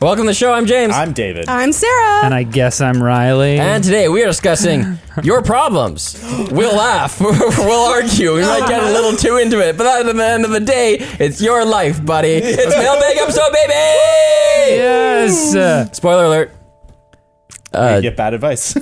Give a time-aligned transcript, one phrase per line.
[0.00, 0.52] Welcome to the show.
[0.52, 0.94] I'm James.
[0.94, 1.48] I'm David.
[1.48, 2.24] I'm Sarah.
[2.24, 3.58] And I guess I'm Riley.
[3.58, 6.22] and today we are discussing your problems.
[6.52, 7.20] We'll laugh.
[7.20, 8.32] we'll argue.
[8.36, 9.76] We might get a little too into it.
[9.76, 12.28] But at the end of the day, it's your life, buddy.
[12.34, 13.72] It's mailbag episode, baby!
[14.76, 16.52] yes, uh, Spoiler alert.
[17.74, 18.76] Uh, you get bad advice.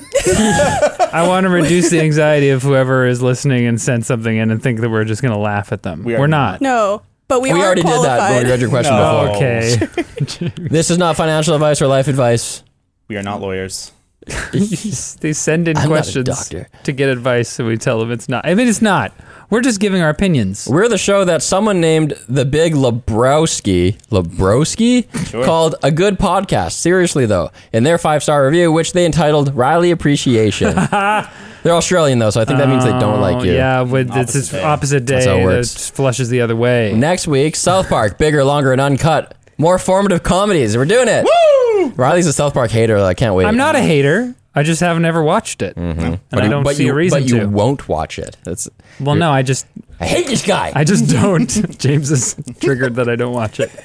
[1.14, 4.62] I want to reduce the anxiety of whoever is listening and send something in and
[4.62, 6.00] think that we're just going to laugh at them.
[6.04, 6.60] We We are are not.
[6.60, 9.24] no, but we, we are already did that when we read your question No.
[9.26, 9.36] before.
[9.36, 10.52] Okay.
[10.68, 12.62] This is not financial advice or life advice.
[13.08, 13.92] we are not lawyers.
[15.20, 16.68] they send in I'm questions doctor.
[16.84, 18.44] to get advice, and we tell them it's not.
[18.46, 19.12] I mean, it's not.
[19.50, 20.66] We're just giving our opinions.
[20.68, 25.44] We're the show that someone named the Big Lebrowski, Lebrowski, Sure.
[25.44, 26.72] called a good podcast.
[26.72, 30.74] Seriously though, in their five star review, which they entitled Riley Appreciation.
[31.62, 33.52] They're Australian though, so I think that means they don't like you.
[33.52, 34.62] Oh, Yeah, with it's Opposite its day.
[34.62, 35.90] opposite day That's how it that works.
[35.90, 36.92] flushes the other way.
[36.94, 39.34] Next week, South Park, bigger, longer, and uncut.
[39.58, 40.76] More formative comedies.
[40.76, 41.24] We're doing it.
[41.24, 41.75] Woo!
[41.96, 42.98] Riley's a South Park hater.
[42.98, 43.46] I can't wait.
[43.46, 43.86] I'm not a mm-hmm.
[43.86, 44.34] hater.
[44.54, 46.00] I just have never watched it, mm-hmm.
[46.00, 47.46] and But I you- don't see you, a reason But you to.
[47.46, 48.38] won't watch it.
[48.42, 48.68] That's.
[48.98, 49.66] well, no, I just
[50.00, 50.72] I hate this guy.
[50.74, 51.46] I just don't.
[51.78, 53.70] James is triggered that I don't watch it.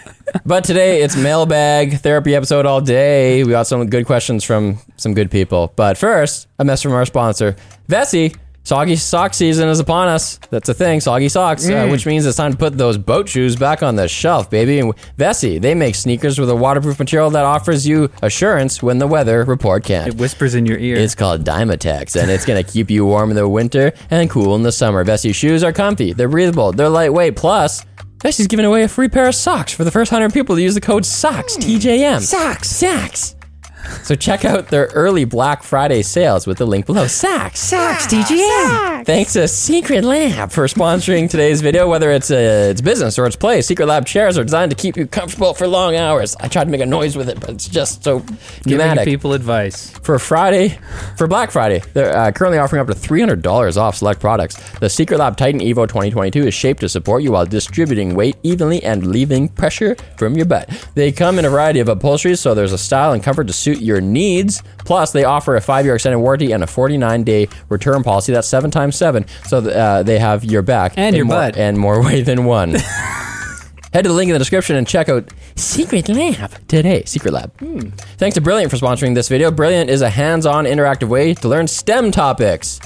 [0.46, 3.44] But today it's mailbag therapy episode all day.
[3.44, 5.74] We got some good questions from some good people.
[5.76, 7.58] But first, a message from our sponsor,
[7.90, 8.34] Vessi.
[8.64, 10.40] Soggy sock season is upon us.
[10.52, 13.56] That's a thing, soggy socks, uh, which means it's time to put those boat shoes
[13.56, 14.80] back on the shelf, baby.
[14.80, 19.08] And Vessi, they make sneakers with a waterproof material that offers you assurance when the
[19.08, 20.10] weather report can't.
[20.10, 20.96] It whispers in your ear.
[20.98, 24.56] It's called Dymatex, and it's going to keep you warm in the winter and cool
[24.56, 25.04] in the summer.
[25.04, 27.36] Vessi shoes are comfy, they're breathable, they're lightweight.
[27.36, 27.84] Plus,
[28.20, 30.76] Vessi's giving away a free pair of socks for the first 100 people to use
[30.76, 32.22] the code SOCKS, TJM.
[32.22, 32.70] Socks!
[32.70, 33.36] Socks!
[34.04, 37.08] So check out their early Black Friday sales with the link below.
[37.08, 37.60] Socks!
[37.60, 39.06] Socks, TJM!
[39.06, 41.90] Thanks to Secretlab for sponsoring today's video.
[41.90, 45.08] Whether it's uh, it's business or it's play, Secretlab chairs are designed to keep you
[45.08, 46.36] comfortable for long hours.
[46.40, 48.24] I tried to make a noise with it, but it's just so
[48.64, 49.92] giving people advice.
[50.00, 50.78] for Friday,
[51.18, 54.56] for Black Friday, they're uh, currently offering up to $300 off select products.
[54.80, 59.08] The Secretlab Titan Evo 2022 is shaped to support you while distributing weight evenly and
[59.08, 60.70] leaving pressure from your butt.
[60.96, 63.71] They come in a variety of upholsteries, so there's a style and comfort to suit
[63.74, 64.62] your needs.
[64.80, 68.34] Plus, they offer a five-year extended warranty and a 49-day return policy.
[68.34, 71.58] That's seven times seven, so uh, they have your back And your more, butt.
[71.58, 72.76] and more way than one.
[73.94, 77.04] Head to the link in the description and check out Secretlab today.
[77.04, 77.52] Secretlab.
[78.18, 79.52] Thanks to Brilliant for sponsoring this video.
[79.52, 82.80] Brilliant is a hands on interactive way to learn STEM topics.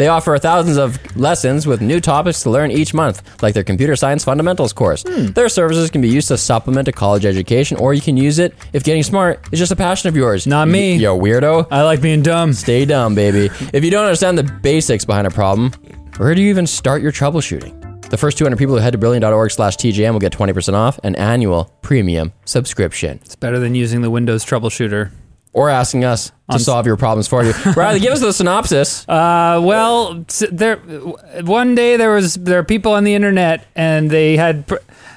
[0.00, 3.94] They offer thousands of lessons with new topics to learn each month, like their Computer
[3.96, 5.04] Science Fundamentals course.
[5.06, 5.26] Hmm.
[5.26, 8.54] Their services can be used to supplement a college education, or you can use it
[8.72, 10.46] if getting smart is just a passion of yours.
[10.46, 10.96] Not me.
[10.96, 11.68] Yo, weirdo.
[11.70, 12.54] I like being dumb.
[12.54, 13.50] Stay dumb, baby.
[13.74, 15.70] If you don't understand the basics behind a problem,
[16.16, 18.08] where do you even start your troubleshooting?
[18.08, 21.14] The first 200 people who head to brilliant.org slash TJM will get 20% off an
[21.16, 23.20] annual premium subscription.
[23.22, 25.10] It's better than using the Windows troubleshooter.
[25.52, 27.52] Or asking us to solve your problems for you.
[27.76, 29.04] Riley, give us the synopsis.
[29.08, 30.76] Uh, well, s- there.
[30.76, 34.76] One day there was there are people on the internet, and they had pr-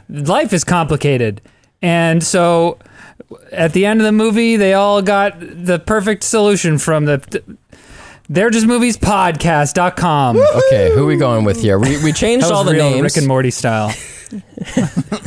[0.10, 1.40] life is complicated,
[1.84, 2.80] and so
[3.52, 7.44] at the end of the movie, they all got the perfect solution from the.
[8.34, 10.38] They're just movies podcast.com.
[10.38, 11.78] Okay, who are we going with here?
[11.78, 13.04] We, we changed all the real names.
[13.04, 13.94] Rick and Morty style.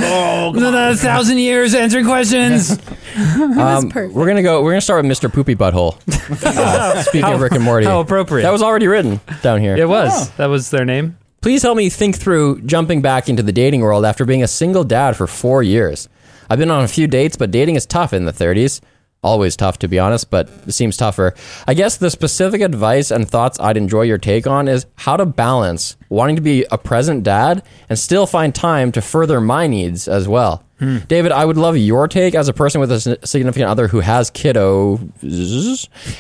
[0.01, 2.77] oh, a thousand years answering questions.
[3.17, 4.13] Um, perfect.
[4.13, 4.63] we're gonna go.
[4.63, 5.33] We're gonna start with Mr.
[5.33, 5.97] Poopy Butthole.
[6.45, 8.43] Uh, speaking of Rick and Morty, How appropriate.
[8.43, 9.75] that was already written down here.
[9.75, 10.29] it was.
[10.33, 11.17] That was their name.
[11.41, 14.85] Please help me think through jumping back into the dating world after being a single
[14.85, 16.11] dad for four years.
[16.51, 18.83] I've been on a few dates, but dating is tough in the 30s.
[19.27, 21.35] Always tough, to be honest, but it seems tougher.
[21.67, 25.27] I guess the specific advice and thoughts I'd enjoy your take on is how to
[25.27, 30.07] balance wanting to be a present dad and still find time to further my needs
[30.07, 30.63] as well.
[30.79, 30.99] Hmm.
[31.09, 34.31] David, I would love your take as a person with a significant other who has
[34.31, 35.01] kiddo.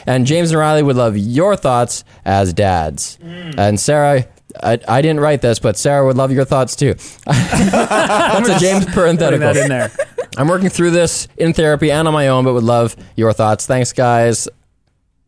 [0.06, 3.16] And James and Riley would love your thoughts as dads.
[3.22, 3.50] Hmm.
[3.56, 4.26] And Sarah,
[4.62, 6.94] I, I didn't write this, but Sarah would love your thoughts too.
[7.26, 9.52] That's a James Putting parenthetical.
[9.52, 9.92] that in there.
[10.36, 13.66] I'm working through this in therapy and on my own, but would love your thoughts.
[13.66, 14.48] Thanks, guys.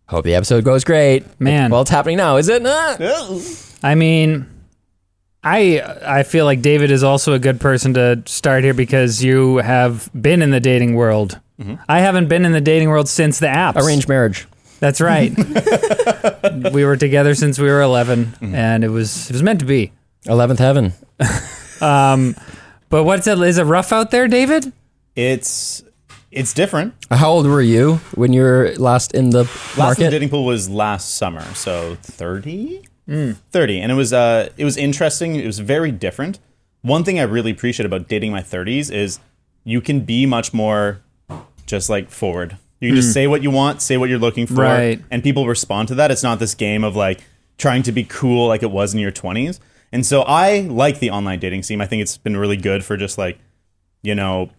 [0.09, 1.25] Hope the episode goes great.
[1.41, 1.71] Man.
[1.71, 2.63] Well, it's happening now, is it?
[2.65, 2.97] Ah.
[3.83, 4.47] I mean,
[5.45, 9.59] I I feel like David is also a good person to start here because you
[9.59, 11.39] have been in the dating world.
[11.89, 13.77] I haven't been in the dating world since the apps.
[13.77, 14.47] Arranged marriage.
[14.79, 15.33] That's right.
[16.73, 19.93] we were together since we were 11, and it was it was meant to be.
[20.27, 20.93] 11th heaven.
[21.81, 22.35] Um,
[22.89, 23.39] but what's it?
[23.39, 24.73] Is it rough out there, David?
[25.19, 25.83] It's
[26.31, 26.95] it's different.
[27.11, 29.45] How old were you when you were last in the
[29.77, 32.83] Last in the dating pool was last summer, so 30?
[33.51, 33.81] 30.
[33.81, 35.35] And it was uh it was interesting.
[35.35, 36.39] It was very different.
[36.83, 39.19] One thing I really appreciate about dating my 30s is
[39.65, 41.01] you can be much more
[41.67, 42.57] just like forward.
[42.81, 45.03] You can just say what you want, say what you're looking for, Right.
[45.11, 46.13] and people respond to that.
[46.13, 47.25] It's not this game of like
[47.59, 49.59] trying to be cool like it was in your 20s.
[49.91, 51.81] And so I like the online dating scene.
[51.81, 53.41] I think it's been really good for just like,
[54.03, 54.51] you know,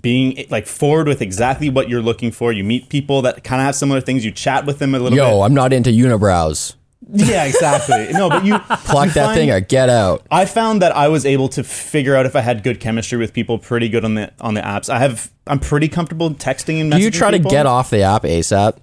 [0.00, 2.52] being like forward with exactly what you're looking for.
[2.52, 4.24] You meet people that kind of have similar things.
[4.24, 5.44] You chat with them a little Yo, bit.
[5.44, 6.74] I'm not into unibrows.
[7.10, 8.08] Yeah, exactly.
[8.12, 10.26] No, but you Pluck you that find- thing or get out.
[10.30, 13.32] I found that I was able to figure out if I had good chemistry with
[13.32, 14.90] people pretty good on the on the apps.
[14.90, 18.02] I have I'm pretty comfortable texting and messaging Do you try to get off the
[18.02, 18.78] app ASAP?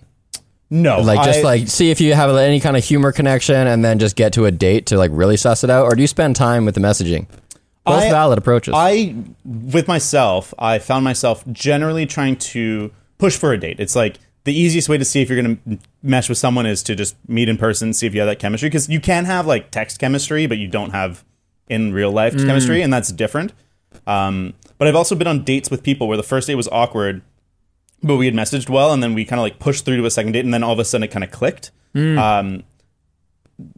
[0.71, 3.83] No, Like just I- like see if you have any kind of humor connection and
[3.85, 6.07] then just get to a date to like really suss it out or do you
[6.07, 7.27] spend time with the messaging?
[7.85, 8.73] Both I- valid approaches.
[8.75, 9.15] I
[9.45, 13.79] with myself, I found myself generally trying to push for a date.
[13.79, 16.83] It's like the easiest way to see if you're going to mesh with someone is
[16.83, 19.47] to just meet in person, see if you have that chemistry because you can have
[19.47, 21.23] like text chemistry, but you don't have
[21.67, 22.45] in real life Mm.
[22.45, 23.53] chemistry, and that's different.
[24.05, 27.21] Um, but I've also been on dates with people where the first date was awkward,
[28.03, 30.11] but we had messaged well, and then we kind of like pushed through to a
[30.11, 31.71] second date, and then all of a sudden it kind of clicked.
[31.95, 32.63] Um,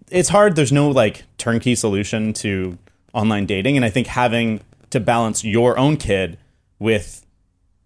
[0.10, 0.56] it's hard.
[0.56, 2.77] There's no like turnkey solution to
[3.17, 4.61] online dating, and I think having
[4.91, 6.37] to balance your own kid
[6.79, 7.25] with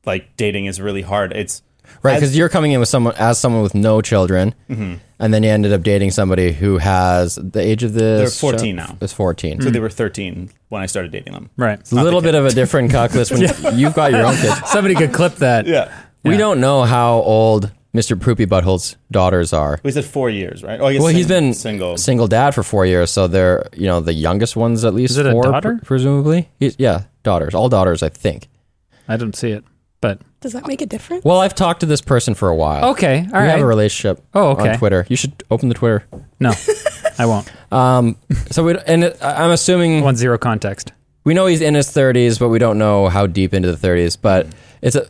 [0.05, 1.31] like dating is really hard.
[1.33, 1.61] It's
[2.03, 4.95] right, because you're coming in with someone as someone with no children, Mm-hmm.
[5.19, 8.19] and then you ended up dating somebody who has the age of this.
[8.41, 8.97] They're 14 show- now.
[9.01, 9.61] Is 14.
[9.61, 11.49] so they were 13 when I started dating them.
[11.57, 11.79] Right.
[11.79, 13.41] It's a little bit of a different calculus when
[13.77, 14.69] you've got your own kids.
[14.69, 15.65] Somebody could clip that.
[15.67, 15.91] Yeah,
[16.23, 16.37] We Yeah.
[16.37, 18.19] don't know how old Mr.
[18.19, 19.79] Poopy Butthole's daughters are.
[19.83, 20.79] we said four years, right?
[20.79, 21.97] Oh, I guess Well, sing- he's been single.
[21.97, 25.17] single dad for four years, so they're you know the youngest ones at least Is
[25.17, 25.77] it a four, daughter?
[25.79, 26.49] pr- presumably.
[26.59, 28.47] He's, yeah, daughters, all daughters, I think.
[29.09, 29.65] I don't see it,
[29.99, 31.25] but Does that make a difference?
[31.25, 32.91] Well, I've talked to this person for a while.
[32.91, 33.19] okay.
[33.19, 33.49] All we right.
[33.49, 34.23] have a relationship.
[34.33, 34.69] Oh, okay.
[34.71, 36.05] On Twitter, you should open the Twitter.
[36.39, 36.53] no,
[37.19, 37.51] I won't.
[37.73, 38.15] Um,
[38.51, 40.93] so we and it, I- I'm assuming I want zero context.
[41.25, 44.17] we know he's in his 30s, but we don't know how deep into the 30s.
[44.19, 44.47] But
[44.81, 45.05] it's a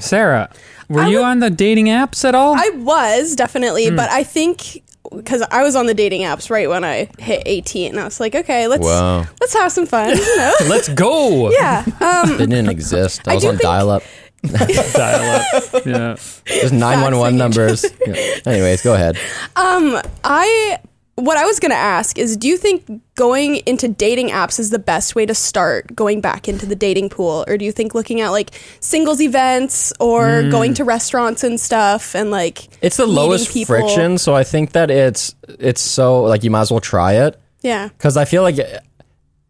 [0.00, 0.48] Sarah,
[0.92, 2.54] were I you would- on the dating apps at all?
[2.54, 4.82] I was definitely, but I think
[5.14, 8.18] because I was on the dating apps right when I hit 18, and I was
[8.18, 9.26] like, okay, let's Wow.
[9.40, 10.16] let's have some fun.
[10.16, 10.52] You know?
[10.68, 11.50] Let's go.
[11.50, 11.84] yeah.
[12.00, 13.20] Um, didn't exist.
[13.28, 14.02] I, I was on dial-up.
[14.42, 15.86] Dial up.
[15.86, 16.16] Yeah.
[16.46, 17.84] There's 911 numbers.
[18.06, 18.14] Yeah.
[18.46, 19.16] Anyways, go ahead.
[19.54, 20.78] Um, I
[21.22, 24.78] what I was gonna ask is, do you think going into dating apps is the
[24.78, 28.20] best way to start going back into the dating pool, or do you think looking
[28.20, 30.50] at like singles events or mm.
[30.50, 34.72] going to restaurants and stuff and like It's the lowest people- friction, so I think
[34.72, 37.38] that it's it's so like you might as well try it.
[37.62, 37.88] Yeah.
[37.88, 38.58] Because I feel like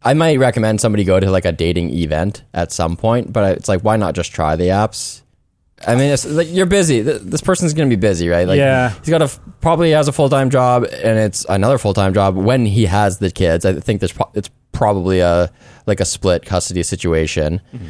[0.02, 3.68] I might recommend somebody go to like a dating event at some point, but it's
[3.68, 5.21] like, why not just try the apps?
[5.86, 7.02] I mean, it's like you're busy.
[7.02, 8.46] Th- This person's going to be busy, right?
[8.46, 8.90] Like, Yeah.
[9.00, 12.14] He's got a f- probably has a full time job, and it's another full time
[12.14, 13.64] job when he has the kids.
[13.64, 15.50] I think there's pro- it's probably a
[15.86, 17.60] like a split custody situation.
[17.74, 17.86] Mm-hmm.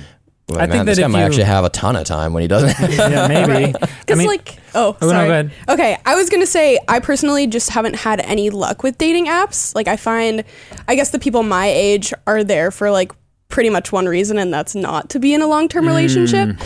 [0.48, 2.32] Well, I think man, this guy if might you- actually have a ton of time
[2.32, 2.74] when he doesn't.
[2.98, 3.74] Yeah, maybe.
[3.82, 5.26] I Because mean, like, oh, Oh, no, sorry.
[5.28, 5.52] go ahead.
[5.68, 9.74] Okay, I was gonna say I personally just haven't had any luck with dating apps.
[9.74, 10.44] Like, I find,
[10.88, 13.12] I guess the people my age are there for like
[13.48, 15.88] pretty much one reason, and that's not to be in a long term mm.
[15.88, 16.56] relationship.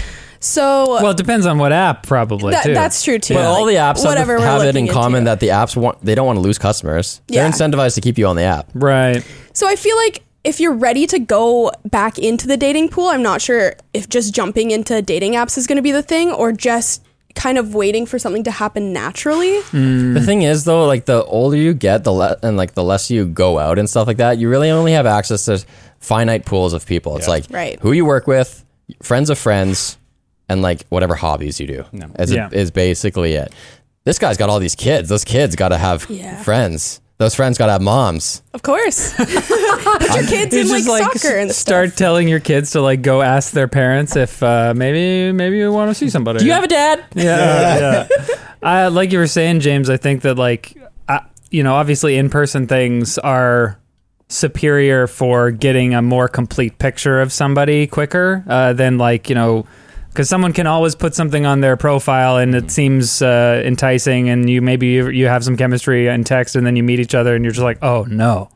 [0.40, 2.74] So well, it depends on what app, probably that, too.
[2.74, 3.34] that's true too.
[3.34, 5.30] But all the Like, apps have, whatever the- have it in common into.
[5.30, 7.20] that the apps want they don't want to lose customers.
[7.28, 8.68] They're incentivized to keep you on the app.
[8.74, 9.24] right.
[9.52, 13.22] So I feel like if you're ready to go back into the dating pool, I'm
[13.22, 16.52] not sure if just jumping into dating apps is going to be the thing or
[16.52, 17.02] just
[17.34, 19.60] kind of waiting for something to happen naturally.
[19.62, 20.14] Hmm.
[20.14, 23.10] The thing is though, like the older you get, the le- and like the less
[23.10, 25.64] you go out and stuff like that, you really only have access to
[26.00, 27.16] finite pools of people.
[27.16, 27.32] It's Yeah.
[27.32, 27.78] like Right.
[27.80, 28.64] who you work with,
[29.02, 29.98] friends of friends,
[30.48, 31.84] and like whatever hobbies you do.
[31.92, 32.06] No.
[32.18, 32.48] Is, Yeah.
[32.52, 33.52] is basically it.
[34.04, 35.08] This guy's got all these kids.
[35.08, 36.42] Those kids got to have Yeah.
[36.42, 37.00] friends.
[37.18, 38.42] Those friends got to have moms.
[38.52, 39.14] Of course.
[39.16, 39.28] Put
[40.14, 43.00] your kids in like, just like soccer and s- start telling your kids to like
[43.00, 46.40] go ask their parents if uh, maybe maybe you want to see somebody.
[46.40, 47.04] Do you have a dad?
[47.14, 48.08] yeah, yeah.
[48.62, 49.88] I like you were saying, James.
[49.88, 50.76] I think that like,
[51.08, 53.80] I, you know, obviously in person things are
[54.28, 59.66] superior for getting a more complete picture of somebody quicker uh, than like you know.
[60.16, 64.48] Because someone can always put something on their profile and it seems uh, enticing, and
[64.48, 67.34] you maybe you, you have some chemistry in text, and then you meet each other,
[67.34, 68.48] and you're just like, oh no.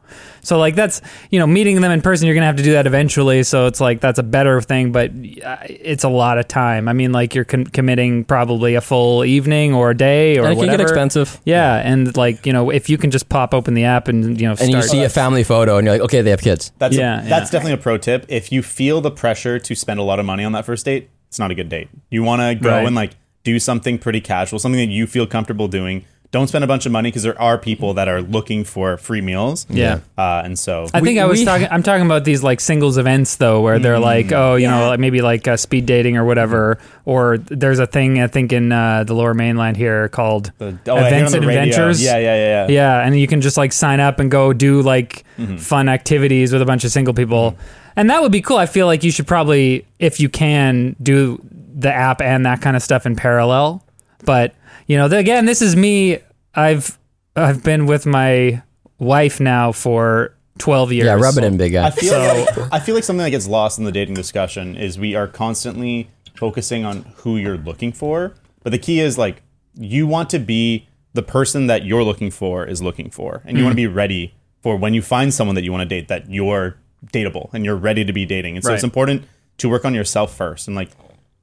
[0.43, 2.87] So like that's you know meeting them in person, you're gonna have to do that
[2.87, 3.43] eventually.
[3.43, 6.89] So it's like that's a better thing, but uh, it's a lot of time.
[6.89, 10.53] I mean, like you're con- committing probably a full evening or a day or And
[10.53, 10.79] it can whatever.
[10.79, 11.39] get expensive.
[11.45, 14.49] Yeah, and like you know if you can just pop open the app and you
[14.49, 16.73] know And you see a family photo, and you're like, okay, they have kids.
[16.79, 17.29] That's Yeah, a, yeah.
[17.29, 18.25] that's definitely a pro tip.
[18.31, 21.11] If you feel the pressure to spend a lot of money on that first date,
[21.31, 21.89] it's not a good date.
[22.11, 22.87] You want to go Right.
[22.87, 23.13] and like
[23.45, 26.05] do something pretty casual, something that you feel comfortable doing.
[26.33, 29.21] don't spend a bunch of money because there are people that are looking for free
[29.21, 29.67] meals.
[29.69, 29.99] Yeah.
[30.17, 31.67] Uh, and so I think We- I was we- talking.
[31.73, 35.01] I'm talking about these like singles events though, where they're like, oh, you know, like
[35.01, 36.79] maybe like uh, speed dating or whatever.
[37.05, 40.99] Or there's a thing I think in uh, the Lower Mainland here called the, oh,
[40.99, 41.45] Events and.
[41.45, 42.01] Adventures.
[42.01, 42.69] Yeah, yeah, yeah, yeah.
[42.69, 45.57] Yeah, and you can just like sign up and go do like Mm-hmm.
[45.57, 47.57] fun activities with a bunch of single people.
[47.97, 48.57] And that would be cool.
[48.57, 51.41] I feel like you should probably, if you can, do
[51.75, 53.85] the app and that kind of stuff in parallel.
[54.25, 54.55] But,
[54.87, 56.19] you know, the, again, this is me.
[56.55, 56.99] I've
[57.37, 58.63] I've been with my
[58.99, 61.07] wife now for 12 years.
[61.07, 61.87] Yeah, rub it in, big guy.
[61.87, 64.99] I feel like I feel like something that gets lost in the dating discussion is
[64.99, 69.43] we are constantly focusing on who you're looking for, but the key is like
[69.75, 73.65] you want to be the person that you're looking for is looking for, and you
[73.65, 73.91] want to mm-hmm.
[73.91, 77.51] be ready for when you find someone that you want to date that you're dateable
[77.53, 78.57] and you're ready to be dating.
[78.57, 79.25] And so it's important
[79.59, 80.67] to work on yourself first.
[80.67, 80.91] And like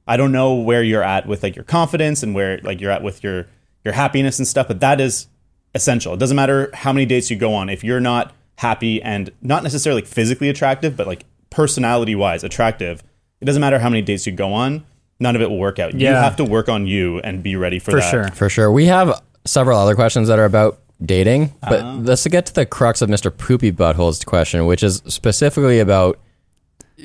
[0.08, 3.04] I don't know where you're at with like your confidence and where like you're at
[3.04, 3.48] with your
[3.84, 5.28] your happiness and stuff, but that is
[5.76, 6.14] essential.
[6.14, 9.64] It doesn't matter how many dates you go on if you're not happy and not
[9.64, 13.04] necessarily physically attractive, but like personality wise attractive.
[13.40, 14.86] It doesn't matter how many dates you go on.
[15.20, 15.94] None of it will work out.
[15.94, 18.12] You have to work on you and be ready for, for that.
[18.12, 18.36] For sure.
[18.36, 18.72] For sure.
[18.72, 21.98] We have several other questions that are about dating, but Uh-huh.
[22.04, 23.36] let's get to the crux of Mr.
[23.36, 26.18] Poopy Butthole's question, which is specifically about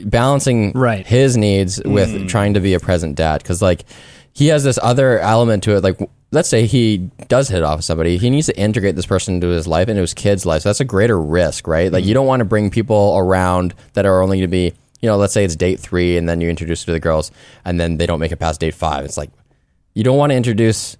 [0.04, 1.06] balancing Right.
[1.06, 2.28] his needs with Mm.
[2.28, 3.42] trying to be a present dad.
[3.42, 3.84] Because, like,
[4.32, 5.84] he has this other element to it.
[5.84, 5.98] Like,
[6.30, 9.66] let's say he does hit off somebody, he needs to integrate this person into his
[9.66, 10.62] life, and into his kid's life.
[10.62, 11.92] So that's a greater risk, right?
[11.92, 12.06] Like, Mm.
[12.08, 14.72] you don't want to bring people around that are only going to be,
[15.02, 17.30] you know, let's say it's date three and then you introduce it to the girls
[17.66, 19.04] and then they don't make it past date five.
[19.04, 19.30] It's like,
[19.94, 20.96] you don't want to introduce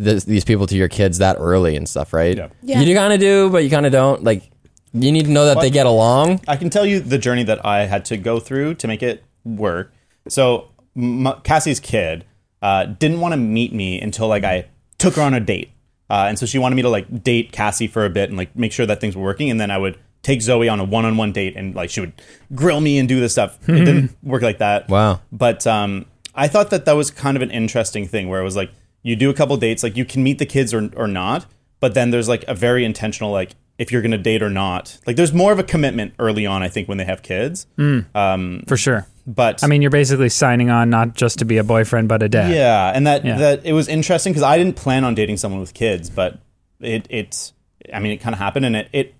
[0.00, 2.36] this, these people to your kids that early and stuff, right?
[2.36, 2.48] Yeah.
[2.62, 2.80] Yeah.
[2.80, 4.24] You kind of do, but you kind of don't.
[4.24, 4.50] Like,
[4.92, 6.40] you need to know that they get along.
[6.48, 9.22] I can tell you the journey that I had to go through to make it
[9.44, 9.92] work.
[10.28, 12.24] So m- Cassie's kid
[12.60, 14.66] uh, didn't want to meet me until like I
[14.98, 15.70] took her on a date,
[16.08, 18.56] uh, and so she wanted me to like date Cassie for a bit and like
[18.56, 21.32] make sure that things were working, and then I would take Zoe on a one-on-one
[21.32, 22.12] date and like she would
[22.54, 23.58] grill me and do this stuff.
[23.68, 24.88] It didn't work like that.
[24.88, 25.20] Wow.
[25.32, 26.04] But um,
[26.34, 28.70] I thought that that was kind of an interesting thing where it was like
[29.02, 31.46] you do a couple dates, like you can meet the kids or, or not,
[31.80, 34.98] but then there's like a very intentional like if you're gonna date or not.
[35.06, 37.66] Like there's more of a commitment early on, I think, when they have kids.
[37.76, 39.06] For sure.
[39.26, 42.28] But I mean, you're basically signing on not just to be a boyfriend, but a
[42.28, 42.52] dad.
[42.54, 43.38] yeah, and that Yeah.
[43.38, 46.38] that it was interesting because I didn't plan on dating someone with kids, but
[46.80, 47.52] it it
[47.94, 49.14] I mean it kind of happened, and it it.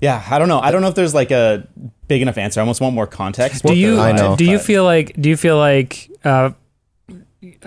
[0.00, 0.60] Yeah, I don't know.
[0.60, 1.66] I don't know if there's like a
[2.08, 2.60] big enough answer.
[2.60, 3.64] I almost want more context.
[3.64, 4.36] do you I know.
[4.36, 6.50] do you feel like do you feel like uh,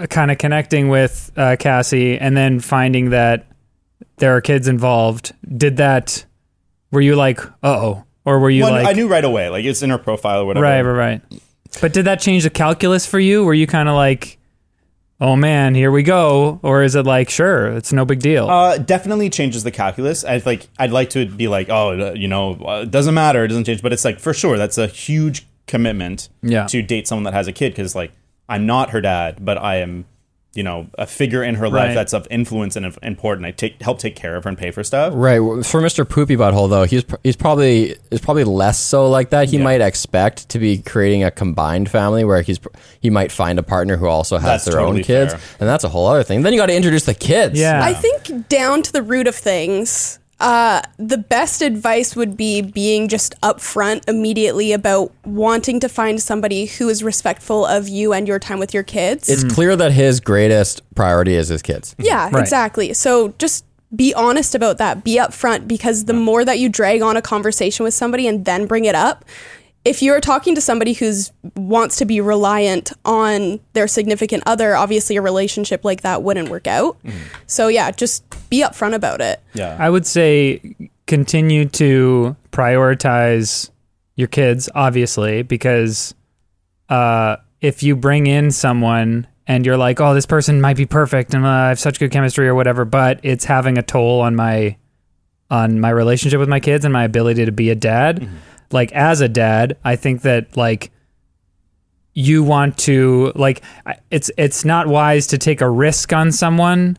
[0.10, 3.46] kind of connecting with uh, Cassie and then finding that
[4.18, 5.34] there are kids involved?
[5.58, 6.26] Did that?
[6.92, 9.66] Were you like, uh oh, or were you Well, like, I knew right away, like
[9.66, 10.64] it's in her profile or whatever.
[10.64, 11.42] right, right, right?
[11.82, 13.44] But did that change the calculus for you?
[13.44, 14.38] Were you kind of like,
[15.20, 18.50] oh man, here we go, or is it like, sure, it's no big deal?
[18.50, 20.24] Uh, definitely changes the calculus.
[20.24, 20.68] I like.
[20.80, 23.44] I'd like to be like, oh, uh, you know, uh, it doesn't matter.
[23.44, 23.82] It doesn't change.
[23.82, 26.30] But it's like for sure, that's a huge commitment.
[26.42, 26.68] Yeah.
[26.68, 28.12] To date someone that has a kid because like
[28.50, 30.06] I'm not her dad, but I am,
[30.54, 31.88] you know, a figure in her Right.
[31.88, 33.46] life that's of influence and of important.
[33.46, 35.14] I take help take care of her and pay for stuff.
[35.16, 35.38] Right.
[35.66, 36.08] For Mr.
[36.08, 39.50] Poopy Butthole, though, he's he's probably is probably less so like that.
[39.50, 39.64] He Yeah.
[39.64, 42.60] might expect to be creating a combined family where he's
[43.02, 45.42] he might find a partner who also has That's their totally own kids, fair.
[45.60, 46.42] and that's a whole other thing.
[46.42, 47.60] Then you got to introduce the kids.
[47.60, 47.84] Yeah.
[47.84, 53.08] I think down to the root of things, uh, the best advice would be being
[53.08, 58.38] just upfront immediately about wanting to find somebody who is respectful of you and your
[58.38, 59.30] time with your kids.
[59.30, 61.96] It's clear that his greatest priority is his kids.
[61.98, 62.40] yeah, Right.
[62.42, 62.94] exactly.
[62.94, 63.66] So just
[63.96, 65.04] be honest about that.
[65.04, 68.66] Be upfront because the more that you drag on a conversation with somebody and then
[68.68, 69.24] bring it up,
[69.88, 75.16] if you're talking to somebody who's wants to be reliant on their significant other, obviously
[75.16, 76.98] a relationship like that wouldn't work out.
[77.46, 79.42] So yeah, just be upfront about it.
[79.54, 79.78] Yeah.
[79.80, 80.76] I would say
[81.06, 83.70] continue to prioritize
[84.16, 86.14] your kids, obviously, because
[86.90, 91.34] uh, if you bring in someone and you're like, oh, this person might be perfect
[91.34, 94.36] and uh, I have such good chemistry or whatever, but it's having a toll on
[94.36, 94.76] my
[95.50, 98.28] on my relationship with my kids and my ability to be a dad.
[98.72, 100.92] Like as a dad, I think that like
[102.14, 103.62] you want to like
[104.12, 106.98] it's it's not wise to take a risk on someone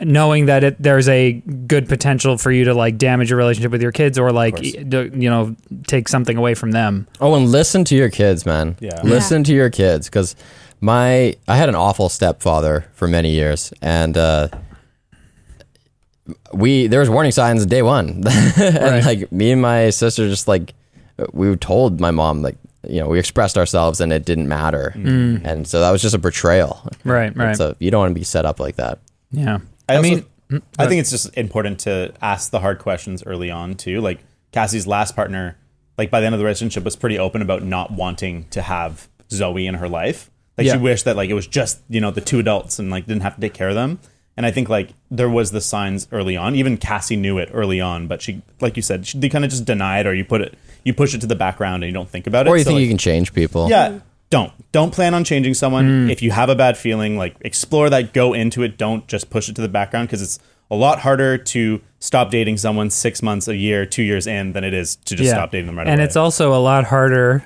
[0.00, 1.34] knowing that it, there's a
[1.66, 4.74] good potential for you to like damage your relationship with your kids or like course.
[4.76, 5.56] y- do- you know
[5.86, 7.06] take something away from them.
[7.20, 8.76] Oh, and listen to your kids, man.
[8.80, 9.00] Yeah.
[9.02, 10.36] Listen to your kids because
[10.80, 14.48] my I had an awful stepfather for many years, and uh,
[16.52, 18.22] we there was warning signs day one,
[18.56, 20.74] and like me and my sister just like
[21.32, 22.56] we told my mom like
[22.88, 26.18] you know we expressed ourselves and it didn't matter, and so that was just a
[26.18, 26.82] betrayal.
[27.04, 27.56] Right, right.
[27.56, 28.98] So you don't want to be set up like that.
[29.30, 29.58] Yeah.
[29.88, 33.50] I, also, mean- mm, I think it's just important to ask the hard questions early
[33.50, 34.00] on too.
[34.00, 34.20] Like
[34.52, 35.56] Cassie's last partner,
[35.96, 39.08] like by the end of the relationship, was pretty open about not wanting to have
[39.30, 40.30] Zoe in her life.
[40.56, 40.74] Like Yeah.
[40.74, 43.22] she wished that like it was just you know the two adults and like didn't
[43.22, 43.98] have to take care of them.
[44.38, 46.54] And I think like there was the signs early on.
[46.54, 49.50] Even Cassie knew it early on, but she, like you said, she, they kind of
[49.50, 50.54] just deny it, or you put it,
[50.84, 52.50] you push it to the background, and you don't think about it.
[52.50, 53.68] Or you So, think like, you can change people?
[53.68, 53.98] yeah,
[54.30, 56.06] don't don't plan on changing someone.
[56.06, 56.12] Mm.
[56.12, 58.78] If you have a bad feeling, like explore that, go into it.
[58.78, 60.38] Don't just push it to the background because it's
[60.70, 64.62] a lot harder to stop dating someone six months, a year, two years in than
[64.62, 65.94] it is to just stop dating them right and away.
[65.94, 67.42] And it's also a lot harder.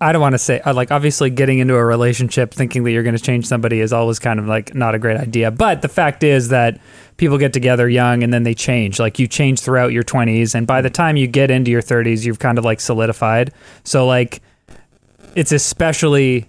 [0.00, 3.16] I don't want to say like obviously getting into a relationship thinking that you're going
[3.16, 5.50] to change somebody is always kind of like not a great idea.
[5.50, 6.80] But the fact is that
[7.16, 8.98] people get together young and then they change.
[8.98, 12.24] Like you change throughout your 20s, and by the time you get into your 30s,
[12.24, 13.52] you've kind of like solidified.
[13.84, 14.42] So like
[15.34, 16.48] it's especially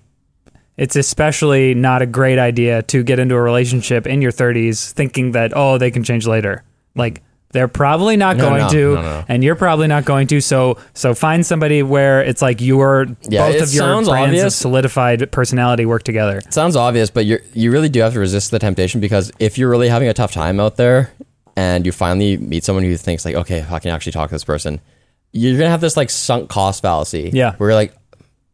[0.78, 5.32] it's especially not a great idea to get into a relationship in your 30s thinking
[5.32, 6.64] that oh they can change later
[6.96, 7.22] like
[7.56, 9.26] they're probably not No, going no, to no, no.
[9.28, 13.48] and you're probably not going to so so find somebody where it's like your Yeah,
[13.48, 14.56] both it of your sounds brands of obvious.
[14.56, 18.52] solidified personality work together It sounds obvious, but you you really do have to resist
[18.52, 21.12] the temptation because if you're really having a tough time out there
[21.56, 24.44] and you finally meet someone who thinks like, okay, I can actually talk to this
[24.44, 24.82] person,
[25.32, 27.32] you're gonna have this like sunk cost fallacy.
[27.34, 27.56] Yeah.
[27.56, 27.94] where you're like,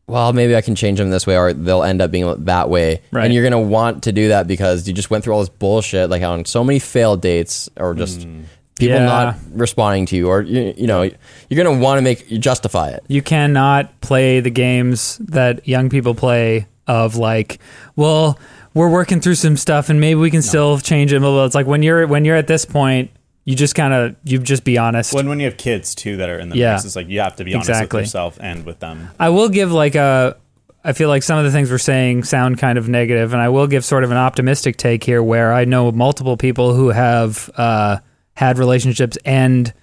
[0.08, 3.02] well, maybe I can change them this way, or they'll end up being that way.
[3.12, 3.24] Right.
[3.26, 6.10] And you're gonna want to do that because you just went through all this bullshit,
[6.10, 8.44] like on so many failed dates, or just mm.
[8.80, 9.06] People Yeah.
[9.06, 12.90] not responding to you, or you, you know, you're gonna want to make you justify
[12.90, 13.04] it.
[13.08, 17.60] you cannot play the games that young people play of like
[17.96, 18.38] well
[18.74, 21.46] we're working through some stuff and maybe we can still change it blah, blah.
[21.46, 23.12] it's like when you're when you're at this point
[23.46, 26.30] you just kind of you just be honest when when you have kids too that
[26.30, 26.74] are in the Yeah.
[26.74, 27.98] mix, it's like you have to be honest Exactly.
[28.00, 29.10] with yourself and with them.
[29.20, 30.36] I will give like a.
[30.84, 33.50] I feel like some of the things we're saying sound kind of negative, and I
[33.50, 37.52] will give sort of an optimistic take here, where I know multiple people who have
[37.56, 37.98] uh,
[38.36, 39.74] had relationships end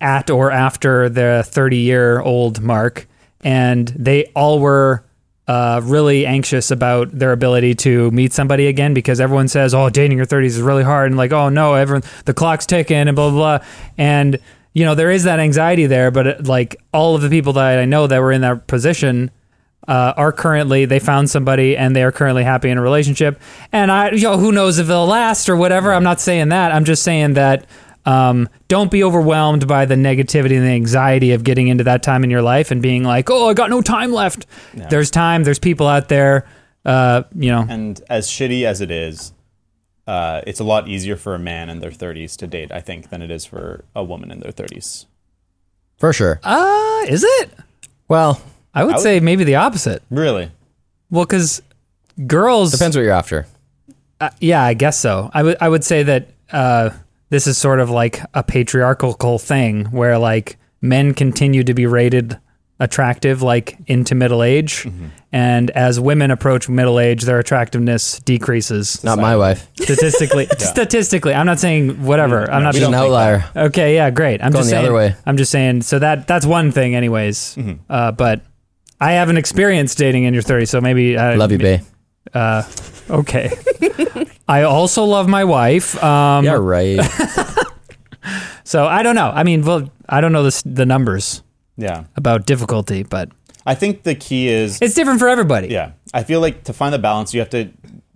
[0.00, 3.06] at or after the 30 year old mark,
[3.42, 5.04] and they all were
[5.48, 10.16] uh, really anxious about their ability to meet somebody again because everyone says, "Oh, dating
[10.16, 13.30] your 30s is really hard," and like, "Oh no, everyone the clock's ticking," and blah
[13.30, 13.66] blah blah,
[13.98, 14.38] and
[14.72, 17.78] you know there is that anxiety there, but it, like all of the people that
[17.78, 19.30] I know that were in that position
[19.88, 23.40] uh, are currently they found somebody and they are currently happy in a relationship.
[23.72, 25.92] And I, you know, who knows if it'll last or whatever.
[25.92, 26.72] I'm not saying that.
[26.72, 27.66] I'm just saying that
[28.04, 32.24] um, don't be overwhelmed by the negativity and the anxiety of getting into that time
[32.24, 34.46] in your life and being like, oh, I got no time left.
[34.74, 35.44] There's time.
[35.44, 36.46] There's people out there.
[36.84, 39.32] Uh, you know, And as shitty as it is,
[40.08, 43.10] uh, it's a lot easier for a man in their 30s to date, I think,
[43.10, 45.06] than it is for a woman in their 30s.
[45.98, 46.40] For sure.
[46.42, 47.50] uh, is it?
[48.08, 48.42] Well,
[48.74, 50.02] I would I would- say maybe the opposite.
[50.10, 50.50] Really?
[51.10, 51.60] Well, because
[52.26, 53.46] girls depends what you're after.
[54.20, 55.30] Uh, yeah, I guess so.
[55.34, 56.90] I would I would say that uh,
[57.28, 62.38] this is sort of like a patriarchal thing where like men continue to be rated
[62.80, 64.88] attractive like into middle age,
[65.32, 69.02] and as women approach middle age, their attractiveness decreases.
[69.04, 69.68] Not my wife.
[69.80, 72.50] Statistically, statistically, I'm not saying whatever.
[72.50, 73.44] I'm not She's don't an outlier.
[73.54, 74.42] Okay, yeah, great.
[74.42, 74.84] I'm Going just the saying.
[74.86, 75.14] other way.
[75.26, 75.82] I'm just saying.
[75.82, 77.56] So that that's one thing, anyways.
[77.90, 78.40] Uh, but
[79.02, 81.82] I haven't experienced dating in your 30s, so maybe I Love you, bae.
[82.32, 82.62] Uh,
[83.10, 83.50] okay.
[84.48, 86.02] I also love my wife.
[86.02, 87.00] Um, Yeah, right.
[88.64, 89.30] So I don't know.
[89.34, 91.42] I mean, well, I don't know the the numbers
[91.76, 92.04] Yeah.
[92.16, 93.28] about difficulty, but
[93.66, 95.66] I think the key is it's different for everybody.
[95.68, 95.92] Yeah.
[96.14, 97.70] I feel like to find the balance, you have to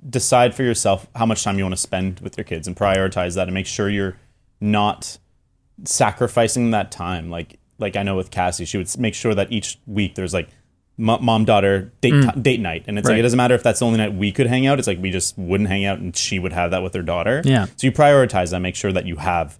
[0.09, 3.35] decide for yourself how much time you want to spend with your kids and prioritize
[3.35, 4.16] that and make sure you're
[4.61, 5.18] not
[5.85, 7.29] sacrificing that time.
[7.29, 10.49] Like, like I know with Cassie, she would make sure that each week there's like
[10.99, 12.35] mom daughter date mm.
[12.35, 14.33] ti- date night, and it's like it doesn't matter if that's the only night we
[14.33, 14.79] could hang out.
[14.79, 17.43] It's like we just wouldn't hang out, and she would have that with her daughter.
[17.45, 17.67] Yeah.
[17.77, 19.59] So you prioritize that, make sure that you have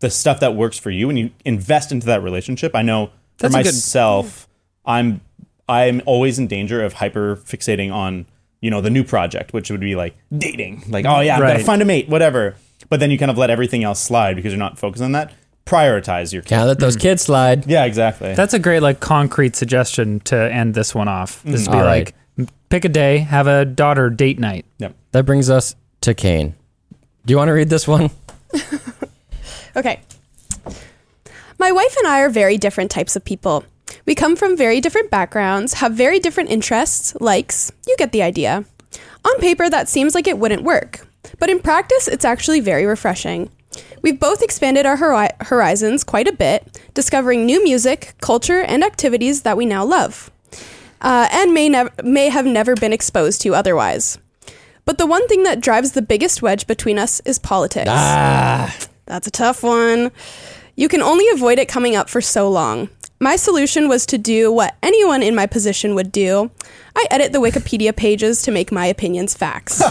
[0.00, 2.74] the stuff that works for you, and you invest into that relationship.
[2.74, 4.48] I know That's for a good- myself,
[4.84, 5.20] I'm
[5.68, 8.26] I'm always in danger of hyper fixating on
[8.60, 11.52] you know the new project, which would be like dating, like oh yeah, I'm Right.
[11.54, 12.56] gonna find a mate, whatever.
[12.88, 15.32] But then you kind of let everything else slide because you're not focused on that.
[15.66, 17.66] Prioritize your Can't let those kids slide.
[17.70, 18.34] yeah, exactly.
[18.34, 21.40] That's a great like concrete suggestion to end this one off.
[21.40, 21.50] Mm-hmm.
[21.52, 22.48] This would be All like right.
[22.68, 24.64] pick a day, have a daughter date night.
[24.78, 24.94] yep.
[25.12, 26.54] That brings us to Kane.
[27.26, 28.10] Do you want to read this one?
[29.76, 30.00] Okay.
[31.58, 33.62] My wife and I are very different types of people.
[34.06, 37.70] We come from very different backgrounds, have very different interests, likes.
[37.86, 38.64] You get the idea.
[39.24, 41.06] On paper, that seems like it wouldn't work,
[41.38, 43.50] but in practice, it's actually very refreshing.
[44.02, 49.42] We've both expanded our hori- horizons quite a bit, discovering new music, culture, and activities
[49.42, 50.30] that we now love,
[51.00, 54.18] uh, and may, nev- may have never been exposed to otherwise.
[54.84, 57.90] But the one thing that drives the biggest wedge between us is politics.
[57.90, 58.72] Ah,
[59.06, 60.12] That's a tough one.
[60.76, 62.88] You can only avoid it coming up for so long.
[63.18, 66.50] My solution was to do what anyone in my position would do.
[66.94, 69.82] I edit the Wikipedia pages to make my opinions facts.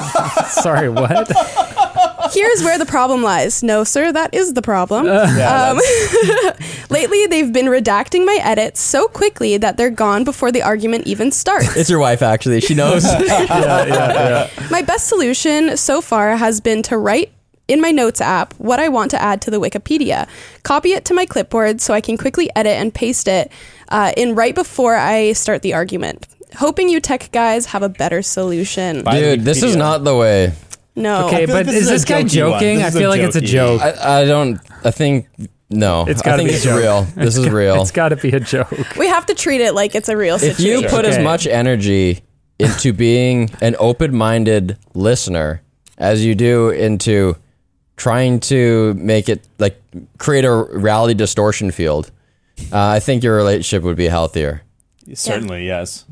[0.61, 1.27] Sorry, what?
[2.33, 3.63] Here's where the problem lies.
[3.63, 5.05] No, sir, that is the problem.
[5.05, 5.79] Yeah, Um,
[6.89, 11.31] Lately, they've been redacting my edits so quickly that they're gone before the argument even
[11.31, 11.75] starts.
[11.75, 12.61] it's your wife actually.
[12.61, 13.03] She knows.
[14.71, 17.31] My best solution so far has been to write
[17.67, 20.27] in my notes app what I want to add to the Wikipedia,
[20.63, 23.51] copy it to my clipboard so I can quickly edit and paste it
[23.89, 26.27] uh, in right before I start the argument.
[26.57, 29.03] Hoping you tech guys have a better solution.
[29.03, 30.53] Dude, this is not the way.
[30.95, 31.27] No.
[31.27, 32.77] Okay, but this is is this guy joking?
[32.77, 33.81] This I feel like it's a joke.
[33.81, 34.59] I, I don't.
[34.83, 35.27] I think
[35.69, 36.05] no.
[36.07, 36.79] It's I gotta think be a it's joke.
[36.79, 37.01] real.
[37.15, 37.81] This is real.
[37.81, 38.71] It's got to be a joke.
[38.97, 40.83] we have to treat it like it's a real if situation.
[40.83, 41.23] you put as Okay.
[41.23, 42.21] much energy
[42.59, 45.61] into being an open-minded listener
[45.97, 47.35] as you do into
[47.97, 49.81] trying to make it like
[50.17, 52.11] create a reality distortion field,
[52.71, 54.61] uh, I think your relationship would be healthier.
[55.13, 56.05] Certainly, yes.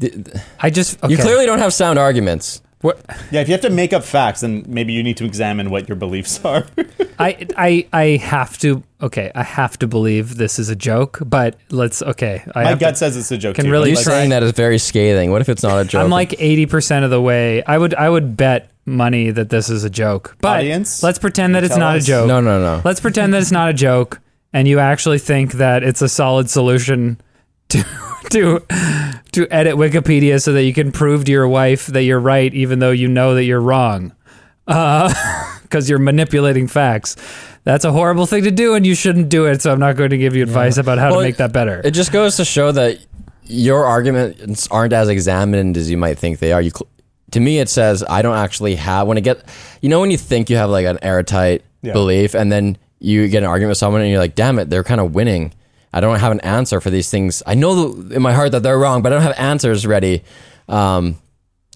[0.59, 1.11] I just okay.
[1.13, 2.61] You clearly don't have sound arguments.
[2.83, 2.99] What
[3.31, 5.87] Yeah, if you have to make up facts, then maybe you need to examine what
[5.89, 6.67] your beliefs are.
[7.19, 9.31] I I I have to okay.
[9.33, 12.43] I have to believe this is a joke, but let's okay.
[12.53, 13.55] I My have to- gut says it's a joke.
[13.55, 15.31] Can too, really but You saying that is very scathing.
[15.31, 16.03] What if it's not a joke?
[16.03, 17.63] I'm like eighty percent of the way.
[17.63, 20.35] I would I would bet money that this is a joke.
[20.41, 22.03] But Audience, let's pretend that it's not us.
[22.03, 22.27] a joke.
[22.27, 22.81] no, no, no.
[22.83, 24.19] Let's pretend that it's not a joke,
[24.51, 27.17] and you actually think that it's a solid solution
[27.69, 27.83] to
[28.31, 28.59] to
[29.33, 32.79] to edit Wikipedia so that you can prove to your wife that you're right, even
[32.79, 34.13] though you know that you're wrong,
[34.67, 35.13] uh,
[35.63, 37.15] because you're manipulating facts.
[37.65, 39.61] That's a horrible thing to do, and you shouldn't do it.
[39.61, 41.81] So I'm not going to give you advice about how Well, to make that better.
[41.83, 42.99] It just goes to show that
[43.45, 46.61] your arguments aren't as examined as you might think they are.
[46.61, 46.89] You, cl-
[47.31, 49.47] to me, it says I don't actually have when I get,
[49.81, 51.93] you know, when you think you have like an airtight Yeah.
[51.93, 54.83] belief, and then you get an argument with someone, and you're like, "Damn it, they're
[54.83, 55.53] kind of winning."
[55.93, 57.43] I don't have an answer for these things.
[57.45, 60.23] I know in my heart that they're wrong, but I don't have answers ready.
[60.67, 61.17] Um,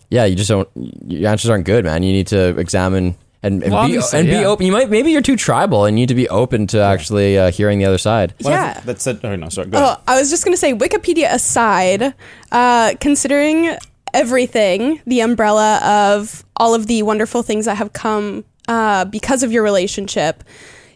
[0.10, 0.67] yeah, you just don't.
[1.06, 2.01] Your answers aren't good, man.
[2.03, 4.65] You need to examine and, and Well, be obviously, and be open.
[4.65, 7.51] You might maybe you're too tribal and you need to be open to actually uh,
[7.51, 8.34] hearing the other side.
[8.41, 8.73] Well, yeah.
[8.73, 9.19] think That's it.
[9.23, 9.67] Oh, no, sorry.
[9.67, 9.97] Go ahead.
[9.99, 12.13] Oh, I was just going to say, Wikipedia aside,
[12.51, 13.77] uh, considering
[14.13, 19.51] everything, the umbrella of all of the wonderful things that have come uh, because of
[19.51, 20.43] your relationship,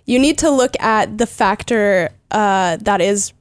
[0.06, 3.34] you need to look at the factor uh, that is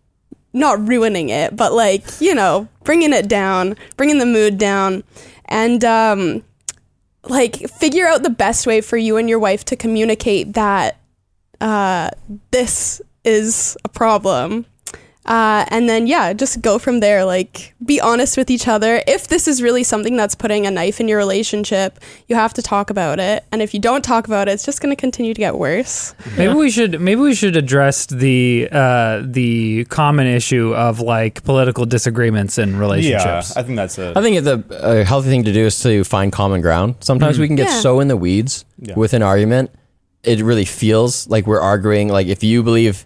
[0.53, 5.05] not ruining it, but like, you know, bringing it down, bringing the mood down,
[5.47, 6.43] and um,
[7.29, 10.99] like figure out the best way for you and your wife to communicate that
[11.61, 12.11] uh,
[12.51, 14.67] this is a problem.
[15.27, 17.25] Uh, and then, yeah, just go from there.
[17.27, 19.03] Like, be honest with each other.
[19.07, 22.63] If this is really something that's putting a knife in your relationship, you have to
[22.63, 23.45] talk about it.
[23.53, 26.15] And if you don't talk about it, it's just going to continue to get worse.
[26.39, 31.85] Maybe we should maybe we should address the uh, the common issue of like political
[31.85, 33.23] disagreements in relationships.
[33.25, 33.57] yeah, relationships.
[33.59, 34.13] I think that's a.
[34.17, 34.65] I think the
[35.01, 36.95] a healthy thing to do is to find common ground.
[37.01, 37.81] Sometimes we can get Yeah.
[37.81, 38.95] so in the weeds Yeah.
[38.97, 39.71] with an argument,
[40.25, 42.09] it really feels like we're arguing.
[42.09, 43.05] Like if you believe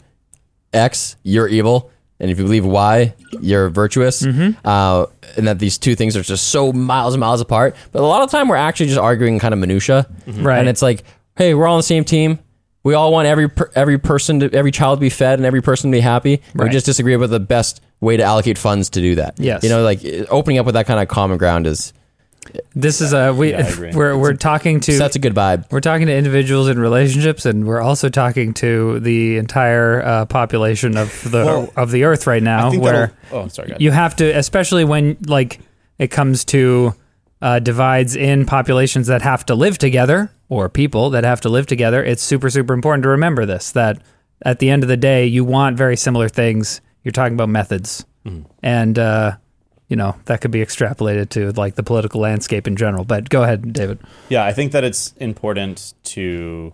[0.72, 1.90] X, you're evil,
[2.24, 5.06] and if you believe why, you're virtuous, uh,
[5.36, 7.76] and that these two things are just so miles and miles apart.
[7.92, 10.58] But a lot of time, we're actually just arguing kind of minutia, Right.
[10.58, 11.04] And it's like,
[11.36, 12.38] hey, we're all on the same team.
[12.82, 15.60] We all want every per- every person to every child to be fed and every
[15.60, 16.40] person to be happy.
[16.54, 19.34] We just disagree about the best way to allocate funds to do that.
[19.38, 19.62] Yes.
[19.62, 21.92] you know, like opening up with that kind of common ground is
[22.74, 25.70] This is a we Yeah, we're we're talking to sets a good vibe.
[25.70, 30.96] we're talking to individuals in relationships, and we're also talking to the entire uh, population
[30.96, 32.70] of the Well, of the earth right now.
[32.72, 33.68] Where that'll- Oh, sorry.
[33.70, 35.60] go you have to, especially when like
[35.98, 36.94] it comes to
[37.42, 41.66] uh, divides in populations that have to live together or people that have to live
[41.66, 42.02] together.
[42.04, 44.02] It's super super important to remember this that
[44.42, 46.80] at the end of the day, you want very similar things.
[47.02, 48.04] You're talking about methods,
[48.62, 49.36] and uh,
[49.88, 53.04] you know that could be extrapolated to like the political landscape in general.
[53.04, 53.98] But go ahead, David.
[54.28, 56.72] Yeah, I think that it's important to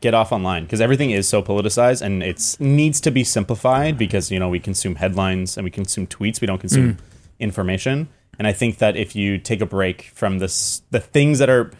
[0.00, 4.30] get off online because everything is so politicized and it's needs to be simplified because
[4.30, 6.98] you know we consume headlines and we consume tweets we don't consume mm.
[7.38, 11.50] information and i think that if you take a break from this the things that
[11.50, 11.70] are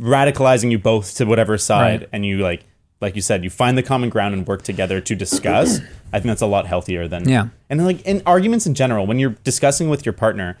[0.00, 2.08] radicalizing you both to whatever side Right.
[2.12, 2.64] and you like
[3.02, 5.80] like you said you find the common ground and work together to discuss
[6.12, 7.48] i think that's a lot healthier than Yeah.
[7.68, 10.56] and like in arguments in general when you're discussing with your partner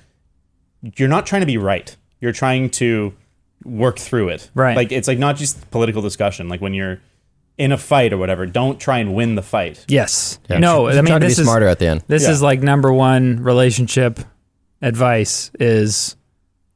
[0.96, 3.14] you're not trying to be right you're trying to
[3.64, 4.76] work through it Right.
[4.76, 7.00] like it's like not just political discussion like when you're
[7.58, 10.38] in a fight or whatever don't try and win the fight Yes.
[10.50, 10.58] Yeah.
[10.58, 12.02] No, Should I mean try to be this is smarter at the end.
[12.08, 12.30] This Yeah.
[12.30, 14.18] is like number one relationship
[14.80, 16.16] advice is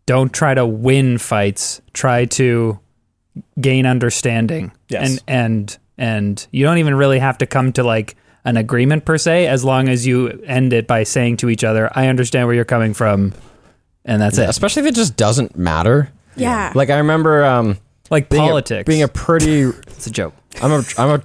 [0.04, 1.80] don't try to win fights.
[1.92, 2.78] Try to
[3.60, 4.72] gain understanding.
[4.88, 5.10] Yes.
[5.10, 9.18] And and and you don't even really have to come to like an agreement per
[9.18, 12.54] se, as long as you end it by saying to each other, "I understand where
[12.54, 13.32] you're coming from,"
[14.04, 14.48] and that's it.
[14.48, 16.10] Especially if it just doesn't matter.
[16.36, 16.72] Yeah.
[16.74, 17.78] Like I remember um,
[18.10, 18.82] Like being politics.
[18.82, 20.34] A, being a pretty it's a joke.
[20.62, 21.22] I'm a I'm a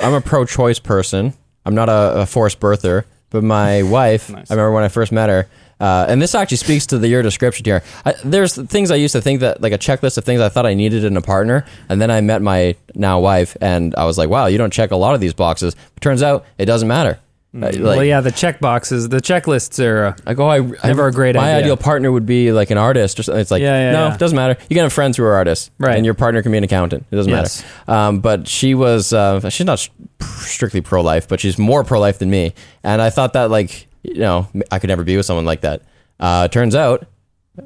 [0.00, 1.32] I'm a pro-choice person.
[1.64, 4.30] I'm not a, a forced birther, but my wife.
[4.30, 4.50] Nice.
[4.50, 5.48] I remember when I first met her,
[5.80, 7.82] uh, and this actually speaks to the your description here.
[8.04, 10.66] I, there's things I used to think that like a checklist of things I thought
[10.66, 14.18] I needed in a partner, and then I met my now wife, and I was
[14.18, 15.74] like, wow, you don't check a lot of these boxes.
[15.94, 17.18] But turns out it doesn't matter.
[17.56, 20.08] Uh, like, well, yeah, the check boxes, the checklists are.
[20.08, 21.40] Uh, I go, I Never I, a great idea.
[21.40, 21.58] My idea.
[21.64, 23.40] ideal partner would be like an artist or something.
[23.40, 24.14] It's like, Yeah, yeah, no, yeah.
[24.14, 24.60] it doesn't matter.
[24.68, 25.96] You can have friends who are artists, Right.
[25.96, 27.06] And your partner can be an accountant.
[27.10, 27.64] It doesn't Yes.
[27.86, 27.98] matter.
[28.00, 29.88] Um, but she was, uh, she's not
[30.20, 32.52] strictly pro life, but she's more pro life than me.
[32.84, 35.82] And I thought that, like, you know, I could never be with someone like that.
[36.20, 37.06] Uh, turns out,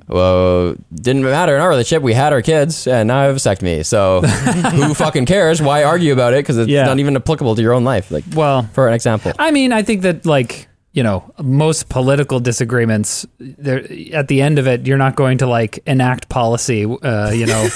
[0.09, 2.03] well, didn't matter in our relationship.
[2.03, 3.85] We had our kids, and now I have a vasectomy.
[3.85, 4.21] So
[4.71, 5.61] who fucking cares?
[5.61, 6.39] Why argue about it?
[6.39, 6.85] Because it's Yeah.
[6.85, 8.11] not even applicable to your own life.
[8.11, 9.33] Like, well, for an example.
[9.39, 14.59] I mean, I think that like you know most political disagreements, they're, at the end
[14.59, 16.85] of it, you're not going to like enact policy.
[16.85, 17.63] Uh, you know,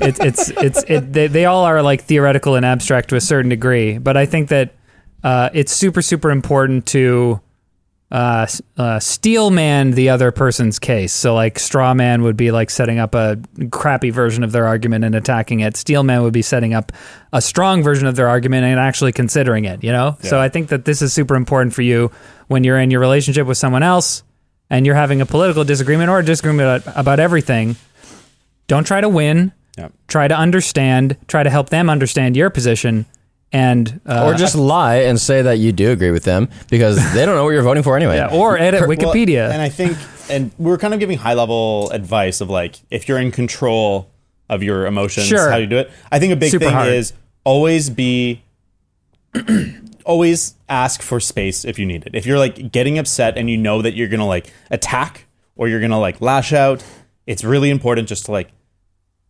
[0.00, 3.48] it's it's it's it, they, they all are like theoretical and abstract to a certain
[3.48, 3.98] degree.
[3.98, 4.74] But I think that
[5.24, 7.40] uh, it's super super important to
[8.10, 11.12] uh, uh, steel man the other person's case.
[11.12, 13.38] So like straw man would be like setting up a
[13.70, 15.76] crappy version of their argument and attacking it.
[15.76, 16.92] Steel man would be setting up
[17.32, 19.82] a strong version of their argument and actually considering it.
[19.82, 20.16] You know.
[20.20, 22.12] So I think that this is super important for you
[22.46, 24.22] when you're in your relationship with someone else
[24.70, 27.76] and you're having a political disagreement or a disagreement about, about everything.
[28.68, 29.52] Don't try to win.
[29.78, 29.92] Yep.
[30.08, 31.16] Try to understand.
[31.28, 33.06] Try to help them understand your position.
[33.52, 37.24] And uh, or just lie and say that you do agree with them because they
[37.24, 38.16] don't know what you're voting for anyway.
[38.16, 39.50] yeah, or edit Well, Wikipedia.
[39.50, 39.96] and I think,
[40.28, 44.10] and we're kind of giving high level advice of like, if you're in control
[44.50, 45.48] of your emotions, Sure.
[45.50, 45.90] how you do it.
[46.10, 46.88] I think a big Super thing hard.
[46.88, 47.12] is
[47.44, 48.42] always be,
[50.04, 52.14] always ask for space if you need it.
[52.14, 55.80] If you're like getting upset and you know that you're gonna like attack or you're
[55.80, 56.84] gonna like lash out,
[57.26, 58.50] it's really important just to like,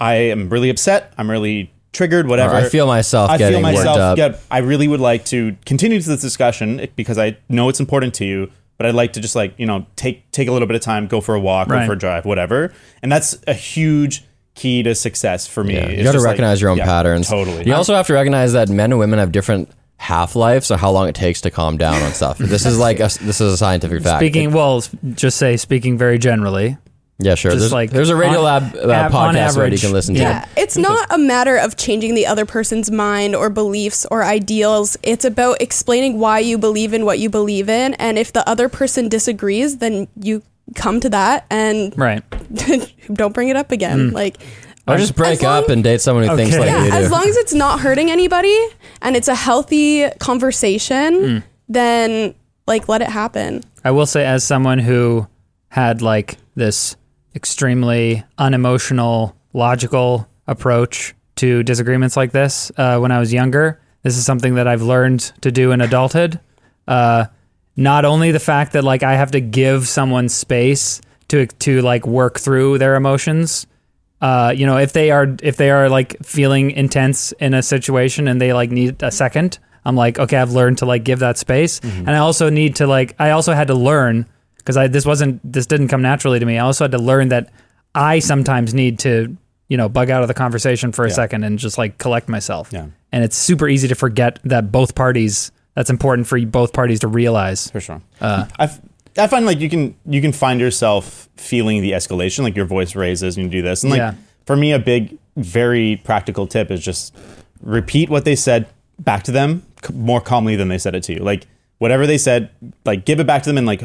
[0.00, 1.12] I am really upset.
[1.16, 2.26] I'm really triggered.
[2.26, 2.54] Or Whatever.
[2.54, 4.16] I feel myself I getting feel myself worked up.
[4.16, 4.40] get.
[4.50, 8.24] I really would like to continue to this discussion because I know it's important to
[8.24, 8.50] you.
[8.78, 11.06] But I'd like to just like you know take take a little bit of time,
[11.06, 11.80] go for a walk, Right.
[11.80, 12.74] go for a drive, whatever.
[13.02, 14.22] And that's a huge
[14.54, 15.74] key to success for me.
[15.74, 17.28] Yeah, you got to just like- recognize your own yeah, patterns.
[17.28, 17.64] Totally.
[17.66, 20.90] You also have to recognize that men and women have different half lives, so how
[20.90, 22.36] long it takes to calm down on stuff.
[22.36, 24.18] This is like a, this is a scientific fact.
[24.20, 24.82] Speaking, well,
[25.14, 26.76] just say speaking very generally.
[27.18, 27.50] Yeah, sure.
[27.52, 29.92] just There's like there's a Radio on- Lab uh, ab- on podcast where you can
[29.92, 30.20] listen to.
[30.20, 30.42] yeah.
[30.42, 30.48] it.
[30.56, 34.96] Yeah, it's not a matter of changing the other person's mind or beliefs or ideals.
[35.02, 37.94] It's about explaining why you believe in what you believe in.
[37.94, 40.42] And if the other person disagrees, then you
[40.74, 42.22] come to that and Right.
[43.14, 44.10] don't bring it up again.
[44.10, 44.36] Like,
[44.88, 46.96] Or just break long- up and date someone who thinks like yeah, you do.
[46.96, 48.56] as long as it's not hurting anybody
[49.00, 52.34] and it's a healthy conversation, then
[52.66, 53.62] like let it happen.
[53.84, 55.26] I will say, as someone who
[55.68, 56.96] had like this
[57.36, 64.24] extremely unemotional, logical approach to disagreements like this uh, when I was younger, this is
[64.24, 66.40] something that I've learned to do in adulthood.
[66.88, 67.26] Uh,
[67.76, 72.06] not only the fact that like I have to give someone space to to like
[72.06, 73.66] work through their emotions.
[74.20, 78.28] Uh, you know, if they are if they are like feeling intense in a situation
[78.28, 81.36] and they like need a second, I'm like, okay, I've learned to like give that
[81.36, 84.24] space, and I also need to like I also had to learn
[84.66, 86.58] because I this wasn't this didn't come naturally to me.
[86.58, 87.52] I also had to learn that
[87.94, 89.36] I sometimes need to
[89.68, 92.70] you know bug out of the conversation for a second and just like collect myself.
[92.72, 92.86] Yeah.
[93.12, 95.52] And it's super easy to forget that both parties.
[95.74, 97.70] That's important for both parties to realize.
[97.70, 98.02] for sure.
[98.20, 98.70] Uh, I
[99.16, 102.96] I find like you can you can find yourself feeling the escalation, like your voice
[102.96, 103.82] raises and you do this.
[103.84, 104.14] And like Yeah.
[104.46, 107.14] for me, a big, very practical tip is just
[107.62, 108.66] repeat what they said
[108.98, 111.20] back to them c- more calmly than they said it to you.
[111.20, 111.46] Like
[111.78, 112.50] whatever they said,
[112.84, 113.82] like give it back to them in like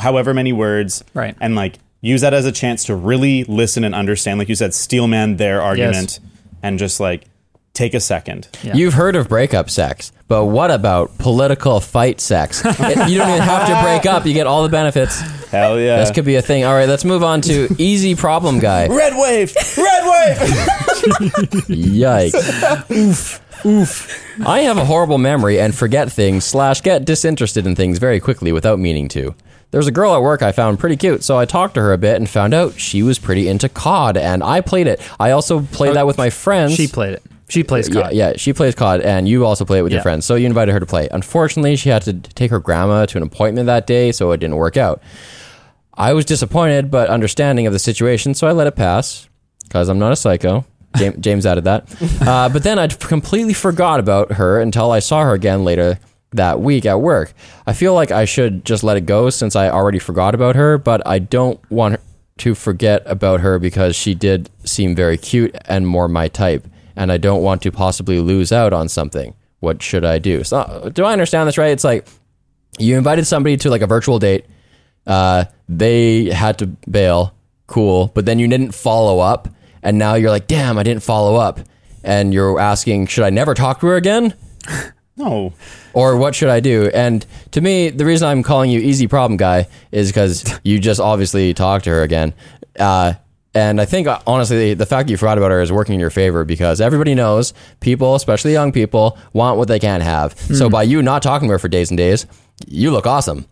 [0.00, 1.36] however many words, Right.
[1.40, 4.38] And like use that as a chance to really listen and understand.
[4.38, 6.20] Like you said, steelman their argument,
[6.62, 7.24] and just like
[7.72, 8.48] take a second.
[8.62, 8.74] Yeah.
[8.74, 12.62] You've heard of breakup sex, but what about political fight sex?
[12.64, 15.20] It- you don't even have to break up; you get all the benefits.
[15.50, 15.98] Hell yeah!
[15.98, 16.64] This could be a thing.
[16.64, 18.86] All right, let's move on to easy problem guy.
[18.88, 20.38] Red wave, red wave.
[21.68, 22.90] Yikes.
[22.90, 23.40] oof.
[23.66, 24.22] Oof.
[24.46, 28.52] I have a horrible memory and forget things slash get disinterested in things very quickly
[28.52, 29.34] without meaning to.
[29.70, 31.98] There's a girl at work I found pretty cute, so I talked to her a
[31.98, 35.00] bit and found out she was pretty into COD, and I played it.
[35.18, 36.74] I also played uh, that with my friends.
[36.74, 37.22] She played it.
[37.48, 38.12] She plays Yeah, COD.
[38.14, 40.02] yeah, she plays COD, and you also play it with your Yeah.
[40.04, 40.26] friends.
[40.26, 41.08] So you invited her to play.
[41.10, 44.56] Unfortunately, she had to take her grandma to an appointment that day, so it didn't
[44.56, 45.02] work out.
[45.94, 49.28] I was disappointed but understanding of the situation, so I let it pass
[49.64, 50.64] because I'm not a psycho.
[50.96, 51.88] James, James added that.
[52.24, 55.98] Uh, but then I completely forgot about her until I saw her again later
[56.32, 57.34] that week at work.
[57.66, 60.78] I feel like I should just let it go since I already forgot about her,
[60.78, 62.00] but I don't want
[62.38, 67.12] to forget about her because she did seem very cute and more my type, and
[67.12, 69.34] I don't want to possibly lose out on something.
[69.60, 70.44] What should I do?
[70.44, 71.72] So, do I understand this right?
[71.72, 72.06] It's like
[72.78, 74.46] you invited somebody to like a virtual date
[75.06, 77.34] uh, they had to bail
[77.66, 79.48] cool but then you didn't follow up
[79.84, 81.60] and now you're like damn i didn't follow up
[82.02, 84.34] and you're asking should i never talk to her again
[85.16, 85.52] No.
[85.92, 89.36] or what should i do and to me the reason i'm calling you easy problem
[89.36, 92.34] guy is because you just obviously talked to her again
[92.80, 93.12] uh,
[93.56, 96.00] and I think uh, honestly, the fact that you forgot about her is working in
[96.00, 100.36] your favor because everybody knows people, especially young people, want what they can't have.
[100.36, 102.26] So by you not talking to her for days and days,
[102.66, 103.46] you look awesome.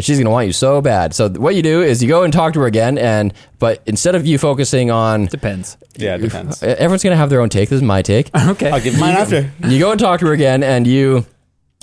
[0.00, 1.14] She's gonna want you so bad.
[1.14, 4.14] So what you do is you go and talk to her again, and but instead
[4.14, 5.76] of you focusing on, Depends.
[5.96, 6.62] Yeah, it depends.
[6.62, 7.68] everyone's gonna have their own take.
[7.68, 8.30] This is my take.
[8.36, 8.70] Okay.
[8.70, 9.50] I'll give mine after.
[9.68, 11.26] you go and talk to her again, and you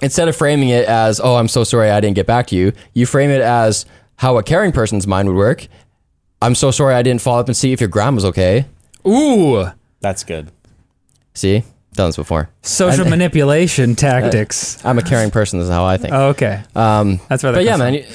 [0.01, 2.73] instead of framing it as, "Oh, I'm so sorry, I didn't get back to you,"
[2.93, 5.67] you frame it as how a caring person's mind would work.
[6.41, 8.65] I'm so sorry, I didn't follow up and see if your grandma's okay.
[9.07, 9.67] Ooh,
[10.01, 10.51] That's good.
[11.33, 11.63] See,
[11.99, 12.49] done this before.
[12.61, 14.83] social I- manipulation tactics.
[14.85, 15.59] I'm a caring person.
[15.59, 16.13] This is how I think.
[16.13, 16.63] Oh, okay.
[16.75, 18.05] Um, That's where that but yeah, man, you-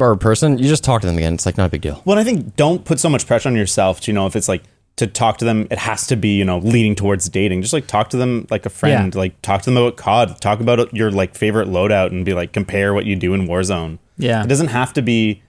[0.00, 1.34] uh, or person, you just talk to them again.
[1.34, 2.02] It's like not a big deal.
[2.04, 4.48] Well, I think don't put so much pressure on yourself to, you know, if it's
[4.48, 4.62] like
[4.96, 7.62] to talk to them, it has to be, you know, leaning towards dating.
[7.62, 9.14] Just like talk to them like a friend.
[9.14, 9.18] Yeah.
[9.18, 10.40] Like talk to them about COD.
[10.40, 13.98] Talk about your like favorite loadout and be like, compare what you do in Warzone.
[14.18, 14.44] Yeah.
[14.44, 15.42] It doesn't have to be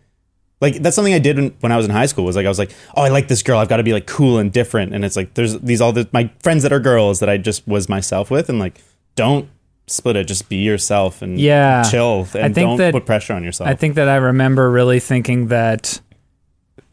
[0.63, 2.49] like that's something I did when, when I was in high school was like I
[2.49, 3.59] was like, oh, I like this girl.
[3.59, 4.93] I've got to be like cool and different.
[4.95, 7.67] And it's like there's these all the my friends that are girls that I just
[7.67, 8.81] was myself with, and like
[9.15, 9.47] don't
[9.87, 10.23] split it.
[10.25, 11.83] Just be yourself and Yeah.
[11.83, 13.69] chill and I think don't that- put pressure on yourself.
[13.69, 15.99] I think that I remember really thinking that,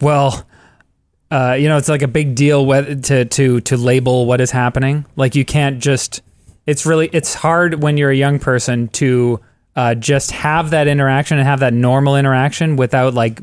[0.01, 0.45] well,
[1.31, 5.05] uh, you know, it's like a big deal to to to label what is happening.
[5.15, 6.21] Like you can't just.
[6.67, 9.39] It's really it's hard when you're a young person to
[9.75, 13.39] uh, just have that interaction and have that normal interaction without like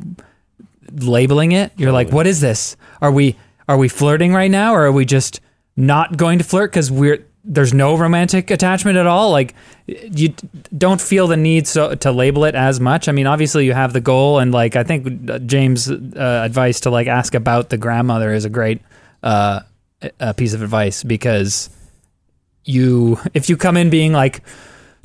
[0.93, 1.73] labeling it.
[1.77, 2.77] You're like, what is this?
[3.01, 3.37] Are we
[3.69, 5.41] are we flirting right now, or are we just
[5.77, 9.31] not going to flirt because we're there's no romantic attachment at all?
[9.31, 9.55] Like
[9.87, 10.35] you
[10.77, 13.09] don't feel the need so, to label it as much.
[13.09, 16.81] I mean, obviously you have the goal, and like I think uh, James' uh, advice
[16.81, 18.81] to like ask about the grandmother is a great
[19.23, 19.61] uh,
[20.21, 21.71] a piece of advice because
[22.65, 24.43] you if you come in being like.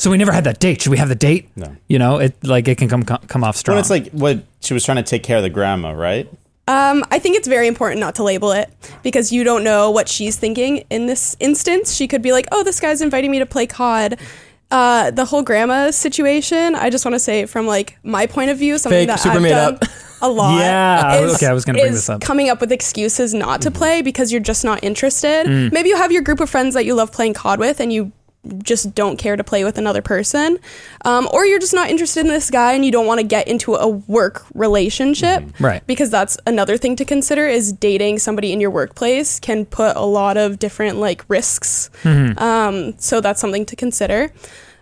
[0.03, 0.81] So we never had that date.
[0.81, 1.47] Should we have the date?
[1.55, 1.77] No.
[1.87, 3.75] You know, it like it can come come off strong.
[3.75, 6.27] when it's like what she was trying to take care of the grandma, right?
[6.67, 8.69] Um, I think it's very important not to label it
[9.01, 11.93] because you don't know what she's thinking in this instance.
[11.93, 14.19] She could be like, "Oh, this guy's inviting me to play COD."
[14.69, 16.75] Uh, the whole grandma situation.
[16.75, 19.37] I just want to say from like my point of view, something Fake, that super
[19.37, 19.83] I've made done up.
[20.21, 20.59] a lot.
[20.59, 22.19] Yeah, is, okay, I was gonna bring this up.
[22.19, 25.45] Coming up with excuses not to play because you're just not interested.
[25.45, 25.71] Mm.
[25.71, 28.11] Maybe you have your group of friends that you love playing COD with, and you
[28.61, 30.57] just don't care to play with another person,
[31.05, 33.47] um, or you're just not interested in this guy and you don't want to get
[33.47, 35.85] into a work relationship, Right.
[35.87, 40.05] Because that's another thing to consider is dating somebody in your workplace can put a
[40.05, 41.89] lot of different like risks.
[42.37, 44.31] Um, so that's something to consider.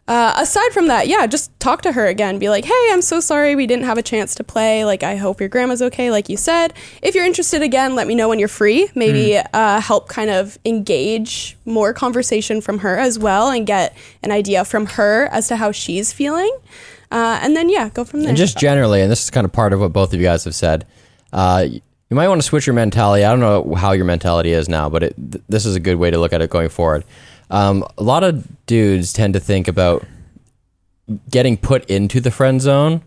[0.08, 2.38] Uh, aside from that, yeah, just talk to her again.
[2.38, 4.84] Be like, hey, I'm so sorry we didn't have a chance to play.
[4.84, 6.74] Like, I hope your grandma's okay, like you said.
[7.02, 8.90] If you're interested again, let me know when you're free.
[8.94, 14.32] Maybe uh, help kind of engage more conversation from her as well and get an
[14.32, 16.54] idea from her as to how she's feeling.
[17.10, 18.30] Uh, and then, yeah, go from there.
[18.30, 20.44] And just generally, and this is kind of part of what both of you guys
[20.44, 20.86] have said,
[21.32, 23.24] uh, you might want to switch your mentality.
[23.24, 25.96] I don't know how your mentality is now, but it, th- this is a good
[25.96, 27.06] way to look at it going forward.
[27.52, 30.04] Um, a lot of dudes tend to think about
[31.30, 33.02] getting put into the friend zone,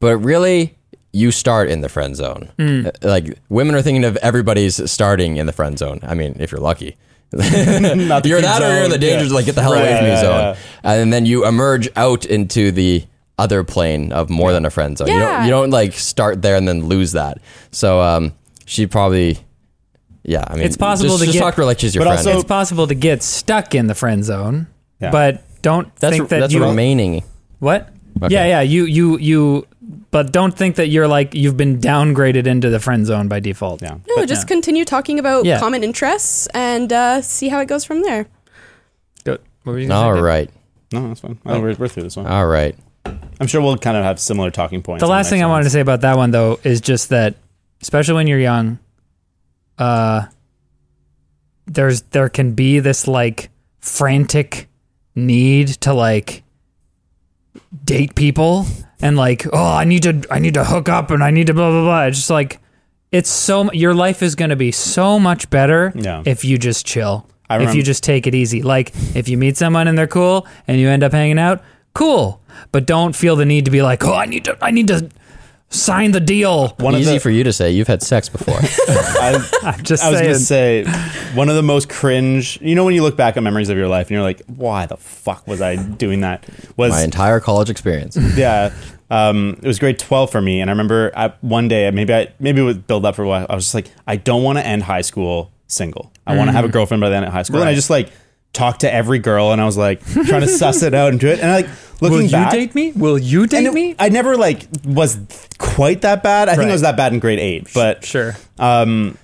[0.00, 0.76] but really,
[1.12, 2.50] you start in the friend zone.
[2.58, 6.00] Uh, Like women are thinking of everybody's starting in the friend zone.
[6.02, 6.96] I mean, if you're lucky.
[7.32, 9.32] You're that or you're in the danger yeah.
[9.32, 10.92] like get the hell away Right, from me yeah, zone, yeah.
[11.02, 13.04] and then you emerge out into the
[13.38, 15.08] other plane of more than a friend zone.
[15.08, 17.38] You don't you don't like start there and then lose that.
[17.72, 18.34] So um,
[18.66, 19.38] she probably,
[20.24, 20.44] yeah.
[20.48, 22.14] I mean, It's possible just, to just get- talk to her like she's your But
[22.14, 22.26] friend.
[22.28, 24.66] also- it's possible to get stuck in the friend zone,
[25.00, 25.10] Yeah.
[25.10, 27.22] but don't that's think that that's you remaining.
[27.60, 27.90] what.
[28.22, 28.32] Okay.
[28.34, 29.66] Yeah, yeah, you you you,
[30.12, 33.82] but don't think that you're like you've been downgraded into the friend zone by default.
[33.82, 33.94] Yeah.
[33.94, 35.58] no, But- just continue talking about Yeah.
[35.58, 38.26] common interests and uh, see how it goes from there.
[39.24, 40.24] Go- What were you gonna All say, Dave?
[40.24, 40.50] right,
[40.92, 41.38] No, that's fine.
[41.44, 42.26] Oh, we're, we're through this one.
[42.26, 42.76] all right.
[43.40, 45.02] I'm sure we'll kind of have similar talking points.
[45.02, 47.34] The last next thing I wanted to say about that one though is just that,
[47.82, 48.78] especially when you're young,
[49.78, 50.26] uh,
[51.66, 53.50] there's there can be this like
[53.80, 54.68] frantic
[55.14, 56.42] need to like
[57.84, 58.66] date people
[59.00, 61.54] and like oh I need to I need to hook up and I need to
[61.54, 62.04] blah blah blah.
[62.04, 62.58] It's just like
[63.12, 66.22] it's so your life is going to be so much better Yeah.
[66.26, 67.28] if you just chill.
[67.48, 68.62] I if you just take it easy.
[68.62, 71.62] Like if you meet someone and they're cool and you end up hanging out,
[71.94, 72.40] cool.
[72.72, 75.08] But don't feel the need to be like, "Oh, I need to I need to
[75.74, 77.70] sign the deal." One Easy of the, for you to say.
[77.70, 78.58] You've had sex before.
[78.88, 80.84] I, I'm just I was saying.
[80.84, 82.58] gonna say one of the most cringe.
[82.60, 84.86] You know when you look back at memories of your life and you're like, why
[84.86, 86.48] the fuck was I doing that?
[86.76, 88.16] Was My entire college experience.
[88.36, 88.72] yeah.
[89.10, 92.32] Um, it was grade 12 for me, and I remember I, one day, maybe I
[92.40, 93.46] maybe it would build up for a while.
[93.48, 96.12] I was just like, I don't want to end high school single.
[96.26, 97.90] I want to have a girlfriend by the end of high school, and I just
[97.90, 98.10] like
[98.54, 101.28] talked to every girl, and I was like trying to suss it out and do
[101.28, 101.68] it, and I like
[102.00, 102.92] looking Will you date me?
[102.92, 103.94] Will you date it- me?
[103.98, 105.18] I never like was
[105.58, 106.48] quite that bad.
[106.48, 106.68] I think Right.
[106.70, 108.34] I was that bad in grade eight, but Sure.
[108.58, 109.18] um,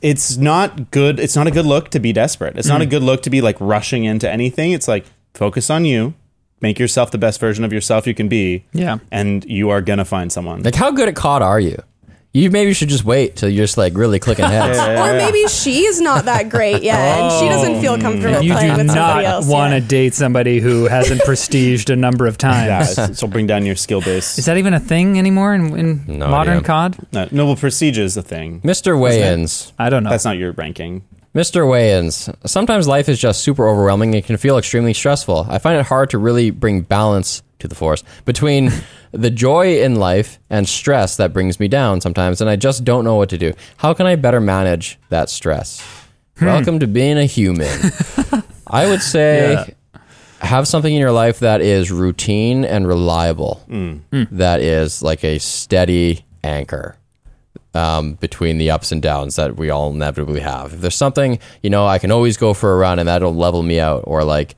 [0.00, 1.20] it's not good.
[1.20, 2.56] It's not a good look to be desperate.
[2.56, 2.84] It's not Mm.
[2.84, 4.72] a good look to be like rushing into anything.
[4.72, 6.14] It's like focus on you,
[6.60, 8.64] make yourself the best version of yourself you can be.
[8.72, 8.98] Yeah.
[9.12, 10.62] and you are gonna find someone.
[10.62, 11.76] Like, how good at COD are you?
[12.34, 14.78] You maybe should just wait till you're just like really clicking heads.
[14.78, 17.98] Or maybe she's not that great yet, and she doesn't feel oh.
[17.98, 19.46] comfortable You playing do with somebody not else.
[19.46, 19.88] want to yet.
[19.88, 23.18] date somebody who hasn't prestiged a number of yeah, times.
[23.18, 24.38] so bring down your skill base.
[24.38, 26.66] Is that even a thing anymore in, in No modern idea.
[26.66, 26.96] COD?
[27.12, 28.62] no, no, well, prestige is a thing.
[28.62, 28.96] Mr.
[28.98, 29.72] Wayans.
[29.78, 30.08] I don't know.
[30.10, 31.04] That's not your ranking.
[31.34, 31.66] Mr.
[31.66, 35.46] Wayans, sometimes life is just super overwhelming and can feel extremely stressful.
[35.48, 38.70] I find it hard to really bring balance to the force between
[39.12, 43.04] the joy in life and stress that brings me down sometimes, and I just don't
[43.04, 43.54] know what to do.
[43.78, 45.80] How can I better manage that stress?
[46.38, 46.46] Hmm.
[46.46, 47.70] Welcome to being a human.
[48.66, 49.74] I would say
[50.40, 53.96] have something in your life that is routine and reliable, hmm.
[54.12, 54.24] Hmm.
[54.32, 56.96] that is like a steady anchor
[57.74, 60.74] um, between the ups and downs that we all inevitably have.
[60.74, 63.62] If there's something, you know, I can always go for a run and that'll level
[63.62, 64.56] me out, or like,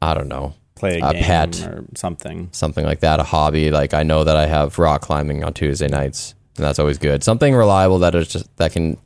[0.00, 1.62] I don't know, Play a, A pet.
[1.66, 2.48] or something.
[2.52, 3.70] something like that, a hobby.
[3.70, 7.22] Like I know that I have rock climbing on Tuesday nights, and that's always good.
[7.22, 8.96] Something reliable that is just that can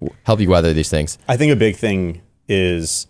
[0.00, 1.18] w- help you weather these things.
[1.28, 3.06] I think a big thing is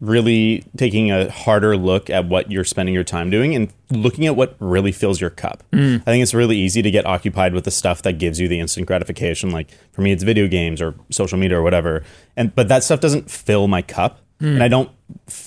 [0.00, 4.36] really taking a harder look at what you're spending your time doing and looking at
[4.36, 5.62] what really fills your cup.
[5.72, 6.02] Mm.
[6.02, 8.60] I think it's really easy to get occupied with the stuff that gives you the
[8.60, 9.50] instant gratification.
[9.50, 12.02] Like for me, it's video games or social media or whatever.
[12.36, 14.20] And but that stuff doesn't fill my cup.
[14.48, 14.90] And I don't.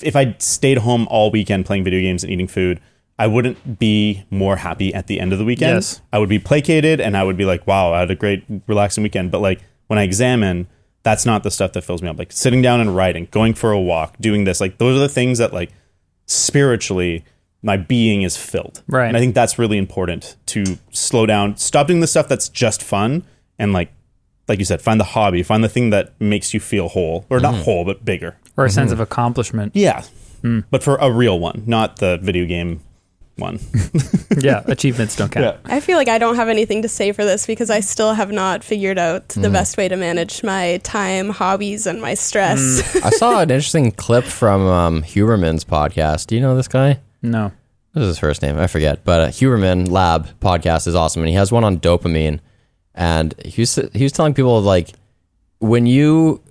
[0.02, 2.80] If I stayed home all weekend playing video games and eating food.
[3.20, 5.78] I wouldn't be more happy at the end of the weekend.
[5.78, 6.02] Yes.
[6.14, 9.02] I would be placated and I would be like, wow, I had a great, relaxing
[9.02, 9.32] weekend.
[9.32, 10.68] But like when I examine,
[11.02, 12.20] that's not the stuff that fills me up.
[12.20, 15.10] Like sitting down and writing, going for a walk, doing this, like those are the
[15.10, 15.72] things that like
[16.28, 17.26] spiritually
[17.64, 18.84] my being is filled.
[18.88, 19.08] Right.
[19.08, 22.84] And I think that's really important to slow down, stop doing the stuff that's just
[22.84, 23.24] fun
[23.58, 23.92] and like
[24.48, 27.26] like you said, find the hobby, find the thing that makes you feel whole.
[27.30, 27.64] Or not mm-hmm.
[27.64, 28.38] whole, but bigger.
[28.58, 29.76] Or a sense of accomplishment.
[29.76, 30.04] Yeah.
[30.70, 32.82] But for a real one, not the video game
[33.38, 33.60] one.
[34.40, 35.58] yeah, achievements don't count.
[35.66, 38.32] I feel like I don't have anything to say for this because I still have
[38.32, 42.96] not figured out the best way to manage my time, hobbies, and my stress.
[43.04, 46.28] I saw an interesting clip from um, Huberman's podcast.
[46.28, 47.00] Do you know this guy?
[47.22, 47.52] No.
[47.94, 48.58] What is his first name?
[48.58, 49.04] I forget.
[49.04, 52.40] But uh, Huberman Lab podcast is awesome, and he has one on dopamine.
[52.94, 54.92] And he was he was telling people like
[55.60, 56.42] when you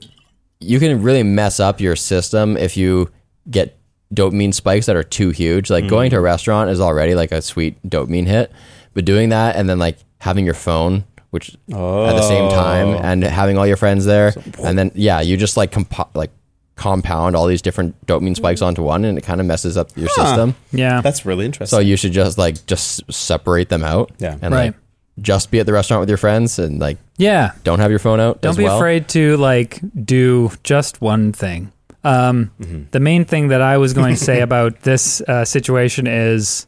[0.61, 3.11] you can really mess up your system if you
[3.51, 3.79] get
[4.15, 5.71] dopamine spikes that are too huge.
[5.71, 6.15] Like going mm-hmm.
[6.15, 8.53] to a restaurant is already like a sweet dopamine hit,
[8.95, 13.01] but doing that and then like having your phone, which at the same time, oh.
[13.03, 14.33] and having all your friends there,
[14.63, 16.31] and then yeah, you just like compo- like
[16.77, 20.09] compound all these different dopamine spikes onto one, and it kind of messes up your
[20.11, 20.55] system.
[20.73, 21.01] Yeah.
[21.01, 21.77] That's really interesting.
[21.77, 24.13] So you should just like just separate them out.
[24.19, 24.37] Yeah.
[24.41, 24.67] And Right.
[24.67, 24.75] like
[25.21, 27.53] just be at the restaurant with your friends and like yeah.
[27.65, 28.41] don't have your phone out.
[28.41, 28.77] Don't be well.
[28.77, 31.73] afraid to like do just one thing.
[32.05, 32.53] Um,
[32.93, 36.67] The main thing that I was going to say about this uh, situation is,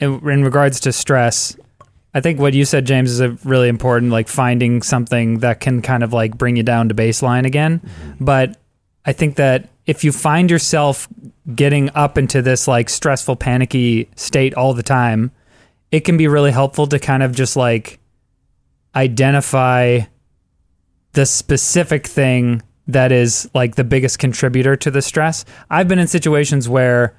[0.00, 1.56] in, in regards to stress,
[2.14, 4.12] I think what you said, James, is a really important.
[4.12, 7.82] Like finding something that can kind of like bring you down to baseline again.
[8.18, 8.56] But
[9.04, 11.06] I think that if you find yourself
[11.54, 15.32] getting up into this like stressful, panicky state all the time,
[15.90, 17.98] it can be really helpful to kind of just like
[18.94, 20.00] identify
[21.12, 25.44] the specific thing that is like the biggest contributor to the stress.
[25.70, 27.16] I've been in situations where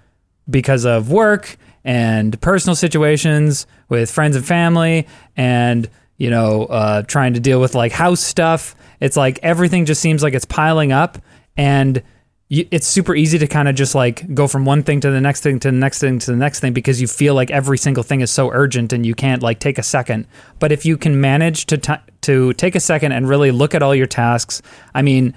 [0.49, 7.33] because of work and personal situations with friends and family and you know uh, trying
[7.33, 11.17] to deal with like house stuff it's like everything just seems like it's piling up
[11.55, 12.01] and
[12.49, 15.41] it's super easy to kind of just like go from one thing to the next
[15.41, 18.03] thing to the next thing to the next thing because you feel like every single
[18.03, 20.27] thing is so urgent and you can't like take a second.
[20.59, 23.83] But if you can manage to ti to take a second and really look at
[23.83, 24.61] all your tasks,
[24.95, 25.33] I mean,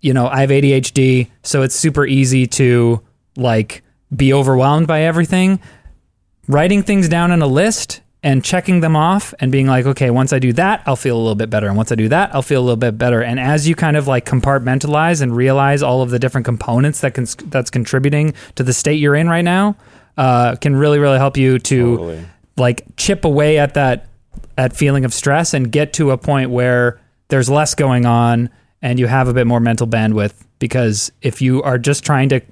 [0.00, 3.00] you know, I have ADHD, so it's super easy to
[3.36, 3.82] like
[4.14, 5.60] be overwhelmed by everything.
[6.48, 10.32] writing things down in a list and checking them off and being like, okay, once
[10.32, 11.68] I do that, I'll feel a little bit better.
[11.68, 13.22] And once I do that, I'll feel a little bit better.
[13.22, 17.14] And as you kind of like compartmentalize and realize all of the different components that
[17.14, 19.76] can, that's contributing to the state you're in right now,
[20.18, 22.26] uh, can really, really help you to Totally.
[22.58, 24.06] like chip away at that
[24.58, 28.50] at feeling of stress and get to a point where there's less going on
[28.82, 32.42] and you have a bit more mental bandwidth because if you are just trying to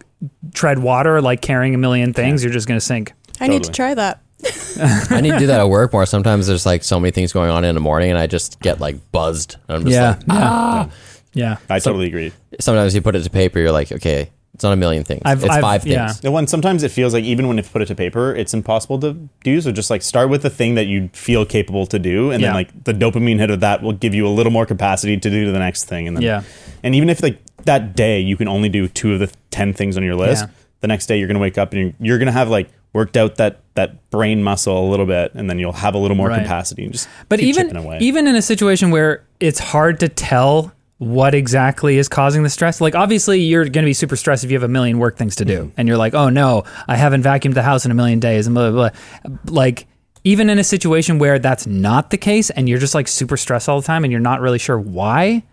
[0.55, 3.71] tread water like carrying a million things you're just going to sink I need to
[3.73, 4.21] try that.
[5.11, 6.07] I need to do that at work more.
[6.07, 8.81] Sometimes there's like so many things going on in the morning, and I just get
[8.81, 9.57] like buzzed.
[9.69, 10.91] And I'm just yeah like, yeah ah.
[11.33, 12.33] yeah I totally agree.
[12.61, 15.23] sometimes you put it to paper, you're like, okay, it's not a million things.
[15.25, 15.93] I've- it's I've- five things.
[15.95, 16.13] yeah.
[16.23, 18.99] The one sometimes it feels like even when you put it to paper, it's impossible
[19.01, 19.61] to do.
[19.61, 22.49] So just like start with the thing that you feel capable to do, and Yeah.
[22.49, 25.31] then like the dopamine hit of that will give you a little more capacity to
[25.31, 26.07] do the next thing.
[26.07, 26.43] And then Yeah.
[26.85, 29.97] and even if like that day you can only do two of the ten things
[29.97, 30.51] on your list, Yeah.
[30.81, 33.37] the next day you're gonna wake up and you're, you're gonna have like worked out
[33.37, 36.43] that that brain muscle a little bit, and then you'll have a little more Right.
[36.43, 41.33] capacity and just but even even in a situation where it's hard to tell what
[41.33, 44.57] exactly is causing the stress like obviously you're going to be super stressed if you
[44.57, 45.71] have a million work things to do Mm-hmm.
[45.77, 48.55] and you're like oh no i haven't vacuumed the house in a million days and
[48.55, 48.91] blah blah
[49.25, 49.87] blah like
[50.25, 53.69] even in a situation where that's not the case and you're just like super stressed
[53.69, 55.45] all the time and you're not really sure why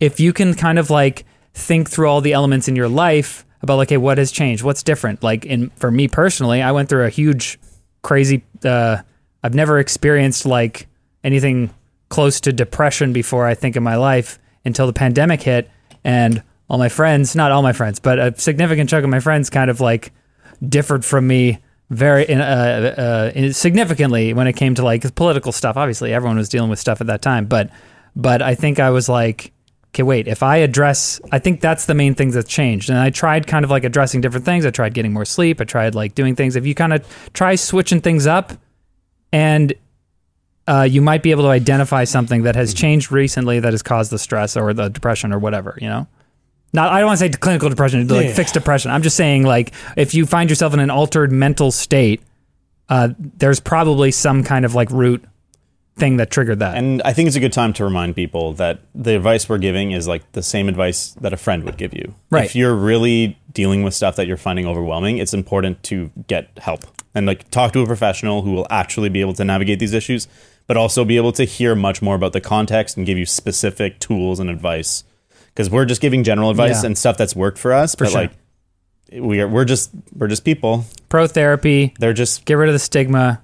[0.00, 3.76] if you can kind of like think through all the elements in your life about
[3.76, 4.62] like, hey, what has changed?
[4.62, 5.22] What's different?
[5.22, 7.58] Like in for me personally, I went through a huge,
[8.02, 8.44] crazy.
[8.64, 8.98] Uh,
[9.42, 10.86] I've never experienced like
[11.24, 11.70] anything
[12.08, 13.46] close to depression before.
[13.46, 15.70] I think in my life until the pandemic hit,
[16.04, 19.50] and all my friends, not all my friends, but a significant chunk of my friends,
[19.50, 20.12] kind of like
[20.66, 21.58] differed from me
[21.90, 25.76] very uh, uh, significantly when it came to like political stuff.
[25.76, 27.70] Obviously, everyone was dealing with stuff at that time, but
[28.14, 29.52] but I think I was like,
[29.94, 32.90] okay, wait, if I address, I think that's the main things that's changed.
[32.90, 34.64] And I tried kind of like addressing different things.
[34.66, 35.60] I tried getting more sleep.
[35.60, 36.56] I tried like doing things.
[36.56, 38.52] If you kind of try switching things up,
[39.32, 39.74] and
[40.66, 44.10] uh, you might be able to identify something that has changed recently that has caused
[44.10, 46.06] the stress or the depression or whatever, you know?
[46.74, 48.34] Not, I don't want to say clinical depression, like Yeah.
[48.34, 48.90] fixed depression.
[48.90, 52.22] I'm just saying, like, if you find yourself in an altered mental state,
[52.90, 55.24] uh, there's probably some kind of like root
[55.98, 56.76] thing that triggered that.
[56.76, 59.90] And I think it's a good time to remind people that the advice we're giving
[59.92, 62.14] is like the same advice that a friend would give you.
[62.30, 62.44] Right.
[62.44, 66.84] If you're really dealing with stuff that you're finding overwhelming, it's important to get help
[67.14, 70.28] and like talk to a professional who will actually be able to navigate these issues,
[70.66, 73.98] but also be able to hear much more about the context and give you specific
[73.98, 75.04] tools and advice.
[75.46, 76.86] Because we're just giving general advice Yeah.
[76.86, 78.20] and stuff that's worked for us, but sure.
[78.22, 78.30] like
[79.12, 80.84] we are we're just we're just people.
[81.08, 83.42] Pro therapy, They're just get rid of the stigma,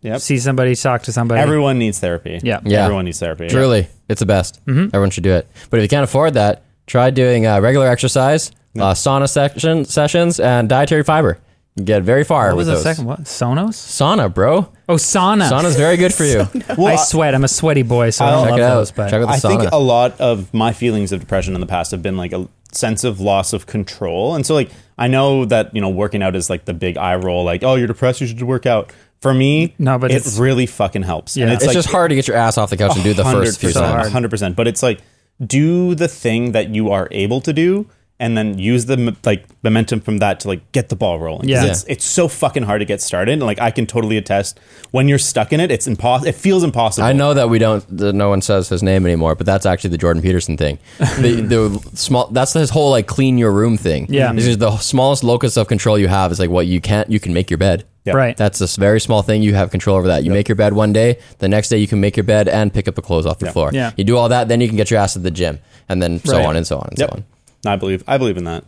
[0.00, 0.20] yep.
[0.20, 1.40] see somebody, talk to somebody.
[1.40, 2.40] Everyone needs therapy.
[2.42, 2.60] Yeah.
[2.64, 2.84] Yeah.
[2.84, 3.48] Everyone needs therapy.
[3.48, 4.64] Truly, it's the best.
[4.66, 4.86] Mm-hmm.
[4.94, 5.48] Everyone should do it.
[5.70, 10.40] But if you can't afford that, try doing uh, regular exercise, uh, sauna section, sessions,
[10.40, 11.38] and dietary fiber.
[11.76, 12.82] You get very far what was with the those.
[12.84, 13.24] second one?
[13.24, 13.74] Sonos?
[13.74, 14.68] Sauna, bro.
[14.88, 15.50] Oh, sauna.
[15.50, 16.46] Sauna's very good for you.
[16.78, 17.34] Well, I sweat.
[17.34, 18.74] I'm a sweaty boy, so I I'll- don't Check love it out.
[18.76, 18.90] those.
[18.92, 21.66] But Check out the I think a lot of my feelings of depression in the
[21.66, 24.36] past have been like a sense of loss of control.
[24.36, 27.16] And so like I know that, you know, working out is like the big eye
[27.16, 28.92] roll, like, oh, you're depressed, you should work out.
[29.24, 31.34] For me, No, but it it's- really fucking helps.
[31.34, 31.44] Yeah.
[31.46, 33.24] And it's like, just hard to get your ass off the couch and do the
[33.24, 34.12] first few 100%, times.
[34.12, 34.54] 100%.
[34.54, 35.00] But it's like
[35.44, 37.86] do the thing that you are able to do
[38.20, 41.48] and then use the like momentum from that to like get the ball rolling.
[41.48, 41.64] Yeah.
[41.64, 43.32] It's, it's so fucking hard to get started.
[43.32, 44.60] And like I can totally attest
[44.90, 46.28] when you're stuck in it, it's impossible.
[46.28, 47.06] It feels impossible.
[47.06, 47.82] I know that we don't.
[47.96, 50.78] That no one says his name anymore, but that's actually the Jordan Peterson thing.
[50.98, 52.28] the, the small.
[52.28, 54.06] That's his whole like clean your room thing.
[54.10, 54.34] Yeah.
[54.34, 56.30] This is the smallest locus of control you have.
[56.30, 57.10] Is like what you can't.
[57.10, 57.84] You can make your bed.
[58.04, 58.14] Yep.
[58.16, 58.36] right.
[58.36, 59.42] That's a very small thing.
[59.42, 60.24] You have control over that.
[60.24, 61.18] You make your bed one day.
[61.38, 63.50] The next day you can make your bed and pick up the clothes off the
[63.50, 63.70] floor.
[63.72, 63.92] Yeah.
[63.96, 66.20] You do all that, then you can get your ass to the gym, and then
[66.20, 66.46] so Right.
[66.46, 67.10] on and so on and Yep.
[67.10, 67.24] so on.
[67.72, 68.64] I believe I believe in that.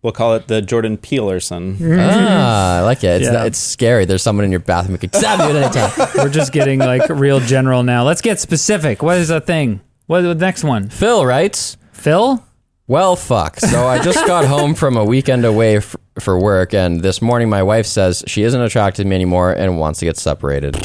[0.00, 1.76] We'll call it the Jordan Peelerson.
[2.00, 3.20] ah, I like it.
[3.22, 3.44] It's, Yeah.
[3.44, 4.04] it's scary.
[4.04, 6.08] There's someone in your bathroom who could stab you at any time.
[6.16, 8.04] We're just getting like real general now.
[8.04, 9.02] Let's get specific.
[9.02, 9.80] What is the thing?
[10.06, 10.88] What is the next one?
[10.88, 11.76] Phil writes.
[11.92, 12.42] Phil?
[12.86, 13.60] Well, fuck.
[13.60, 15.80] So I just got home from a weekend away
[16.20, 19.78] for work, and this morning my wife says she isn't attracted to me anymore and
[19.78, 20.76] wants to get separated.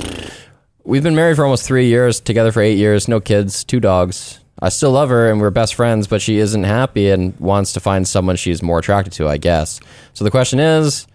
[0.84, 4.40] We've been married for almost three years, together for eight years, no kids, two dogs.
[4.62, 7.80] I still love her and we're best friends, but she isn't happy and wants to
[7.80, 9.80] find someone she's more attracted to, I guess.
[10.14, 11.08] So the question is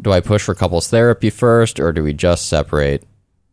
[0.00, 3.04] do I push for couples therapy first, or do we just separate?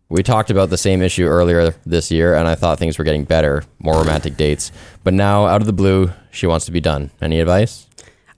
[0.09, 3.23] We talked about the same issue earlier this year, and I thought things were getting
[3.23, 4.71] better, more romantic dates.
[5.03, 7.11] But now, out of the blue, she wants to be done.
[7.21, 7.87] Any advice?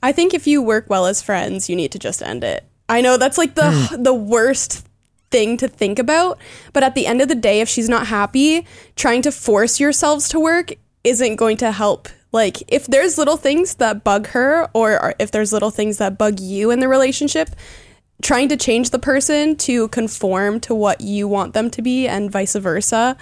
[0.03, 2.63] I think if you work well as friends, you need to just end it.
[2.89, 4.03] I know that's like the Hmm.
[4.03, 4.85] the worst
[5.31, 6.37] thing to think about,
[6.73, 10.29] but at the end of the day, if she's not happy, trying to force yourselves
[10.29, 10.73] to work
[11.03, 12.07] isn't going to help.
[12.31, 16.39] Like if there's little things that bug her or if there's little things that bug
[16.39, 17.49] you in the relationship,
[18.21, 22.31] trying to change the person to conform to what you want them to be and
[22.31, 23.17] vice versa,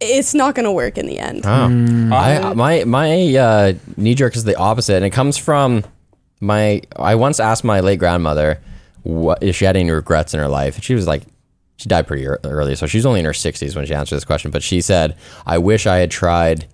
[0.00, 1.42] it's not going to work in the end.
[1.44, 2.14] Oh.
[2.14, 5.84] I, my my uh, knee jerk is the opposite, and it comes from
[6.40, 6.82] my.
[6.96, 8.60] I once asked my late grandmother
[9.02, 10.82] what if she had any regrets in her life.
[10.82, 11.22] She was like,
[11.76, 14.50] she died pretty early, so she's only in her sixties when she answered this question.
[14.50, 15.16] But she said,
[15.46, 16.66] "I wish I had tried."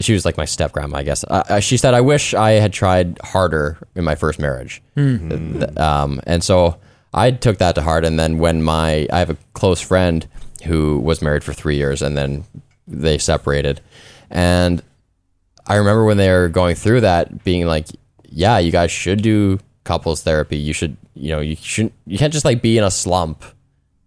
[0.00, 1.24] She was like my step grandma, I guess.
[1.28, 6.20] Uh, she said, "I wish I had tried harder in my first marriage." Th- Um,
[6.26, 6.76] and so
[7.14, 8.04] I took that to heart.
[8.04, 10.26] And then when my I have a close friend
[10.64, 12.44] who was married for three years, and then
[12.88, 13.80] they separated,
[14.30, 14.82] and
[15.68, 17.86] I remember when they were going through that, being like,
[18.32, 20.56] "Yeah, you guys should do couples therapy.
[20.56, 23.44] You should, you know, you shouldn't, you can't just like be in a slump.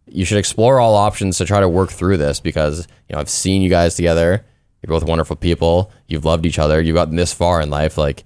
[0.07, 3.29] You should explore all options to try to work through this because you know I've
[3.29, 4.45] seen you guys together.
[4.81, 5.91] You're both wonderful people.
[6.07, 6.79] You've loved each other.
[6.81, 7.97] You've gotten this far in life.
[7.97, 8.23] Like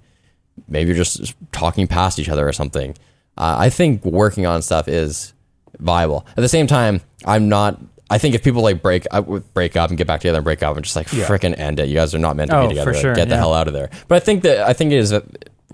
[0.68, 2.90] maybe you're just talking past each other or something.
[3.38, 5.32] Uh, I think working on stuff is
[5.78, 6.26] viable.
[6.30, 7.80] At the same time, I'm not.
[8.10, 10.62] I think if people like break up, break up and get back together and break
[10.62, 12.70] up and just like freaking end it, you guys are not meant to Oh, be
[12.70, 12.92] together.
[12.92, 13.40] for sure, Get the yeah.
[13.40, 13.88] hell out of there.
[14.08, 15.20] But I think that I think it is uh,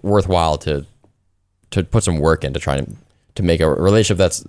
[0.02, 0.86] worthwhile to
[1.70, 2.86] to put some work in to try to
[3.34, 4.44] to make a relationship that's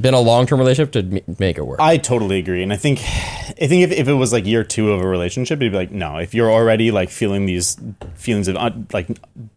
[0.00, 1.80] been a long term relationship to make it work.
[1.80, 4.92] I totally agree, and I think, I think if, if it was like year two
[4.92, 6.18] of a relationship, it'd be like no.
[6.18, 7.76] If you're already like feeling these
[8.14, 9.08] feelings of uh, like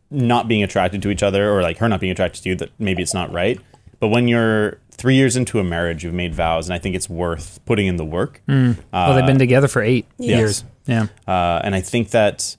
[0.09, 2.69] not being attracted to each other, or like her not being attracted to you, that
[2.79, 3.59] maybe it's not right.
[3.99, 7.09] But when you're three years into a marriage, you've made vows, and I think it's
[7.09, 8.41] worth putting in the work.
[8.47, 8.75] well,
[9.15, 10.37] they've been together for eight Yes.
[10.39, 10.63] years.
[10.85, 11.07] Yeah.
[11.27, 12.55] Uh, and I think that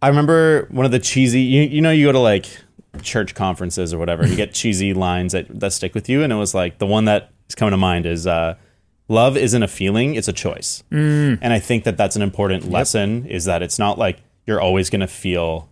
[0.00, 2.46] I remember one of the cheesy, you, you know, you go to like
[3.02, 6.22] church conferences or whatever, and you get cheesy lines that, that stick with you.
[6.22, 8.54] And it was like the one that is coming to mind is uh,
[9.08, 10.82] love isn't a feeling, it's a choice.
[10.90, 14.88] And I think that that's an important lesson is that it's not like you're always
[14.90, 15.68] going to feel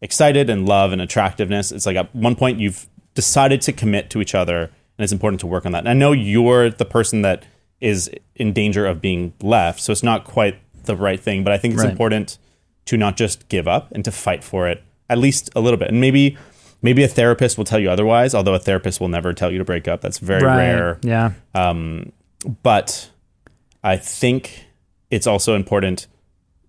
[0.00, 1.70] excited and love and attractiveness.
[1.72, 5.40] It's like at one point you've decided to commit to each other, and it's important
[5.40, 5.80] to work on that.
[5.80, 7.44] And I know you're the person that
[7.80, 11.44] is in danger of being left, so it's not quite the right thing.
[11.44, 11.90] But I think it's Right.
[11.90, 12.38] important
[12.86, 15.88] to not just give up and to fight for it at least a little bit.
[15.88, 16.36] And maybe
[16.82, 18.34] maybe a therapist will tell you otherwise.
[18.34, 20.00] Although a therapist will never tell you to break up.
[20.00, 20.56] That's very Right.
[20.56, 20.98] rare.
[21.02, 21.32] Yeah.
[22.62, 23.10] But
[23.82, 24.66] I think
[25.10, 26.06] it's also important.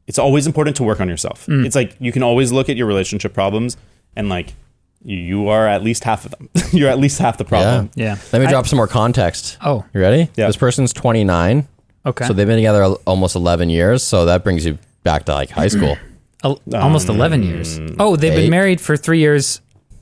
[0.08, 1.46] It's always important to work on yourself.
[1.48, 1.66] Mm.
[1.66, 3.76] It's like you can always look at your relationship problems
[4.16, 4.54] and like
[5.04, 6.50] you, you are at least half of them.
[6.72, 7.92] You're at least half the problem.
[7.96, 8.18] Yeah.
[8.32, 9.58] Let me I- drop some more context.
[9.62, 10.30] Oh, You ready?
[10.36, 10.48] Yeah.
[10.48, 11.68] This person's 29.
[12.06, 12.26] okay.
[12.26, 14.02] So they've been together almost 11 years.
[14.04, 15.98] So that brings you back to like high school.
[16.44, 17.80] Al- almost 11 years.
[18.00, 18.42] Oh, they've eight.
[18.44, 19.60] been married for three years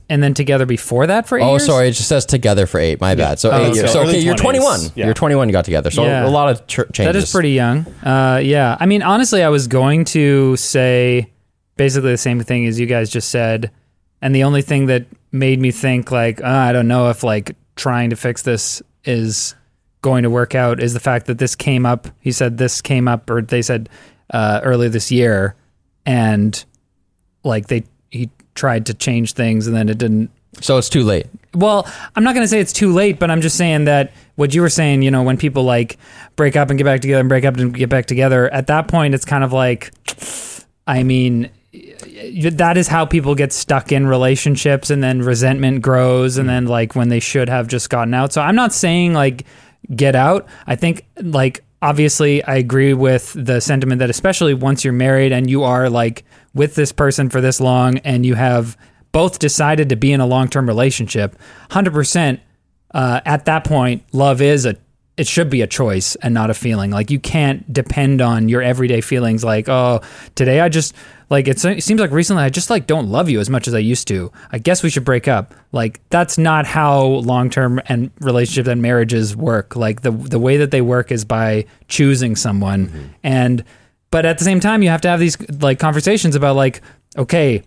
[0.08, 1.62] and then together before that for eight Oh, years?
[1.64, 1.88] Oh, sorry.
[1.88, 3.00] It just says together for eight.
[3.00, 3.38] My bad.
[3.38, 3.90] So Oh, eight years.
[3.92, 4.40] So Early okay, you're 20s.
[4.40, 4.80] 21.
[4.94, 5.04] Yeah.
[5.06, 5.48] You're 21.
[5.48, 5.90] You got together.
[5.90, 6.26] So Yeah.
[6.26, 7.06] a lot of ch- changes.
[7.06, 7.86] That is pretty young.
[8.04, 8.76] Uh, yeah.
[8.78, 11.32] I mean, honestly, I was going to say
[11.76, 13.70] basically the same thing as you guys just said.
[14.22, 17.56] And the only thing that made me think, like, uh, I don't know if like
[17.76, 19.54] trying to fix this is
[20.02, 22.08] going to work out is the fact that this came up.
[22.20, 23.88] He said this came up, or they said
[24.30, 25.54] uh, earlier this year.
[26.04, 26.64] And
[27.44, 31.26] like they, he tried to change things and then it didn't So it's too late.
[31.54, 34.54] well, I'm not going to say it's too late, but I'm just saying that what
[34.54, 35.98] you were saying, you know, when people like
[36.36, 38.88] break up and get back together and break up and get back together, at that
[38.88, 39.92] point, it's kind of like,
[40.86, 41.50] I mean,
[42.52, 46.94] that is how people get stuck in relationships and then resentment grows and then like
[46.94, 48.32] when they should have just gotten out.
[48.32, 49.44] So I'm not saying like
[49.94, 50.46] get out.
[50.66, 55.48] I think like obviously I agree with the sentiment that especially once you're married and
[55.48, 56.24] you are like
[56.54, 58.76] with this person for this long and you have
[59.12, 61.36] both decided to be in a long-term relationship,
[61.70, 62.40] 100%
[62.92, 64.76] uh, at that point love is a
[65.16, 66.90] it should be a choice and not a feeling.
[66.90, 69.42] Like you can't depend on your everyday feelings.
[69.42, 70.00] Like oh,
[70.34, 70.94] today I just
[71.30, 73.78] like it seems like recently I just like don't love you as much as I
[73.78, 74.30] used to.
[74.52, 75.54] I guess we should break up.
[75.72, 79.74] Like that's not how long term and relationships and marriages work.
[79.74, 83.06] Like the the way that they work is by choosing someone mm-hmm.
[83.22, 83.64] and
[84.10, 86.82] but at the same time you have to have these like conversations about like
[87.16, 87.62] okay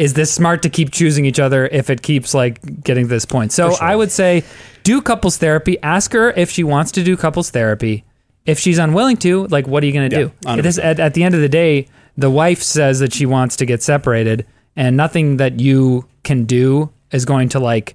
[0.00, 3.26] is this smart to keep choosing each other if it keeps like getting to this
[3.26, 3.52] point?
[3.52, 4.42] So I would say
[4.82, 5.76] do couples therapy.
[5.82, 8.04] Ask her if she wants to do couples therapy.
[8.46, 10.32] If she's unwilling to, like, what are you going to Yeah, do?
[10.48, 10.58] 100%.
[10.58, 11.86] It is at, at the end of the day,
[12.16, 16.90] the wife says that she wants to get separated, and nothing that you can do
[17.12, 17.94] is going to like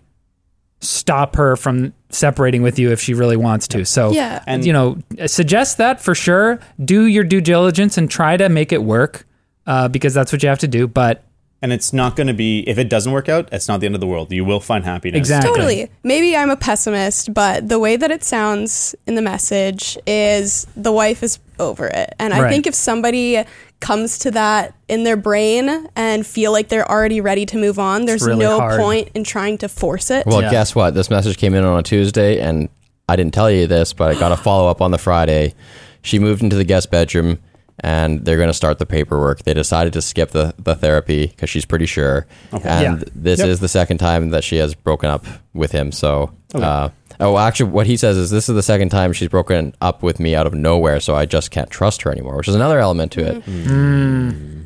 [0.82, 3.84] stop her from separating with you if she really wants to.
[3.84, 4.44] So, Yeah.
[4.46, 6.60] And- you know, suggest that for sure.
[6.84, 9.26] Do your due diligence and try to make it work
[9.66, 10.88] uh, because that's what you have to do.
[10.88, 11.24] But
[11.66, 13.96] And it's not going to be, if it doesn't work out, it's not the end
[13.96, 14.32] of the world.
[14.32, 15.18] You will find happiness.
[15.18, 15.50] Exactly.
[15.50, 15.90] Totally.
[16.04, 20.92] Maybe I'm a pessimist, but the way that it sounds in the message is the
[20.92, 22.14] wife is over it.
[22.20, 22.52] And I Right.
[22.52, 23.44] think if somebody
[23.80, 28.06] comes to that in their brain and feel like they're already ready to move on,
[28.06, 28.80] there's really no hard.
[28.80, 30.28] point in trying to force it.
[30.28, 30.52] Well, Yeah.
[30.52, 30.94] guess what?
[30.94, 32.70] This message came in on a Tuesday, and
[33.10, 35.56] I didn't tell you this, but I got a follow up on the Friday.
[36.04, 37.40] She moved into the guest bedroom,
[37.82, 39.44] and they're going to start the paperwork.
[39.44, 42.26] They decided to skip the, the therapy because she's pretty sure.
[42.54, 42.68] Okay.
[42.70, 43.06] And Yeah.
[43.16, 43.48] this Yep.
[43.50, 45.92] is the second time that she has broken up with him.
[45.92, 49.74] So, uh, oh, actually, what he says is this is the second time she's broken
[49.82, 51.00] up with me out of nowhere.
[51.02, 53.44] So I just can't trust her anymore, which is another element to it.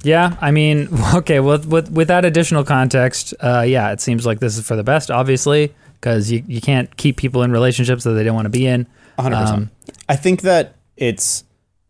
[0.04, 4.40] Yeah, I mean, okay, with with, with that additional context, uh, yeah, it seems like
[4.40, 8.12] this is for the best, obviously, because you, you can't keep people in relationships that
[8.12, 8.88] they don't want to be in.
[9.18, 9.34] 100%.
[9.48, 9.72] Um,
[10.08, 11.44] I think that it's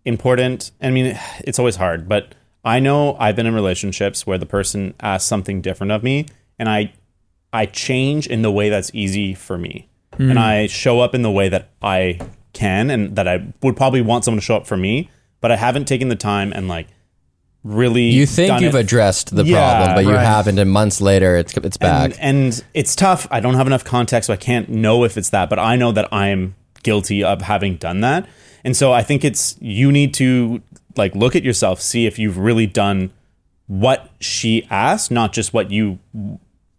[0.05, 0.71] important.
[0.81, 2.33] I mean, it's always hard, but
[2.63, 6.25] I know I've been in relationships where the person asks something different of me
[6.57, 6.93] and I
[7.51, 9.89] I change in the way that's easy for me.
[10.17, 10.31] Hmm.
[10.31, 12.19] And I show up in the way that I
[12.53, 15.09] can and that I would probably want someone to show up for me,
[15.41, 16.87] but I haven't taken the time and like
[17.63, 21.35] really You think you've it addressed the Yeah, problem, but you haven't, and months later,
[21.37, 22.11] it's it's back.
[22.19, 23.27] and, and it's tough.
[23.31, 25.49] I don't have enough context, so I can't know if it's that.
[25.49, 28.27] But I know that I'm guilty of having done that,
[28.63, 30.61] and so I think it's you need to
[30.97, 33.11] like look at yourself, see if you've really done
[33.67, 35.99] what she asked, not just what you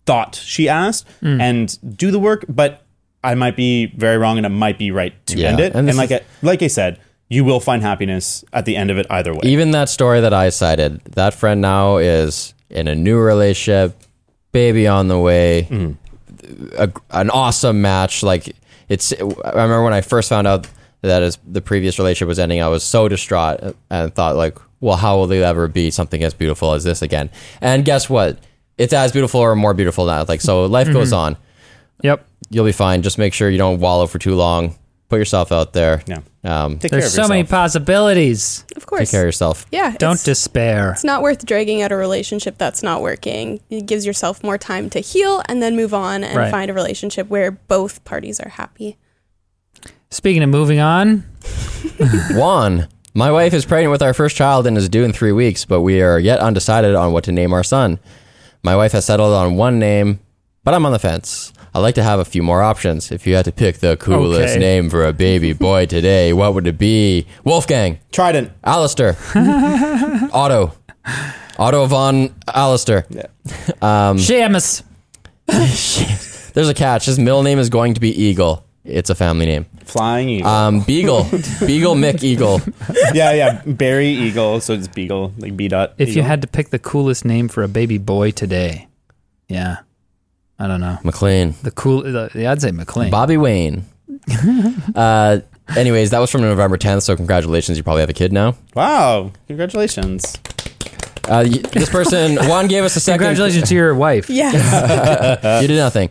[0.07, 1.41] thought she asked, Hmm.
[1.41, 2.45] and do the work.
[2.49, 2.83] But
[3.23, 5.75] I might be very wrong, and it might be right to Yeah, end it.
[5.75, 8.91] and And, like is- I, like I said, you will find happiness at the end
[8.91, 9.41] of it either way.
[9.45, 13.97] Even that story that I cited, that friend now is in a new relationship,
[14.53, 15.69] baby on the way,
[16.77, 18.23] a, an awesome match.
[18.25, 18.57] Like
[18.89, 20.67] it's, I remember when I first found out
[21.03, 24.97] that his, the previous relationship was ending, I was so distraught and thought like, well,
[24.97, 27.31] how will they ever be something as beautiful as this again?
[27.61, 28.39] And guess what?
[28.79, 30.25] It's as beautiful or more beautiful now.
[30.27, 31.37] Like so, life goes on.
[32.03, 32.27] Yep.
[32.49, 33.03] You'll be fine.
[33.03, 34.77] Just make sure you don't wallow for too long.
[35.11, 36.03] Put yourself out there.
[36.07, 36.21] Yeah.
[36.45, 38.65] Um, Take There's care of so many possibilities.
[38.77, 39.01] Of course.
[39.01, 39.67] take care of yourself.
[39.71, 39.95] Yeah.
[39.99, 40.93] Don't despair.
[40.93, 43.61] it's not worth dragging out a relationship that's not working.
[43.71, 46.51] It gives yourself more time to heal and then move on and Right.
[46.51, 48.97] find a relationship where both parties are happy.
[50.11, 51.25] Speaking of moving on,
[52.33, 55.65] Juan, my wife is pregnant with our first child and is due in three weeks,
[55.65, 57.99] but we are yet undecided on what to name our son.
[58.63, 60.21] My wife has settled on one name,
[60.65, 61.53] but I'm on the fence.
[61.73, 63.13] I'd like to have a few more options.
[63.13, 64.59] If you had to pick the coolest Okay.
[64.59, 67.27] name for a baby boy today, what would it be?
[67.45, 68.51] Wolfgang, Trident.
[68.65, 69.17] Alistair,
[70.33, 70.73] Otto,
[71.59, 73.07] Otto von Alistair.
[73.09, 73.27] Yeah.
[73.81, 74.83] Um, Shamus.
[76.55, 77.07] There's a catch.
[77.07, 78.65] His middle name is going to be Eagle.
[78.91, 79.67] It's a family name.
[79.85, 80.49] Flying eagle.
[80.49, 81.25] Um, Beagle,
[81.67, 82.61] Beagle Mick Eagle.
[83.13, 83.63] yeah, yeah.
[83.67, 84.61] Barry Eagle.
[84.61, 85.95] So it's Beagle, like B dot.
[85.99, 88.89] If you had to pick the coolest name for a baby boy today,
[89.49, 89.79] yeah,
[90.59, 90.99] I don't know.
[91.03, 91.55] McLean.
[91.63, 93.11] The cool, the, yeah, I'd say McLean.
[93.11, 93.85] Bobby Wayne.
[94.95, 95.41] uh,
[95.77, 97.79] anyways, that was from November 10th, so congratulations.
[97.79, 98.57] You probably have a kid now.
[98.75, 100.39] Wow, congratulations.
[101.29, 103.21] Uh, this person, Juan gave us a second.
[103.21, 104.29] Congratulations to your wife.
[104.29, 105.61] Yes.
[105.63, 106.11] You did nothing.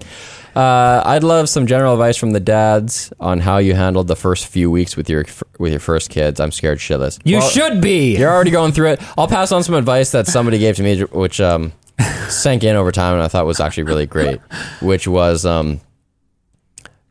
[0.60, 4.47] Uh, I'd love some general advice from the dads on how you handled the first
[4.47, 5.24] few weeks with your
[5.57, 6.41] with your first kids.
[6.41, 7.18] I'm scared shitless.
[7.24, 8.18] You Well, should be.
[8.18, 9.01] You're already going through it.
[9.18, 11.72] I'll pass on some advice that somebody gave to me, which um,
[12.28, 14.41] sank in over time, and I thought was actually really great.
[14.82, 15.80] Which was um,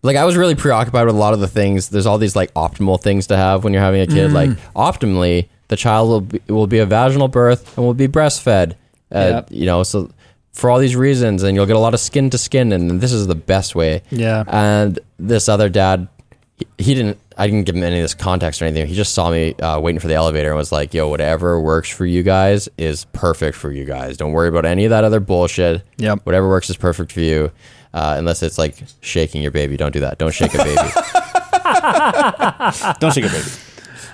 [0.03, 1.89] like I was really preoccupied with a lot of the things.
[1.89, 4.31] There's all these like optimal things to have when you're having a kid.
[4.31, 8.75] Like optimally, the child will be, will be a vaginal birth and will be breastfed.
[9.11, 9.49] Uh, Yep.
[9.53, 10.11] You know, so
[10.59, 13.13] for all these reasons, and you'll get a lot of skin to skin, and this
[13.13, 14.03] is the best way.
[14.11, 14.43] Yeah.
[14.49, 16.09] And this other dad,
[16.57, 17.19] he, he didn't.
[17.37, 18.89] I didn't give him any of this context or anything.
[18.89, 21.89] He just saw me uh, waiting for the elevator and was like, "Yo, whatever works
[21.89, 24.17] for you guys is perfect for you guys.
[24.17, 25.85] Don't worry about any of that other bullshit.
[25.99, 26.27] Yep.
[26.27, 27.53] Whatever works is perfect for you,
[27.95, 29.77] uh, unless it's like shaking your baby.
[29.77, 30.19] Don't do that.
[30.19, 30.75] Don't shake a baby.
[32.99, 33.49] Don't shake a baby.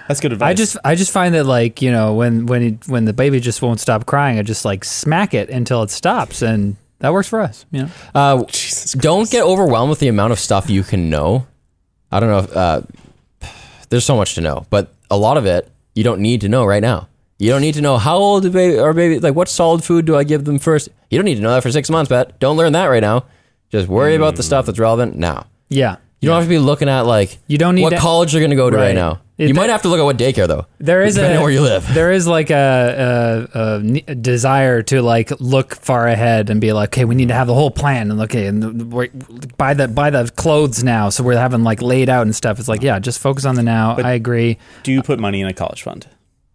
[0.09, 0.51] That's good advice.
[0.51, 3.41] I just I just find that like you know when when it, when the baby
[3.41, 7.29] just won't stop crying, I just like smack it until it stops, and that works
[7.29, 7.65] for us.
[7.71, 8.45] You know, Uh,
[8.99, 11.47] don't get overwhelmed with the amount of stuff you can know.
[12.13, 12.39] I don't know.
[12.39, 12.83] If, uh,
[13.89, 16.65] there's so much to know, but a lot of it you don't need to know
[16.65, 17.09] right now.
[17.39, 20.05] You don't need to know how old the baby or baby like what solid food
[20.07, 20.89] do I give them first.
[21.11, 22.39] You don't need to know that for six months, bet.
[22.41, 23.25] Don't learn that right now.
[23.71, 25.47] Just worry about the stuff that's relevant now.
[25.69, 25.97] yeah.
[26.21, 28.41] You don't have to be looking at like You don't need what to- college you're
[28.41, 28.95] going to go to right, Right.
[28.95, 29.21] now.
[29.37, 30.67] It- you might have to look at what daycare though.
[30.79, 31.93] There is depending a on where you live.
[31.93, 33.79] There is like a, a,
[34.13, 37.47] a desire to like look far ahead and be like, okay, we need to have
[37.49, 38.91] the whole plan and okay, and
[39.57, 42.59] buy the buy the clothes now, so we're having like laid out and stuff.
[42.61, 43.97] It's like, yeah, just focus on the now.
[43.97, 44.59] I agree.
[44.85, 46.07] Do you put money in a college fund?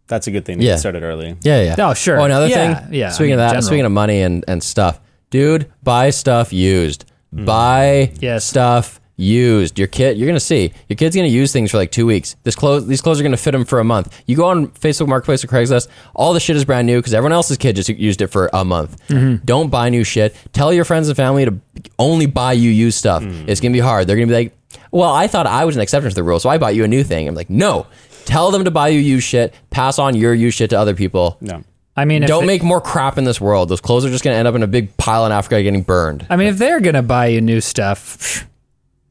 [0.08, 0.72] That's a good thing to Yeah.
[0.74, 1.36] get started early.
[1.42, 1.76] Yeah, yeah.
[1.78, 2.20] Oh, sure.
[2.20, 2.94] Oh, another Yeah, thing.
[2.94, 3.62] yeah, I Speaking mean, of that, general.
[3.64, 5.00] speaking of money and, and stuff,
[5.30, 7.06] dude, buy stuff used.
[7.36, 7.46] Hmm.
[7.46, 8.44] Buy Yes.
[8.46, 9.78] stuff used.
[9.78, 12.36] Your kid, you're gonna see your kid's gonna use things for like two weeks.
[12.44, 14.22] This clothes, these clothes are gonna fit him for a month.
[14.26, 17.34] You go on Facebook Marketplace or Craigslist, all the shit is brand new because everyone
[17.34, 18.98] else's kid just used it for a month.
[19.10, 19.46] Mm-hmm.
[19.46, 20.36] Don't buy new shit.
[20.54, 21.60] Tell your friends and family to
[22.00, 23.24] only buy you used stuff.
[23.24, 23.48] Mm.
[23.48, 24.08] It's gonna be hard.
[24.08, 24.58] They're gonna be like,
[24.92, 26.88] "Well, I thought I was an exception to the rule, so I bought you a
[26.88, 27.86] new thing." I'm like, "No."
[28.26, 29.56] Tell them to buy you used shit.
[29.72, 31.38] Pass on your used shit to other people.
[31.42, 31.64] No.
[31.98, 33.70] I mean, Don't they- make more crap in this world.
[33.70, 35.82] Those clothes are just going to end up in a big pile in Africa getting
[35.82, 36.28] burned.
[36.30, 38.48] I mean, if they're gonna buy you new stuff,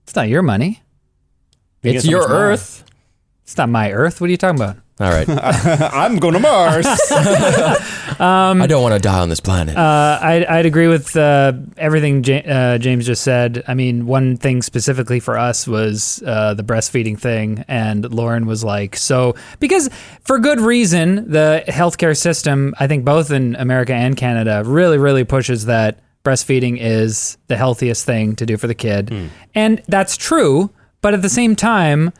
[0.08, 0.80] it's not your money.
[1.82, 2.38] You It's your much more.
[2.38, 2.84] earth.
[3.44, 4.20] It's not my earth.
[4.22, 4.76] What are you talking about?
[5.00, 5.28] All right.
[5.94, 6.86] I'm going to Mars.
[8.20, 9.76] I don't want to die on this planet.
[9.76, 13.62] Uh, I'd, I'd agree with uh, everything Ja- uh, James just said.
[13.68, 18.64] I mean, one thing specifically for us was uh, the breastfeeding thing, and Lauren was
[18.64, 19.88] like, "So," because
[20.22, 25.24] for good reason, the healthcare system, I think both in America and Canada, really, really
[25.24, 30.70] pushes that breastfeeding is the healthiest thing to do for the kid, and that's true.
[31.00, 32.12] But at the same time,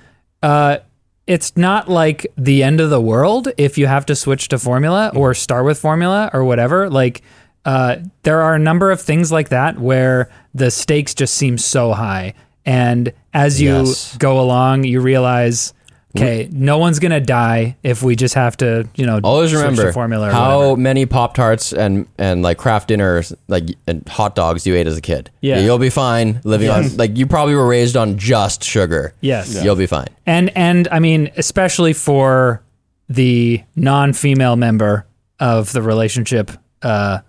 [0.42, 0.78] uh,
[1.26, 5.11] it's not like the end of the world if you have to switch to formula
[5.14, 6.88] or start with formula or whatever.
[6.88, 7.22] Like,
[7.64, 11.92] uh, there are a number of things like that where the stakes just seem so
[11.92, 12.34] high.
[12.64, 14.16] And as you Yes.
[14.16, 15.74] go along, you realize,
[16.16, 19.61] okay, no one's going to die if we just have to, you know, Always switch
[19.61, 20.76] to remember formula or how whatever.
[20.80, 24.96] many Pop Tarts and and like Kraft Dinners, like and hot dogs you ate as
[24.96, 25.30] a kid.
[25.40, 25.61] Yeah.
[25.61, 26.96] you'll be fine living on.
[26.96, 29.14] Like you probably were raised on just sugar.
[29.20, 29.62] Yes.
[29.62, 30.09] you'll be fine.
[30.26, 32.62] And and I mean, especially for
[33.09, 35.06] the non-female member
[35.40, 36.50] of the relationship,
[36.82, 37.20] uh,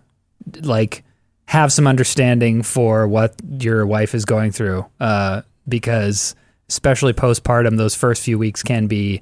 [0.61, 1.03] like
[1.45, 6.35] have some understanding for what your wife is going through, uh, because
[6.69, 9.21] especially postpartum, those first few weeks can be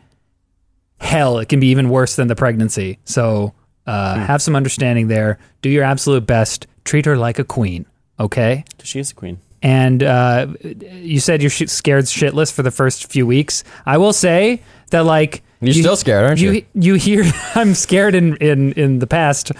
[1.00, 1.39] hell.
[1.39, 3.00] It can be even worse than the pregnancy.
[3.06, 3.54] So
[3.86, 5.39] uh, have some understanding there.
[5.62, 6.68] Do your absolute best.
[6.84, 7.86] Treat her like a queen.
[8.20, 9.38] Okay she is a queen.
[9.62, 10.48] and uh,
[10.91, 13.64] you said you're sh- scared shitless for the first few weeks.
[13.86, 16.52] I will say that like You're you- still scared, aren't you?
[16.52, 17.24] You you hear
[17.56, 19.52] I'm scared in in in the past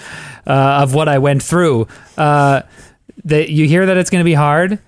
[0.48, 1.88] uh, of what I went through.
[2.18, 2.62] Uh,
[3.26, 4.80] that you hear that it's going to be hard,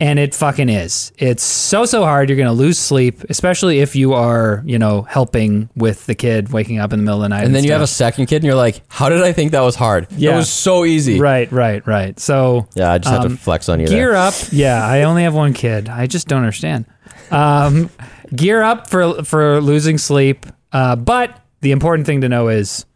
[0.00, 1.12] and it fucking is.
[1.18, 2.28] It's so so hard.
[2.28, 6.52] You're going to lose sleep, especially if you are you know helping with the kid
[6.52, 7.44] waking up in the middle of the night.
[7.44, 9.60] And then you have a second kid, and you're like, "How did I think that
[9.62, 10.06] was hard?
[10.12, 10.34] Yeah.
[10.34, 12.18] it was so easy." right right right.
[12.20, 13.88] So Yeah, I just have Um, to flex on you.
[13.88, 14.16] gear there.
[14.16, 16.84] up yeah i only have one kid i just don't understand
[17.30, 17.90] um,
[18.34, 22.86] gear up for for losing sleep uh, but the important thing to know is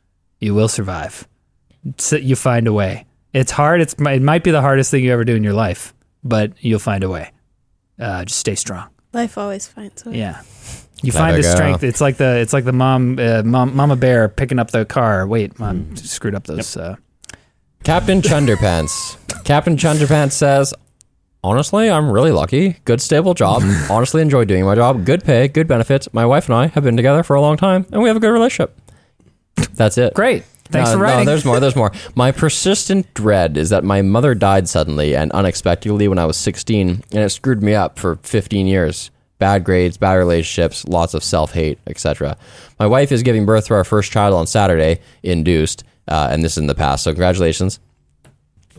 [0.40, 1.26] you will survive
[1.98, 5.12] so you find a way it's hard it's it might be the hardest thing you
[5.12, 5.92] ever do in your life
[6.24, 7.30] but you'll find a way
[7.98, 10.18] uh, just stay strong Life always finds a way.
[10.18, 10.40] yeah
[11.02, 11.54] you Let find the go.
[11.54, 14.84] strength it's like the it's like the mom, uh, mom mama bear picking up the
[14.84, 15.94] car wait mom Hmm.
[15.96, 16.96] screwed up those uh,
[17.84, 19.16] Captain Chunderpants.
[19.44, 20.72] Captain Chunderpants says,
[21.42, 22.76] Honestly, I'm really lucky.
[22.84, 23.62] Good stable job.
[23.90, 25.04] Honestly, enjoy doing my job.
[25.04, 26.06] Good pay, good benefits.
[26.14, 28.20] My wife and I have been together for a long time, and we have a
[28.20, 28.78] good relationship.
[29.74, 30.14] That's it.
[30.14, 31.60] great thanks no, for writing No, there's more.
[31.60, 31.92] There's more.
[32.14, 36.88] My persistent dread is that my mother died suddenly and unexpectedly when I was 16,
[36.88, 39.10] and it screwed me up for 15 years.
[39.38, 42.36] Bad grades, bad relationships, lots of self hate, etc.
[42.78, 46.52] My wife is giving birth to our first child on Saturday, induced, uh, and this
[46.52, 47.04] is in the past.
[47.04, 47.80] So congratulations.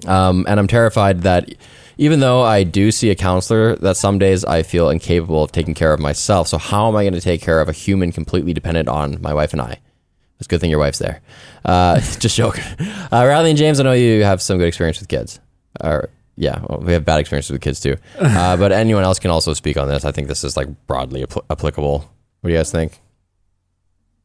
[0.05, 1.53] Um, and I'm terrified that
[1.97, 5.73] even though I do see a counselor, that some days I feel incapable of taking
[5.73, 6.47] care of myself.
[6.47, 9.33] So how am I going to take care of a human completely dependent on my
[9.33, 9.79] wife and I?
[10.39, 11.21] It's a good thing your wife's there.
[11.63, 12.63] Uh, just joking.
[12.79, 15.39] Uh, Riley and James, I know you have some good experience with kids.
[15.81, 17.97] Or yeah, well, we have bad experiences with kids too.
[18.19, 20.05] Uh, but anyone else can also speak on this.
[20.05, 21.99] I think this is like broadly appl- applicable.
[22.41, 22.99] What do you guys think?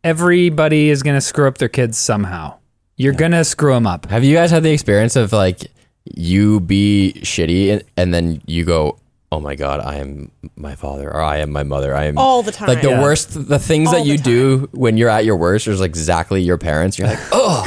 [0.05, 2.57] everybody is going to screw up their kids somehow.
[2.97, 4.07] You're going to screw them up.
[4.07, 5.71] Have you guys had the experience of like
[6.05, 8.99] you be shitty and, and then you go,
[9.31, 11.95] "Oh my god, I am my father or I am my mother.
[11.95, 12.69] I am All the time.
[12.69, 13.03] Like the Yeah.
[13.03, 16.57] worst, the things All that you do when you're at your worst is exactly your
[16.59, 16.99] parents.
[16.99, 17.63] You're like, oh,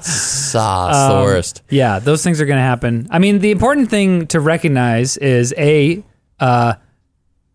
[0.00, 1.62] sauce, the worst.
[1.70, 3.08] Yeah, those things are going to happen.
[3.10, 6.02] I mean, the important thing to recognize is a,
[6.40, 6.76] uh, y-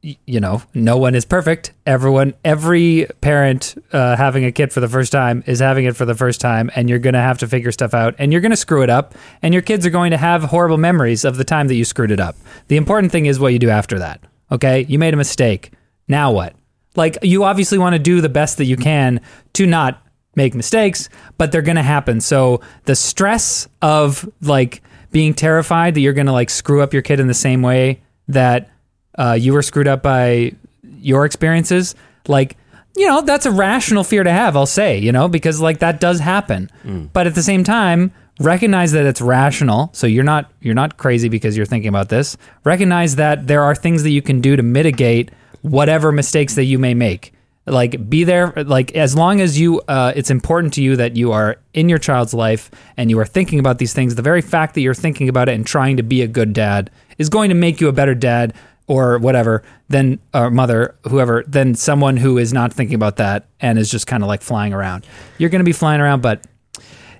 [0.01, 1.73] you know, no one is perfect.
[1.85, 6.05] Everyone, every parent uh, having a kid for the first time is having it for
[6.05, 8.51] the first time, and you're going to have to figure stuff out, and you're going
[8.51, 11.43] to screw it up, and your kids are going to have horrible memories of the
[11.43, 12.35] time that you screwed it up.
[12.67, 14.21] The important thing is what you do after that.
[14.51, 15.71] Okay, you made a mistake.
[16.07, 16.55] Now what?
[16.95, 19.21] Like, you obviously want to do the best that you can
[19.53, 22.21] to not make mistakes, but they're going to happen.
[22.21, 24.81] So the stress of like
[25.11, 28.01] being terrified that you're going to like screw up your kid in the same way
[28.27, 28.69] that
[29.17, 30.53] uh, you were screwed up by
[30.83, 31.95] your experiences,
[32.27, 32.57] like,
[32.95, 35.99] you know, that's a rational fear to have, I'll say, you know, because like that
[35.99, 36.69] does happen.
[37.13, 41.29] But at the same time, recognize that it's rational so you're not you're not crazy
[41.29, 42.37] because you're thinking about this.
[42.63, 45.29] Recognize that there are things that you can do to mitigate
[45.61, 47.33] whatever mistakes that you may make.
[47.67, 51.31] Like be there like as long as you uh, it's important to you that you
[51.31, 54.73] are in your child's life and you are thinking about these things the very fact
[54.73, 56.89] that you're thinking about it and trying to be a good dad
[57.19, 58.53] is going to make you a better dad
[58.91, 63.79] or whatever then or mother whoever then someone who is not thinking about that and
[63.79, 65.05] is just kind of like flying around
[65.37, 66.45] you're going to be flying around but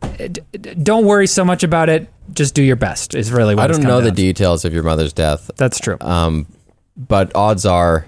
[0.04, 3.56] uh, d- d- don't worry so much about it just do your best is really
[3.56, 4.22] what I don't come know the down to.
[4.22, 6.46] details of your mother's death, that's true um,
[6.98, 8.06] but odds are,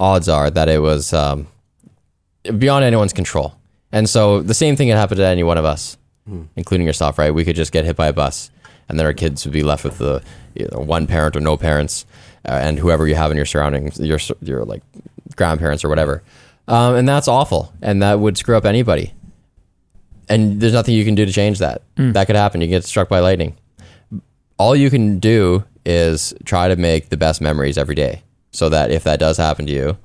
[0.00, 1.46] odds are that it was um,
[2.58, 3.54] beyond anyone's control.
[3.92, 5.96] And so the same thing could happen to any one of us,
[6.56, 7.32] including yourself, right?
[7.32, 8.50] We could just get hit by a bus,
[8.88, 10.22] and then our kids would be left with the
[10.54, 12.04] you know, one parent or no parents,
[12.48, 14.82] and whoever you have in your surroundings, your your like
[15.36, 16.22] grandparents or whatever.
[16.66, 19.14] Um, and that's awful, and that would screw up anybody.
[20.28, 21.82] And there's nothing you can do to change that.
[22.12, 22.60] That could happen.
[22.60, 23.56] You get struck by lightning
[24.58, 28.90] all you can do is try to make the best memories every day so that
[28.90, 29.96] if that does happen to you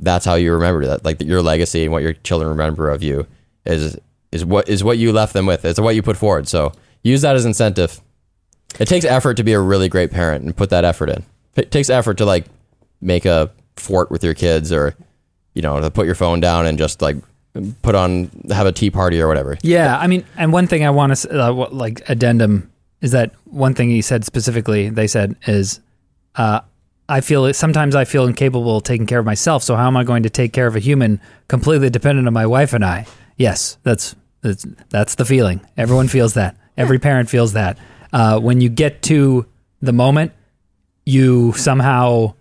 [0.00, 3.26] that's how you remember that like your legacy and what your children remember of you
[3.64, 3.96] is
[4.32, 7.22] is what is what you left them with it's what you put forward so use
[7.22, 8.00] that as incentive
[8.78, 11.24] it takes effort to be a really great parent and put that effort in
[11.58, 12.46] it takes effort to like
[13.00, 14.94] make a fort with your kids or
[15.54, 17.16] you know to put your phone down and just like
[17.82, 20.90] put on have a tea party or whatever Yeah, I mean, and one thing I
[20.90, 24.90] want to uh, like addendum is that one thing he said specifically.
[24.90, 25.80] They said is,
[26.34, 26.60] uh,
[27.08, 29.62] I feel sometimes I feel incapable of taking care of myself.
[29.62, 32.46] So how am I going to take care of a human completely dependent on my
[32.46, 33.06] wife and I?
[33.36, 35.60] Yes, that's that's that's the feeling.
[35.76, 36.56] Everyone feels that.
[36.76, 37.78] Every parent feels that.
[38.12, 39.46] Uh, when you get to
[39.80, 40.32] the moment,
[41.08, 42.34] you somehow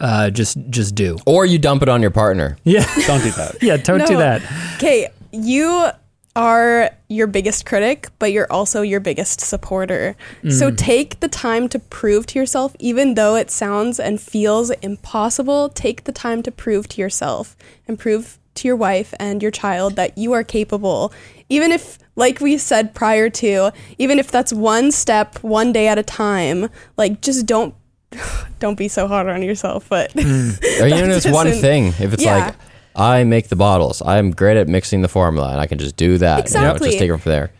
[0.00, 1.18] uh, just just do.
[1.26, 3.56] or you dump it on your partner Yeah, Don't do that.
[3.68, 3.76] yeah.
[3.76, 4.18] Don't do No.
[4.20, 4.42] that.
[4.76, 5.90] Okay, you
[6.36, 10.16] are your biggest critic, but you're also your biggest supporter.
[10.48, 15.68] So take the time to prove to yourself, even though it sounds and feels impossible,
[15.70, 17.56] take the time to prove to yourself
[17.88, 21.12] and prove to your wife and your child that you are capable.
[21.48, 25.98] Even if, like we said prior to, even if that's one step, one day at
[25.98, 27.74] a time, like just don't.
[28.60, 31.88] Don't be so hard on yourself, but Or even if it's one thing.
[31.98, 32.46] If it's Yeah.
[32.46, 32.54] like,
[32.96, 36.18] I make the bottles, I'm great at mixing the formula, and I can just do
[36.18, 36.30] that.
[36.50, 36.88] You know, Exactly.
[36.88, 37.50] just take them from there.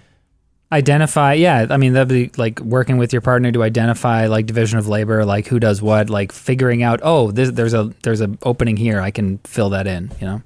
[0.72, 4.78] identify yeah i mean that'd be like working with your partner to identify like division
[4.78, 8.30] of labor like who does what like figuring out oh this, there's a there's a
[8.44, 10.40] opening here i can fill that in you know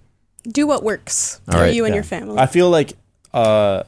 [0.50, 1.96] do what works All for right, you and Yeah.
[1.96, 2.38] your family.
[2.38, 2.94] I feel like
[3.34, 3.82] uh,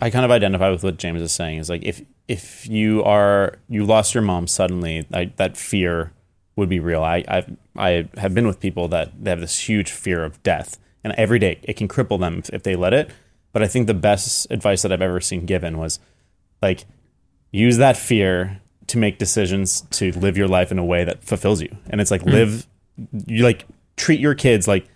[0.00, 1.58] I kind of identify with what James is saying.
[1.58, 6.12] Is like if if you are you lost your mom suddenly, I, that fear
[6.56, 7.02] would be real.
[7.02, 7.46] I I
[7.76, 11.38] I have been with people that they have this huge fear of death, and every
[11.38, 13.10] day it can cripple them if, if they let it.
[13.52, 15.98] But I think the best advice that I've ever seen given was
[16.60, 16.84] like
[17.52, 21.62] use that fear to make decisions to live your life in a way that fulfills
[21.62, 21.74] you.
[21.88, 22.30] And it's like hmm.
[22.30, 22.66] live
[23.26, 23.66] you like
[23.96, 24.86] treat your kids like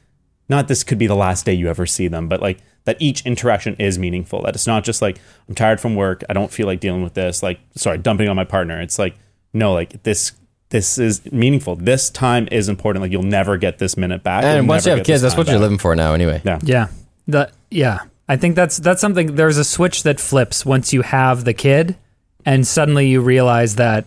[0.50, 3.24] not this could be the last day you ever see them, but like that each
[3.24, 4.42] interaction is meaningful.
[4.42, 7.14] That it's not just like I'm tired from work, I don't feel like dealing with
[7.14, 8.80] this, like sorry, dumping on my partner.
[8.80, 9.14] It's like
[9.54, 10.32] no, like this
[10.68, 11.76] this is meaningful.
[11.76, 13.02] This time is important.
[13.02, 14.44] Like you'll never get this minute back.
[14.44, 15.62] And You'll once you have kids, that's what time you're back.
[15.62, 16.42] living for now, anyway.
[16.44, 16.58] Yeah.
[16.62, 16.88] yeah
[17.26, 21.44] the yeah i think that's that's something there's a switch that flips once you have
[21.44, 21.96] the kid
[22.44, 24.04] and suddenly you realize that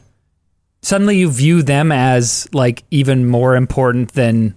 [0.82, 4.56] suddenly you view them as like even more important than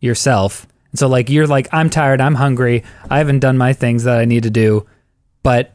[0.00, 4.04] yourself and so like you're like i'm tired i'm hungry i haven't done my things
[4.04, 4.86] that i need to do
[5.42, 5.74] but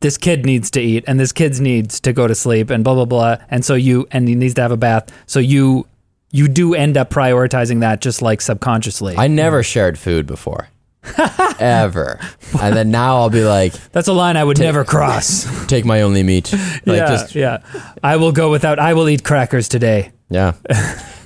[0.00, 2.94] this kid needs to eat and this kid needs to go to sleep and blah
[2.94, 5.86] blah blah and so you and he needs to have a bath so you
[6.32, 10.68] you do end up prioritizing that just like subconsciously I never shared food before.
[11.58, 12.18] Ever.
[12.60, 16.02] And then now I'll be like, that's a line i would never cross take my
[16.02, 16.52] only meat.
[16.84, 17.58] Like yeah just yeah
[18.02, 20.52] i will go without i will eat crackers today Yeah.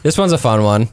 [0.03, 0.89] this one's a fun one.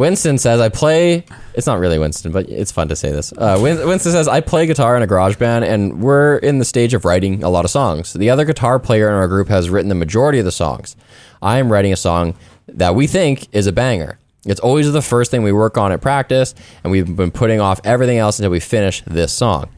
[0.00, 1.26] Winston says, I play.
[1.52, 3.34] It's not really Winston, but it's fun to say this.
[3.36, 6.94] Uh, Winston says, I play guitar in a garage band, and we're in the stage
[6.94, 8.14] of writing a lot of songs.
[8.14, 10.96] The other guitar player in our group has written the majority of the songs.
[11.42, 12.34] I am writing a song
[12.66, 14.18] that we think is a banger.
[14.46, 17.78] It's always the first thing we work on at practice, and we've been putting off
[17.84, 19.68] everything else until we finish this song.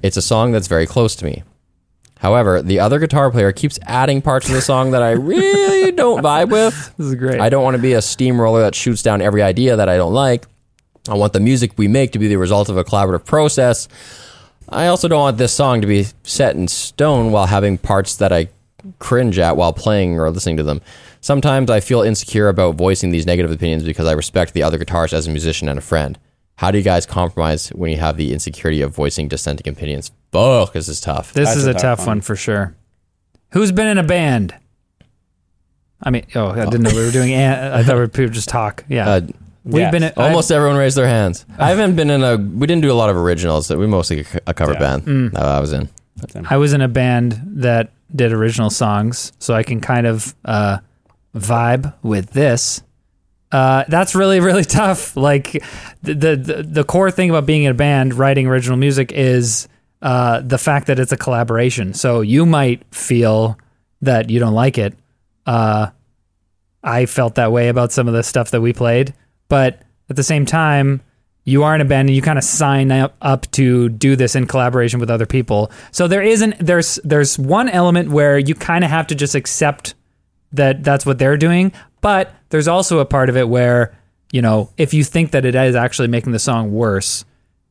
[0.00, 1.42] It's a song that's very close to me.
[2.18, 6.22] However, the other guitar player keeps adding parts of the song that I really don't
[6.22, 6.94] vibe with.
[6.96, 9.76] this is great I don't want to be a steamroller that shoots down every idea
[9.76, 10.46] that I don't like.
[11.08, 13.86] I want the music we make to be the result of a collaborative process.
[14.68, 18.32] I also don't want this song to be set in stone while having parts that
[18.32, 18.48] I
[18.98, 20.80] cringe at while playing or listening to them.
[21.20, 25.12] Sometimes I feel insecure about voicing these negative opinions because I respect the other guitarist
[25.12, 26.18] as a musician and a friend.
[26.56, 30.10] How do you guys compromise when you have the insecurity of voicing dissenting opinions?
[30.32, 31.32] Fuck, this is tough.
[31.32, 32.06] This That's is a a tough tough one.
[32.08, 32.74] one for sure.
[33.52, 34.54] Who's been in a band?
[36.02, 37.32] I mean, oh, I didn't know we were doing.
[37.32, 38.84] an- I thought we were people just talk.
[38.88, 39.20] Yeah, Uh,
[39.64, 39.92] we've yes.
[39.92, 41.46] been in, almost everyone raised their hands.
[41.58, 42.36] I haven't been in a.
[42.36, 43.70] We didn't do a lot of originals.
[43.70, 44.78] We mostly a- a cover Yeah.
[44.78, 45.32] band Mm.
[45.32, 45.88] that I was in.
[46.50, 50.78] I was in a band that did original songs, so I can kind of uh,
[51.34, 52.82] vibe with this.
[53.52, 55.16] Uh, that's really really tough.
[55.16, 55.62] Like
[56.02, 59.68] the, the the core thing about being in a band, writing original music, is
[60.02, 61.94] uh, the fact that it's a collaboration.
[61.94, 63.58] So you might feel
[64.02, 64.94] that you don't like it.
[65.46, 65.90] Uh,
[66.82, 69.14] I felt that way about some of the stuff that we played,
[69.48, 71.02] but at the same time,
[71.44, 74.34] you are in a band and you kind of sign up, up to do this
[74.34, 75.70] in collaboration with other people.
[75.92, 79.94] So there isn't there's there's one element where you kind of have to just accept
[80.52, 81.72] that that's what they're doing,
[82.06, 83.92] but there's also a part of it where,
[84.30, 87.24] you know, if you think that it is actually making the song worse,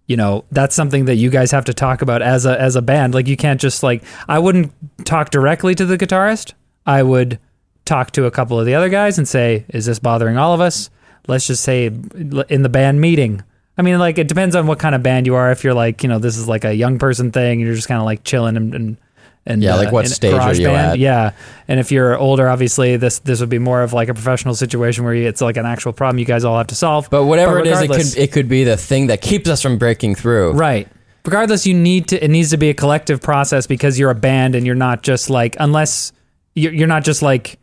[0.08, 2.82] you know, that's something that you guys have to talk about as a as a
[2.82, 3.14] band.
[3.14, 4.74] Like you can't just like I wouldn't
[5.06, 6.52] talk directly to the guitarist.
[6.86, 7.40] I would
[7.86, 10.60] talk to a couple of the other guys and say, "Is this bothering all of
[10.60, 10.90] us?"
[11.30, 13.42] Let's just say in the band meeting.
[13.78, 15.50] I mean, like it depends on what kind of band you are.
[15.54, 17.88] If you're like, you know, this is like a young person thing, and you're just
[17.88, 18.98] kind of like chilling and and,
[19.46, 20.94] and Yeah, like what stage are garage you band.
[20.94, 21.00] at?
[21.00, 21.32] Yeah,
[21.68, 25.04] and if you're older, obviously this this would be more of like a professional situation
[25.04, 27.10] where you, it's like an actual problem you guys all have to solve.
[27.10, 29.78] But whatever it is, it could it could be the thing that keeps us from
[29.78, 30.54] breaking through.
[30.54, 30.88] Right.
[31.24, 32.24] Regardless, you need to.
[32.24, 35.30] It needs to be a collective process because you're a band and you're not just
[35.30, 36.12] like unless
[36.54, 37.58] you're, you're not just like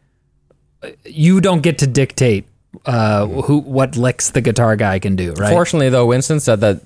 [1.04, 2.46] you don't get to dictate
[2.86, 5.32] uh, who what licks the guitar guy can do.
[5.34, 5.52] Right.
[5.52, 6.82] Fortunately, though, Winston said that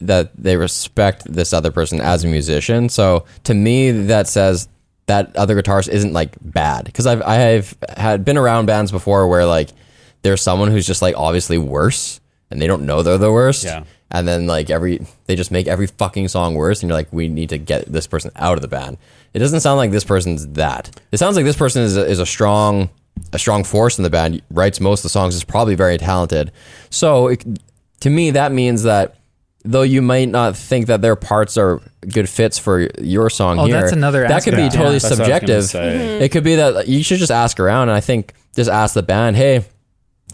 [0.00, 2.88] that they respect this other person as a musician.
[2.88, 4.68] So to me, that says
[5.06, 9.46] that other guitarist isn't like bad because I've I've had been around bands before where
[9.46, 9.70] like
[10.22, 12.20] there's someone who's just like obviously worse
[12.50, 13.64] and they don't know they're the worst.
[13.64, 13.84] Yeah.
[14.10, 17.28] And then like every they just make every fucking song worse and you're like we
[17.28, 18.98] need to get this person out of the band.
[19.32, 21.00] It doesn't sound like this person's that.
[21.12, 22.90] It sounds like this person is a, is a strong
[23.32, 24.42] a strong force in the band.
[24.50, 25.34] Writes most of the songs.
[25.34, 26.52] Is probably very talented.
[26.90, 27.44] So it,
[28.00, 29.16] to me that means that
[29.66, 33.64] though you might not think that their parts are good fits for your song Oh,
[33.66, 34.74] here, that's another that could be aspect.
[34.74, 35.64] totally Yeah, that's what I subjective.
[35.64, 36.22] Mm-hmm.
[36.22, 39.02] It could be that you should just ask around, and I think just ask the
[39.02, 39.64] band, hey,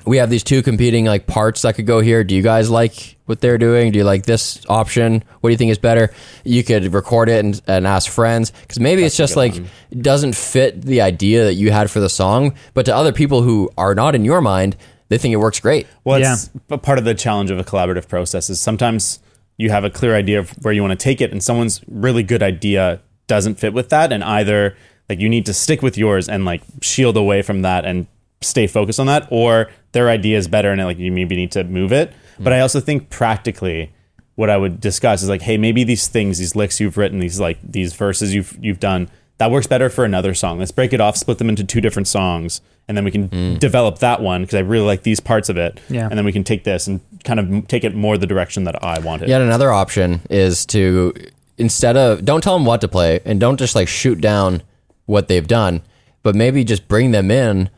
[0.05, 2.25] we have these two competing like parts that could go here.
[2.25, 3.93] Do you guys like what they're doing?
[3.93, 5.23] Do you like this option?
[5.41, 6.13] What do you think is better?
[6.45, 9.69] You could record it and, and ask friends because maybe it's just like one.
[9.93, 13.43] it doesn't fit the idea that you had for the song, but to other people
[13.43, 14.77] who are not in your mind,
[15.13, 15.87] they think it works great.
[16.05, 16.33] Well, Yeah.
[16.33, 19.19] it's a part of the challenge of a collaborative process is sometimes
[19.59, 22.23] you have a clear idea of where you want to take it, and someone's really
[22.23, 24.75] good idea doesn't fit with that, and either
[25.11, 28.07] like you need to stick with yours and like shield away from that and
[28.41, 31.63] stay focused on that, or their idea is better and like you maybe need to
[31.65, 32.09] move it.
[32.11, 32.45] Mm-hmm.
[32.45, 33.93] But I also think practically,
[34.37, 37.39] what I would discuss is like, hey, maybe these things, these licks you've written, these
[37.39, 39.11] like these verses you've you've done,
[39.43, 40.61] that works better for another song.
[40.61, 43.99] Let's break it off, split them into two different songs, and then we can develop
[43.99, 45.81] that one because I really like these parts of it.
[45.89, 46.07] Yeah.
[46.09, 48.85] And then we can take this and kind of take it more the direction that
[48.85, 49.29] I want it.
[49.29, 51.13] Yet another option is to
[51.59, 54.63] instead of don't tell them what to play and don't just like shoot down
[55.07, 55.83] what they've done,
[56.23, 57.69] but maybe just bring them in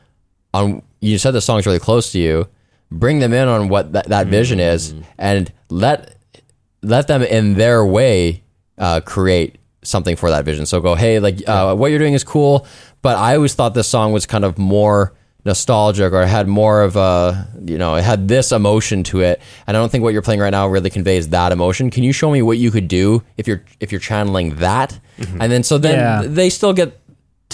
[0.53, 0.83] on.
[1.01, 2.47] You said the song's really close to you.
[2.91, 6.15] Bring them in on what that, that vision is, and let
[6.83, 8.43] let them in their way
[8.77, 10.67] uh, create something for that vision.
[10.67, 12.67] So go, hey, like uh, what you're doing is cool,
[13.03, 15.13] but I always thought this song was kind of more
[15.47, 19.43] nostalgic or had more of a you know it had this emotion to it.
[19.67, 21.91] And i don't think what you're playing right now really conveys that emotion.
[21.91, 24.99] Can you show me what you could do if you're if you're channeling that?
[25.19, 26.23] And then so then Yeah.
[26.27, 26.99] they still get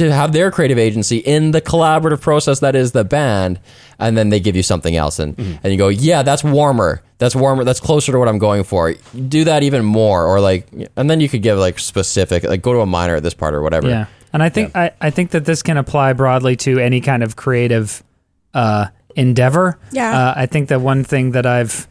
[0.01, 3.61] to have their creative agency in the collaborative process that is the band
[3.99, 5.19] and then they give you something else.
[5.19, 7.03] And and you go yeah that's warmer.
[7.19, 7.65] That's warmer.
[7.65, 8.95] That's closer to what i'm going for.
[9.29, 12.73] Do that even more or like and then you could give like specific like go
[12.73, 13.89] to a minor at this part or whatever.
[13.89, 17.23] Yeah, and I think I, I think that this can apply broadly to any kind
[17.23, 18.03] of creative
[18.55, 18.87] uh,
[19.17, 19.79] endeavor.
[19.93, 20.17] Yeah.
[20.17, 21.87] uh, I think that one thing that I've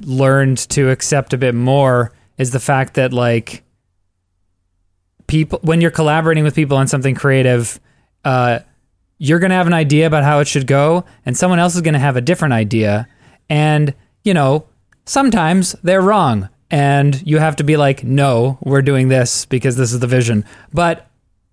[0.00, 3.62] learned to accept a bit more is the fact that like
[5.26, 7.80] people when you're collaborating with people on something creative.
[8.24, 8.60] Uh,
[9.18, 11.80] you're going to have an idea about how it should go, and someone else is
[11.80, 13.08] going to have a different idea.
[13.48, 13.94] And,
[14.24, 14.66] you know,
[15.06, 16.48] sometimes they're wrong.
[16.70, 20.44] And you have to be like, no, we're doing this because this is the vision.
[20.72, 21.08] But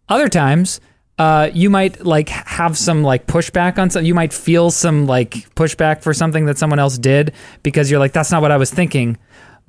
[0.10, 0.82] other times,
[1.20, 4.08] uh, you might like have some like pushback on something.
[4.08, 8.14] You might feel some like pushback for something that someone else did because you're like,
[8.14, 9.18] that's not what I was thinking.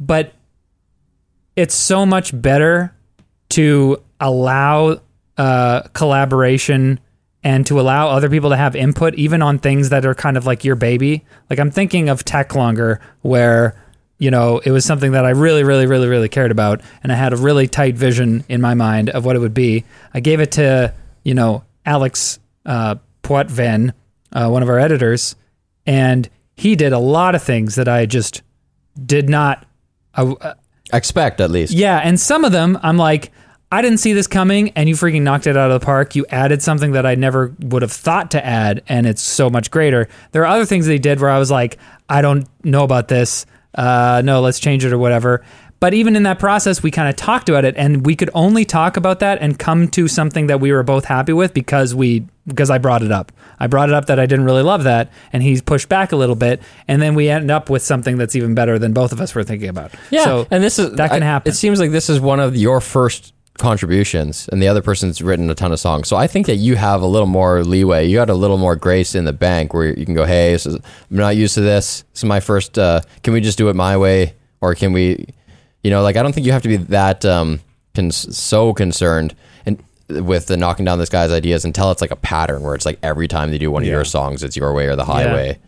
[0.01, 0.33] But
[1.57, 2.95] it's so much better
[3.51, 5.01] to allow
[5.37, 7.01] uh, collaboration
[7.43, 10.47] and to allow other people to have input even on things that are kind of
[10.47, 11.25] like your baby.
[11.51, 13.77] Like I'm thinking of Tech Longer where
[14.19, 17.17] you know, it was something that I really, really, really, really cared about, and I
[17.17, 19.85] had a really tight vision in my mind of what it would be.
[20.13, 20.95] I gave it to,
[21.25, 23.93] you know, Alex uh, Poitvin,
[24.33, 25.37] uh, one of our editors,
[25.85, 28.43] and he did a lot of things that I just
[29.05, 29.67] did not.
[30.15, 30.55] Uh,
[30.95, 31.73] Expect at least.
[31.73, 33.33] yeah, and some of them I'm like,
[33.73, 36.15] I didn't see this coming, and you freaking knocked it out of the park.
[36.15, 39.71] You added something that I never would have thought to add, and it's so much
[39.73, 40.09] greater.
[40.31, 43.47] There are other things they did where I was like, I don't know about this.
[43.75, 45.45] Uh, no, let's change it or whatever.
[45.81, 48.65] But even in that process, we kind of talked about it, and we could only
[48.65, 52.27] talk about that and come to something that we were both happy with because we
[52.47, 53.33] because I brought it up.
[53.65, 56.17] I brought it up that I didn't really love that, and he's pushed back a
[56.17, 59.21] little bit, and then we end up with something that's even better than both of
[59.23, 59.93] us were thinking about.
[60.11, 61.51] Yeah, so and this is that can I- happen.
[61.51, 65.49] It seems like this is one of your first contributions, and the other person's written
[65.51, 66.09] a ton of songs.
[66.09, 68.07] So I think that you have a little more leeway.
[68.07, 70.67] You got a little more grace in the bank where you can go, "Hey, this
[70.67, 72.05] is, I'm not used to this.
[72.13, 72.79] This is my first.
[72.79, 75.29] Uh, can we just do it my way, or can we,
[75.83, 77.61] you know, like I don't think you have to be that um,
[77.95, 79.39] cons- so concerned and."
[80.23, 82.99] With the knocking down this guy's ideas until it's like a pattern where it's like
[83.03, 83.95] every time they do one of Yeah.
[83.95, 85.59] your songs, it's your way or the highway.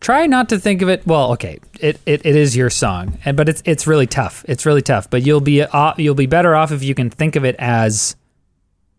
[0.00, 3.36] try not to think of it well okay it, it, it is your song and
[3.36, 6.54] but it's it's really tough it's really tough but you'll be uh, you'll be better
[6.54, 8.14] off if you can think of it as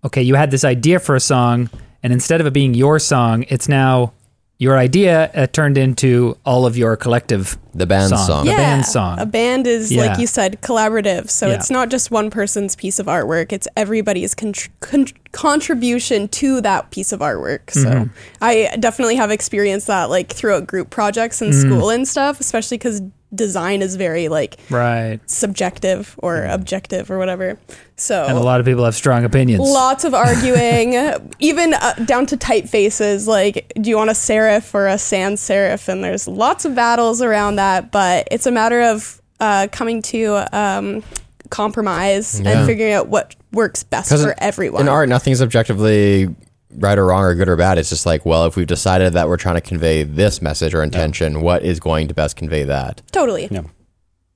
[0.04, 1.70] okay you had this idea for a song
[2.04, 4.12] and instead of it being your song it's now
[4.62, 8.28] your idea uh, turned into all of your collective The band song.
[8.28, 8.46] song.
[8.46, 9.18] The yeah, band song.
[9.18, 10.06] A band is Yeah.
[10.08, 11.30] like you said, collaborative.
[11.30, 11.54] So Yeah.
[11.56, 16.92] it's not just one person's piece of artwork; it's everybody's contr- con- contribution to that
[16.92, 17.72] piece of artwork.
[17.72, 18.14] So Mm-hmm.
[18.42, 21.62] I definitely have experienced that, like throughout group projects in Mm-hmm.
[21.76, 23.02] school and stuff, especially because
[23.34, 27.60] design is very like right subjective or objective or whatever.
[27.96, 30.96] So and a lot of people have strong opinions Lots of arguing,
[31.40, 33.28] even uh, down to typefaces.
[33.28, 35.88] Like, do you want a serif or a sans serif?
[35.88, 40.46] And there's lots of battles around that, but it's a matter of uh, coming to
[40.58, 41.04] um,
[41.50, 42.60] compromise Yeah.
[42.60, 44.82] and figuring out what works best for everyone.
[44.82, 46.34] In art, nothing's objectively
[46.78, 47.78] right or wrong or good or bad.
[47.78, 50.84] It's just like, well, if we've decided that we're trying to convey this message or
[50.84, 53.02] intention, what is going to best convey that?
[53.12, 53.48] totally.
[53.52, 53.64] Yeah.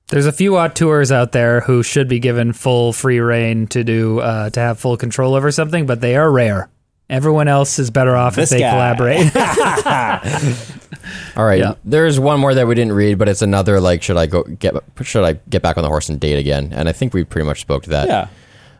[0.08, 4.20] There's a few auteurs out there who should be given full free reign to do
[4.20, 6.68] uh, to have full control over something, but they are rare.
[7.08, 8.70] Everyone else is better off This if they guy.
[8.70, 9.34] collaborate.
[11.36, 11.74] All right, Yeah.
[11.84, 14.74] there's one more that we didn't read, but it's another like, should I go get
[15.02, 16.72] should I get back on the horse and date again?
[16.72, 18.08] And I think we pretty much spoke to that.
[18.08, 18.28] Yeah.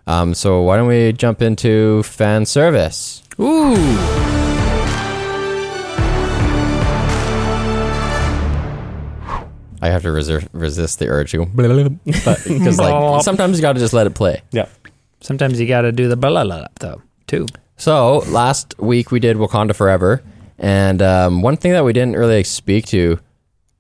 [0.07, 3.23] Um, so why don't we jump into fan service?
[3.41, 3.75] Ooh,
[9.83, 11.45] I have to resist resist the urge to go,
[12.25, 14.43] but because like sometimes you got to just let it play.
[14.53, 14.69] Yeah.
[15.21, 17.47] sometimes you got to do the blah blah blah though too.
[17.77, 20.23] So last week we did Wakanda Forever,
[20.59, 23.19] and um, one thing that we didn't really speak to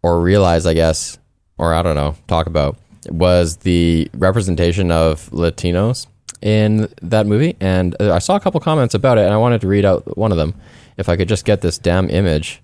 [0.03, 1.17] or realize, I guess,
[1.57, 2.77] or I don't know, talk about
[3.09, 6.07] was the representation of Latinos
[6.43, 7.57] in that movie.
[7.61, 10.17] And uh, I saw a couple comments about it, and I wanted to read out
[10.17, 10.55] one of them.
[10.97, 12.63] If I could just get this damn image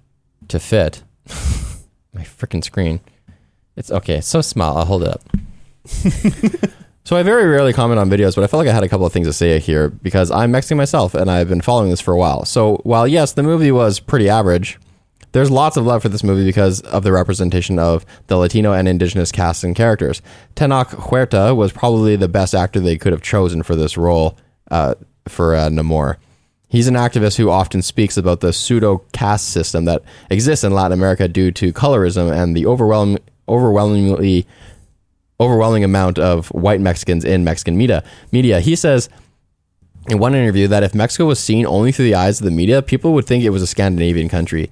[0.49, 1.03] to fit
[2.15, 3.01] my freaking screen.
[3.77, 4.19] It's okay.
[4.19, 4.77] It's so small.
[4.79, 6.71] I'll hold it up.
[7.11, 9.05] So I very rarely comment on videos, but I felt like I had a couple
[9.05, 12.15] of things to say here because I'm Mexican myself and I've been following this for
[12.15, 12.45] a while.
[12.45, 14.79] So while yes, the movie was pretty average,
[15.33, 18.89] there's lots of love for this movie because of the representation of the Latino and
[18.89, 20.23] indigenous casts and characters.
[20.57, 24.37] Tenoch Huerta was probably the best actor they could have chosen for this role
[24.71, 24.95] uh,
[25.29, 26.17] for uh, Namor.
[26.69, 30.93] He's an activist who often speaks about the pseudo caste system that exists in Latin
[30.93, 34.47] America due to colorism and the overwhelm- overwhelmingly
[35.41, 38.05] overwhelming amount of white Mexicans in Mexican media.
[38.31, 38.61] Media.
[38.61, 39.09] He says
[40.09, 42.83] in one interview that if Mexico was seen only through the eyes of the media,
[42.83, 44.71] people would think it was a Scandinavian country.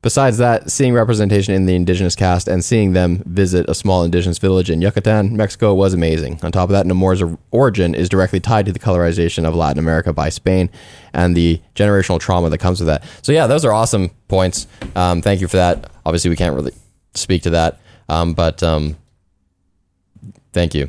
[0.00, 4.38] Besides that, seeing representation in the indigenous cast and seeing them visit a small indigenous
[4.38, 6.38] village in Yucatan, Mexico was amazing.
[6.44, 7.20] On top of that, Namor's
[7.50, 10.70] origin is directly tied to the colorization of Latin America by Spain
[11.12, 13.02] and the generational trauma that comes with that.
[13.22, 14.68] So, yeah, those are awesome points.
[14.94, 15.90] Um, thank you for that.
[16.06, 16.72] Obviously, we can't really
[17.14, 18.96] speak to that, um, but um,
[20.52, 20.88] thank you.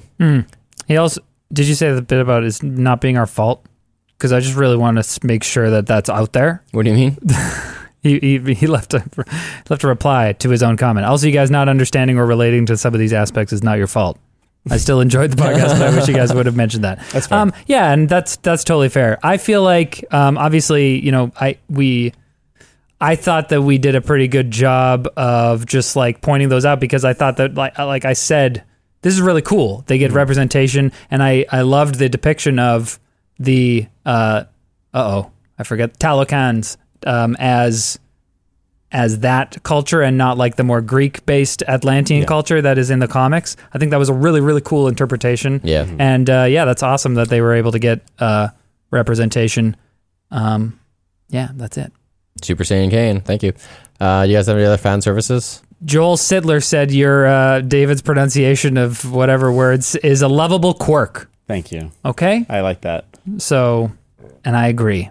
[0.88, 1.22] He also
[1.52, 3.66] did you say the bit about it not being our fault?
[4.18, 6.64] Because I just really want to s- make sure that that's out there.
[6.74, 7.18] What do you mean?
[8.02, 9.04] He, he, he left a
[9.70, 11.06] left a reply to his own comment.
[11.06, 13.88] Also, you guys not understanding or relating to some of these aspects is not your
[13.88, 14.18] fault.
[14.70, 17.00] I still enjoyed the podcast, but I wish you guys would have mentioned that.
[17.12, 17.40] That's fair.
[17.40, 19.18] Um, yeah, and that's that's totally fair.
[19.24, 22.14] I feel like um, obviously, you know, I we
[23.02, 26.80] I thought that we did a pretty good job of just like pointing those out
[26.80, 28.64] because I thought that like like I said,
[29.02, 29.84] this is really cool.
[29.88, 33.00] They get representation, and I I loved the depiction of
[33.40, 34.44] the uh
[34.94, 38.00] oh I forget Talokans um, as
[38.92, 42.26] as that culture and not like the more Greek based Atlantean Yeah.
[42.26, 43.56] culture that is in the comics.
[43.72, 45.62] I think that was a really, really cool interpretation.
[45.64, 45.86] Yeah.
[46.00, 48.48] And uh, yeah, that's awesome that they were able to get uh,
[48.90, 49.78] representation.
[50.32, 50.80] Um,
[51.30, 51.94] yeah, that's it.
[52.42, 53.22] Super Saiyan Kane.
[53.22, 53.54] Thank you.
[54.00, 55.62] Uh, you guys have any other fan services?
[55.86, 61.30] Joel Sittler said your uh, David's pronunciation of whatever words is a lovable quirk.
[61.48, 61.92] Thank you.
[62.04, 63.06] Okay, I like that.
[63.38, 63.92] so,
[64.44, 65.10] and I agree.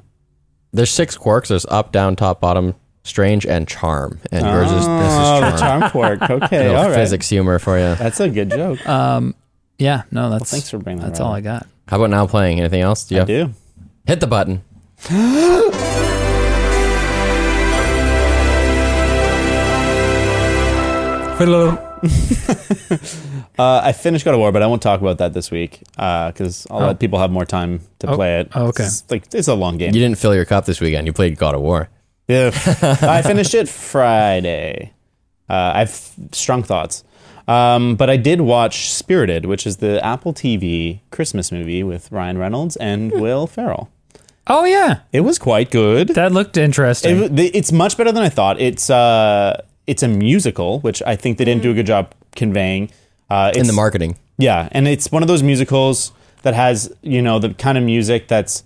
[0.73, 1.49] There's six quirks.
[1.49, 4.21] There's up, down, top, bottom, strange, and charm.
[4.31, 5.81] And yours is this Oh, is the charm.
[5.81, 6.23] charm quirk.
[6.31, 6.95] Okay, Little all right.
[6.95, 7.95] physics humor for you.
[7.95, 8.87] That's a good joke.
[8.87, 9.35] Um,
[9.79, 11.37] yeah, no, that's thanks for bringing that That's right all up.
[11.39, 11.67] I got.
[11.89, 12.61] How about now playing?
[12.61, 13.05] Anything else?
[13.05, 13.55] Do you I have- do.
[14.07, 14.63] Hit the button.
[23.59, 26.65] Uh, I finished God of War, but I won't talk about that this week because
[26.71, 26.87] I'll Oh.
[26.87, 28.51] let people have more time to Oh, play it.
[28.55, 28.85] oh, okay.
[28.85, 29.93] It's like it's a long game.
[29.93, 31.09] You didn't fill your cup this weekend.
[31.09, 31.89] You played God of War.
[32.29, 32.51] Yeah,
[33.03, 34.93] I finished it Friday.
[35.51, 37.03] Uh, I've strong thoughts,
[37.49, 42.39] um, but I did watch Spirited, which is the Apple TV Christmas movie with Ryan
[42.39, 43.89] Reynolds and Will Ferrell.
[44.47, 46.09] Oh yeah, It was quite good.
[46.11, 47.37] that looked interesting.
[47.39, 48.61] It, it's much better than I thought.
[48.61, 52.91] It's uh, it's a musical, which I think they didn't do a good job conveying.
[53.31, 54.17] Uh, In the marketing.
[54.39, 56.13] Yeah, and it's one of those musicals
[56.43, 58.63] that has you know the kind of music that's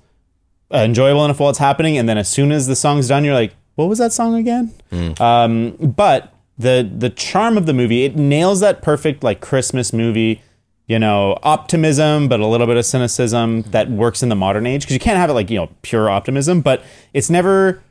[0.74, 3.34] uh, enjoyable enough while it's happening, and then as soon as the song's done, you're
[3.34, 4.72] like, "What was that song again?"
[5.20, 10.42] Um, but the the charm of the movie, it nails that perfect like Christmas movie,
[10.86, 14.82] you know, optimism, but a little bit of cynicism that works in the modern age
[14.82, 16.82] because you can't have it like you know pure optimism, but
[17.14, 17.82] it's never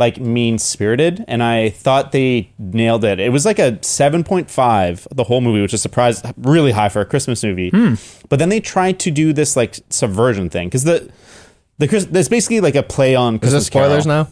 [0.00, 5.24] like mean spirited and i thought they nailed it it was like a 7.5 the
[5.24, 7.70] whole movie which is surprised really high for a christmas movie
[8.28, 11.10] but then they tried to do this like subversion thing because the
[11.78, 14.24] the Chris, there's basically like a play on Is Christmas this spoilers Carol.
[14.24, 14.30] now?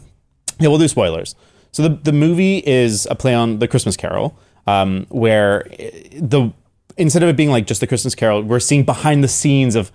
[0.59, 1.33] Yeah, we'll do spoilers.
[1.71, 4.37] So the the movie is a play on the Christmas Carol,
[4.67, 6.51] um, where eh, the
[6.95, 9.91] instead of it being like just the Christmas Carol, we're seeing behind the scenes of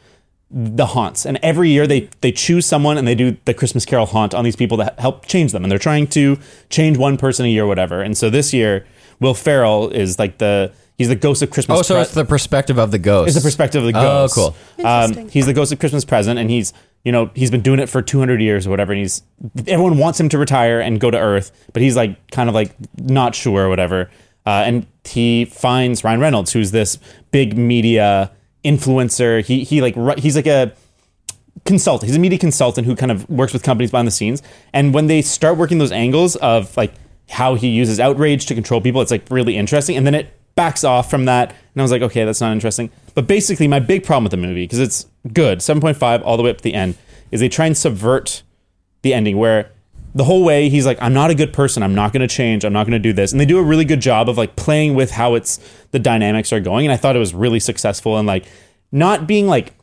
[0.51, 1.27] the haunts.
[1.27, 4.45] And every year they they choose someone and they do the Christmas Carol haunt on
[4.45, 5.65] these people that help change them.
[5.65, 6.39] And they're trying to
[6.71, 8.03] change one person a year, whatever.
[8.03, 8.87] And so this year,
[9.21, 11.81] Will Ferrell is like the he's the ghost of Christmas.
[11.81, 13.29] Oh, so Pre- it's the perspective of the ghost.
[13.29, 14.39] it's the perspective of the ghost.
[14.39, 14.87] Oh, cool.
[14.87, 16.73] Um, he's the ghost of Christmas present, and he's
[17.05, 18.93] you know he's been doing it for 200 years or whatever.
[18.93, 19.23] And he's
[19.67, 22.75] everyone wants him to retire and go to Earth, but he's like kind of like
[22.99, 24.11] not sure or whatever.
[24.47, 26.99] Uh, and he finds Ryan Reynolds, who's this
[27.31, 28.31] big media
[28.65, 29.45] influencer.
[29.45, 30.73] He he like he's like a
[31.65, 32.09] consultant.
[32.09, 34.43] He's a media consultant who kind of works with companies behind the scenes.
[34.73, 36.95] And when they start working those angles of like
[37.29, 39.97] how he uses outrage to control people, it's like really interesting.
[39.97, 41.51] And then it backs off from that.
[41.51, 42.91] And I was like, okay, that's not interesting.
[43.15, 46.51] But basically, my big problem with the movie, because it's good, 7.5 all the way
[46.51, 46.97] up to the end,
[47.31, 48.43] is they try and subvert
[49.03, 49.71] the ending where
[50.15, 51.83] the whole way he's like, I'm not a good person.
[51.83, 52.65] I'm not going to change.
[52.65, 53.33] I'm not going to do this.
[53.33, 55.59] And they do a really good job of like playing with how it's
[55.91, 56.87] the dynamics are going.
[56.87, 58.47] And I thought it was really successful and like
[58.93, 59.75] not being like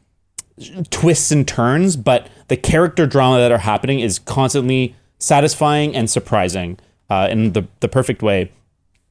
[0.90, 6.80] twists and turns, but the character drama that are happening is constantly satisfying and surprising
[7.10, 8.52] uh, in the, the perfect way.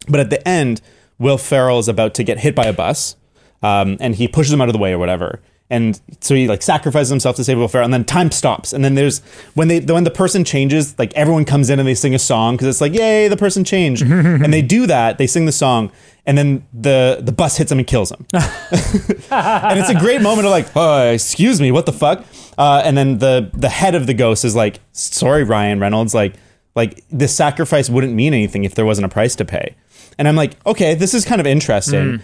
[0.08, 0.80] But at the end,
[1.18, 3.16] Will Ferrell is about to get hit by a bus,
[3.62, 5.40] um, and he pushes him out of the way or whatever.
[5.70, 8.72] And so he like sacrifices himself to save Will Ferrell, and then time stops.
[8.72, 9.20] And then there's
[9.54, 12.56] when they when the person changes, like everyone comes in and they sing a song
[12.56, 14.02] because it's like, yay, the person changed.
[14.02, 15.92] and they do that, they sing the song,
[16.26, 20.46] and then the the bus hits him and kills him and it's a great moment
[20.46, 22.24] of like, oh, excuse me, what the fuck?
[22.58, 26.34] Uh, and then the the head of the ghost is like, sorry, Ryan Reynolds, like
[26.74, 29.76] like this sacrifice wouldn't mean anything if there wasn't a price to pay.
[30.18, 32.20] And I'm like, okay, this is kind of interesting,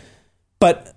[0.58, 0.95] but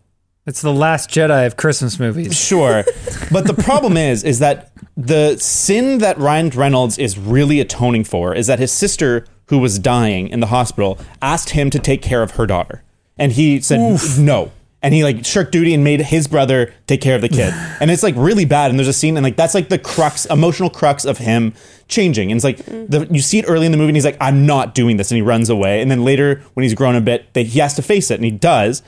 [0.49, 2.35] it's the last Jedi of Christmas movies.
[2.35, 2.83] sure.
[3.31, 8.33] but the problem is, is that the sin that Ryan Reynolds is really atoning for
[8.33, 12.23] is that his sister, who was dying in the hospital, asked him to take care
[12.23, 12.83] of her daughter,
[13.15, 14.51] and he said no.
[14.81, 17.91] And he like shirked duty and made his brother take care of the kid, and
[17.91, 18.71] it's like really bad.
[18.71, 21.53] And there's a scene, and like that's like the crux, emotional crux of him
[21.89, 22.31] changing.
[22.31, 24.47] And it's like the, you see it early in the movie, and he's like, "I'm
[24.47, 25.81] not doing this," and he runs away.
[25.81, 28.25] And then later, when he's grown a bit, that he has to face it, and
[28.25, 28.81] he does.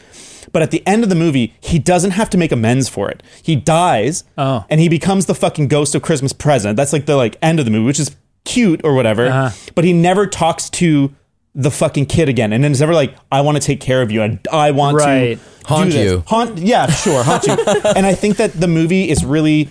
[0.52, 3.22] But at the end of the movie, he doesn't have to make amends for it.
[3.44, 4.66] He dies, Oh.
[4.70, 6.76] and he becomes the fucking ghost of Christmas present.
[6.78, 8.16] That's like the like end of the movie, which is
[8.46, 9.28] cute or whatever.
[9.28, 9.50] Uh-huh.
[9.76, 11.14] But he never talks to
[11.54, 14.10] the fucking kid again, and then it's never like, "I want to take care of
[14.10, 15.38] you," and I want Right.
[15.62, 16.24] to Haunt do this." you.
[16.28, 17.54] Haunt, yeah, sure, haunt you.
[17.96, 19.68] and I think that the movie is really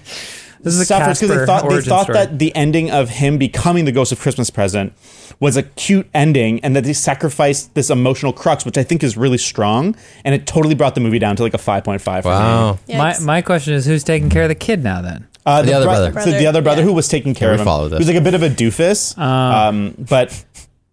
[0.63, 2.19] This is a suffers because they thought they thought story.
[2.19, 4.93] that the ending of him becoming the ghost of Christmas present
[5.41, 9.17] was a cute ending, and that they sacrificed this emotional crux, which I think is
[9.17, 12.25] really strong, and it totally brought the movie down to like a five point five.
[12.27, 12.79] Wow.
[12.89, 13.25] My Yikes.
[13.25, 15.01] my question is, who's taking care of the kid now?
[15.01, 16.21] Then Uh, The other brother.
[16.21, 16.89] So the other brother Yeah.
[16.89, 17.65] who was taking care we of him.
[17.65, 17.97] follow this.
[17.99, 19.69] He was like a bit of a doofus, Ah.
[19.69, 20.45] um, but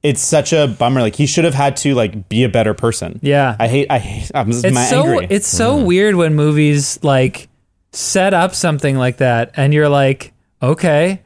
[0.02, 1.02] it's such a bummer.
[1.02, 3.20] Like he should have had to like be a better person.
[3.22, 3.58] Yeah.
[3.60, 3.88] I hate.
[3.90, 4.32] I hate.
[4.34, 5.28] I'm just it's mad so angry.
[5.30, 7.50] it's so weird when movies like
[7.98, 11.22] set up something like that and you're like okay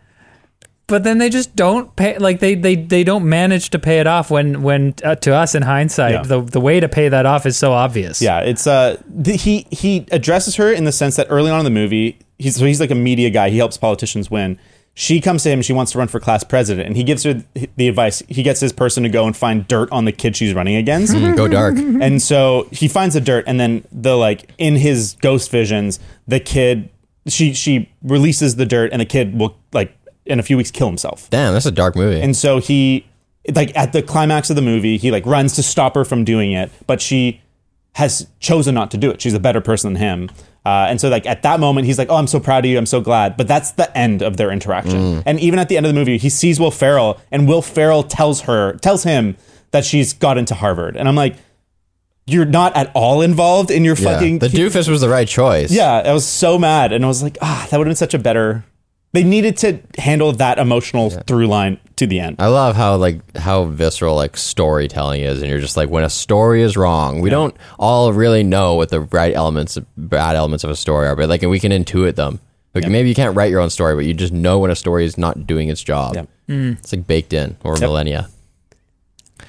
[0.88, 4.08] but then they just don't pay like they they, they don't manage to pay it
[4.08, 6.22] off when when uh, to us in hindsight Yeah.
[6.24, 9.68] the the way to pay that off is so obvious Yeah, it's uh the, he
[9.72, 12.80] he addresses her in the sense that early on in the movie, he's so he's
[12.82, 13.50] like a media guy.
[13.50, 14.58] He helps politicians win.
[14.94, 15.62] She comes to him.
[15.62, 17.42] She wants to run for class president, and he gives her
[17.78, 18.22] the advice.
[18.28, 21.14] He gets his person to go and find dirt on the kid she's running against.
[21.14, 21.78] Go dark.
[21.78, 25.98] and so he finds the dirt, and then the like in his ghost visions,
[26.32, 26.90] the kid
[27.28, 29.96] she she releases the dirt, and the kid will like
[30.26, 31.30] in a few weeks kill himself.
[31.30, 32.22] Damn, that's a dark movie.
[32.22, 33.06] And so he,
[33.54, 36.52] like at the climax of the movie, he like runs to stop her from doing
[36.52, 37.42] it, but she
[37.94, 39.22] has chosen not to do it.
[39.22, 40.30] She's a better person than him.
[40.66, 42.78] Uh, and so like at that moment, he's like, "Oh, I'm so proud of you.
[42.78, 45.22] I'm so glad." But that's the end of their interaction.
[45.26, 48.04] And even at the end of the movie, he sees Will Ferrell, and Will Ferrell
[48.04, 49.36] tells her, tells him
[49.72, 50.96] that she's got into Harvard.
[50.98, 51.36] And I'm like,
[52.26, 54.14] "You're not at all involved in your yeah.
[54.14, 55.72] fucking the doofus was the right choice.
[55.72, 58.14] yeah, I was so mad, and I was like, ah, that would have been such
[58.14, 58.64] a better.
[59.14, 62.38] They needed to handle that emotional through line to the end.
[62.40, 66.10] I love how like how visceral like storytelling is, and you're just like when a
[66.10, 70.70] story is wrong, we don't all really know what the right elements, bad elements of
[70.70, 72.40] a story are, but like and we can intuit them.
[72.74, 75.04] Like maybe you can't write your own story, but you just know when a story
[75.04, 76.16] is not doing its job.
[76.16, 76.30] Yep.
[76.48, 78.30] It's like baked in or millennia.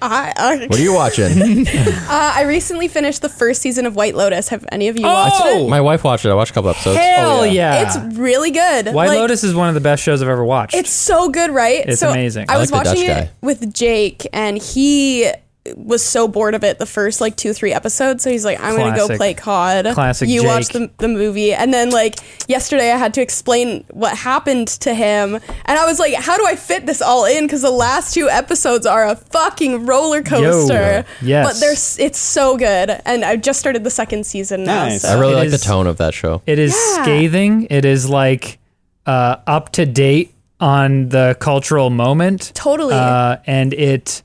[0.00, 1.66] I, I, What are you watching?
[1.68, 4.48] uh, I recently finished the first season of White Lotus.
[4.48, 5.68] Have any of you watched it?
[5.68, 6.30] My wife watched it.
[6.30, 6.96] I watched a couple episodes.
[6.98, 7.52] hell yeah.
[7.82, 8.86] yeah, It's really good.
[8.86, 11.50] white Like, lotus is one of the best shows i've ever watched It's so good,
[11.50, 11.84] right?
[11.86, 12.46] It's so amazing.
[12.48, 13.30] I I was like the watching Dutch it guy.
[13.42, 15.30] with Jake, and he
[15.76, 18.24] was so bored of it the first like two three episodes.
[18.24, 20.48] So he's like, "I'm gonna go play COD." Classic You Jake.
[20.48, 22.16] watch the the movie, and then like
[22.48, 26.44] yesterday, I had to explain what happened to him, and I was like, "How do
[26.46, 31.04] I fit this all in?" Because the last two episodes are a fucking roller coaster.
[31.22, 31.46] yes.
[31.46, 34.86] but there's it's so good, and I just started the second season now.
[34.86, 35.02] Nice.
[35.02, 35.10] So.
[35.10, 36.42] I really It like is- the tone of that show.
[36.46, 37.02] It is Yeah.
[37.04, 37.66] scathing.
[37.70, 38.58] It is like
[39.06, 42.50] uh, up to date on the cultural moment.
[42.54, 42.94] Totally.
[42.94, 44.22] Uh, and it,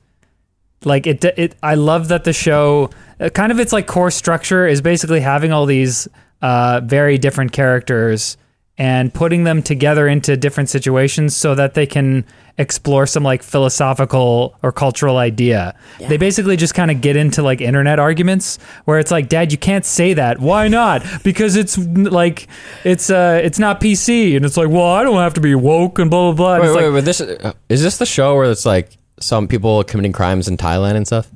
[0.84, 1.56] like it, it.
[1.64, 2.90] I love that the show,
[3.20, 6.08] uh, kind of its like core structure is basically having all these
[6.41, 8.38] uh, very different characters
[8.78, 12.24] and putting them together into different situations so that they can
[12.60, 15.76] explore some like philosophical or cultural idea.
[15.99, 19.58] They basically just kind of get into like internet arguments where it's like, "Dad, you
[19.58, 20.40] can't say that.
[20.40, 21.04] Why not?
[21.24, 22.48] Because it's like
[22.84, 25.99] it's uh it's not PC." And it's like, "Well, I don't have to be woke
[25.99, 27.06] and blah blah blah." And Wait, it's wait, like, wait.
[27.06, 27.22] This
[27.70, 31.27] is this the show where it's like some people committing crimes in Thailand and stuff?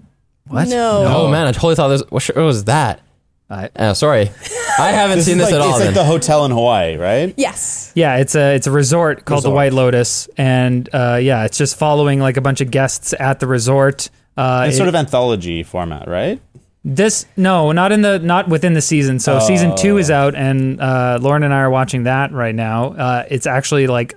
[0.48, 0.68] what?
[0.68, 1.04] No.
[1.08, 2.04] Oh man, I totally thought this.
[2.10, 3.02] What show was that?
[3.50, 4.32] I- Uh, sorry,
[4.80, 5.70] I haven't This seen this like, at all.
[5.72, 5.94] It's like then.
[5.94, 7.34] the hotel in Hawaii, right?
[7.38, 7.92] yes.
[7.96, 11.78] Yeah, it's a it's a resort called the White Lotus, and uh, yeah, it's just
[11.78, 14.10] following like a bunch of guests at the resort.
[14.38, 16.40] Uh, It's it- sort of anthology format, right?
[16.84, 19.20] this no, not in the not within the season.
[19.20, 22.94] So season two is out, and uh, Lauren and I are watching that right now.
[22.94, 24.16] Uh, it's actually like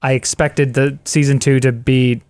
[0.00, 2.22] I expected the season two to be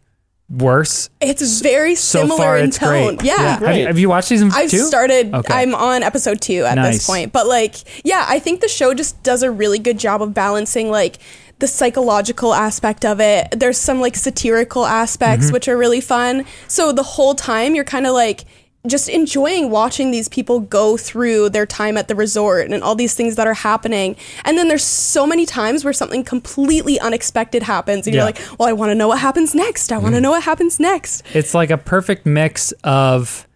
[0.49, 1.11] worse.
[1.21, 3.17] It's very So similar far, in tone.
[3.17, 3.27] great.
[3.27, 3.59] Yeah.
[3.59, 4.79] Have, you, have you watched season I've two?
[4.85, 5.35] started.
[5.35, 5.53] Okay.
[5.55, 6.95] I'm on episode two at Nice.
[6.99, 7.75] this point, but like,
[8.05, 11.19] yeah, I think the show just does a really good job of balancing like
[11.59, 13.49] the psychological aspect of it.
[13.59, 15.53] There's some like satirical aspects Mm-hmm.
[15.55, 16.45] which are really fun.
[16.69, 18.45] So the whole time you're kind of like
[18.87, 23.15] just enjoying watching these people go through their time at the resort and all these
[23.15, 24.17] things that are happening.
[24.45, 28.21] And then there's so many times where something completely unexpected happens and Yeah.
[28.23, 29.93] you're like, "Well, I want to know what happens next.
[29.93, 33.47] I want to know what happens next." it's like a perfect mix of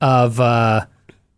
[0.00, 0.84] of uh,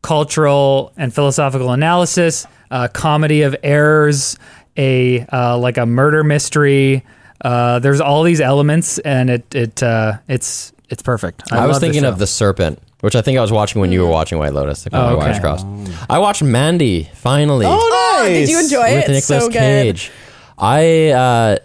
[0.02, 4.36] cultural and philosophical analysis, uh, comedy of errors,
[4.77, 7.05] a uh, like a murder mystery.
[7.43, 11.52] Uh, there's all these elements, and it it uh, it's it's perfect.
[11.52, 12.09] I was thinking show.
[12.09, 14.86] of the Serpent, which I think I was watching when you were watching White Lotus.
[14.86, 15.16] Like, Oh, my okay.
[15.27, 15.66] wires crossed.
[16.09, 18.47] I watched Mandy finally Oh, nice.
[18.47, 19.12] Did you enjoy with it?
[19.12, 19.52] Nicolas so good.
[19.59, 20.10] Cage.
[20.59, 21.56] I uh,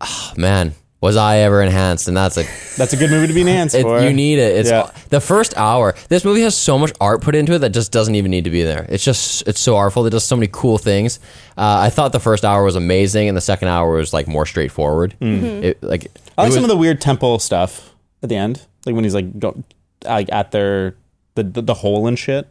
[0.00, 2.08] oh, man, was I ever enhanced?
[2.08, 4.00] And that's like That's a good movie to be enhanced it, for.
[4.00, 4.56] you need it.
[4.56, 4.90] It's Yeah.
[5.10, 5.94] the first hour.
[6.08, 8.50] This movie has so much art put into it that just doesn't even need to
[8.50, 8.86] be there.
[8.88, 10.06] It's just it's so artful.
[10.06, 11.18] It does so many cool things.
[11.58, 14.46] Uh, I thought the first hour was amazing, and the second hour was like more
[14.46, 15.14] straightforward.
[15.20, 16.06] It, like
[16.38, 17.92] I like was- some of the weird temple stuff
[18.22, 19.62] at the end, like when he's like go,
[20.04, 20.96] like at their
[21.34, 22.48] the, the the hole and shit.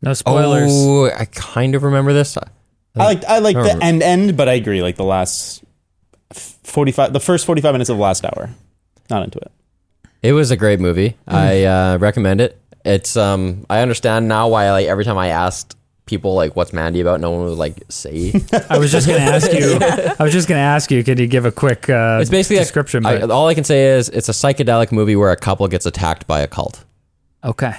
[0.00, 0.70] no spoilers.
[0.72, 2.36] Oh, I kind of remember this.
[2.36, 2.44] I
[2.96, 3.84] like I like I the remember.
[3.84, 4.82] end end, but I agree.
[4.82, 5.64] Like the last
[6.32, 8.50] forty five, the first forty five minutes of the last hour,
[9.10, 9.50] not into it.
[10.22, 11.16] It was a great movie.
[11.26, 12.58] I uh, recommend it.
[12.84, 15.76] It's um I understand now why like every time I asked
[16.06, 18.32] people like, "What's Mandy about?" No one would like say.
[18.70, 19.78] I was just gonna ask you.
[20.18, 21.02] I was just gonna ask you.
[21.04, 23.06] Could you give a quick uh, It's basically description?
[23.06, 25.66] A, but, I, all I can say is it's a psychedelic movie where a couple
[25.68, 26.84] gets attacked by a cult.
[27.44, 27.74] Okay,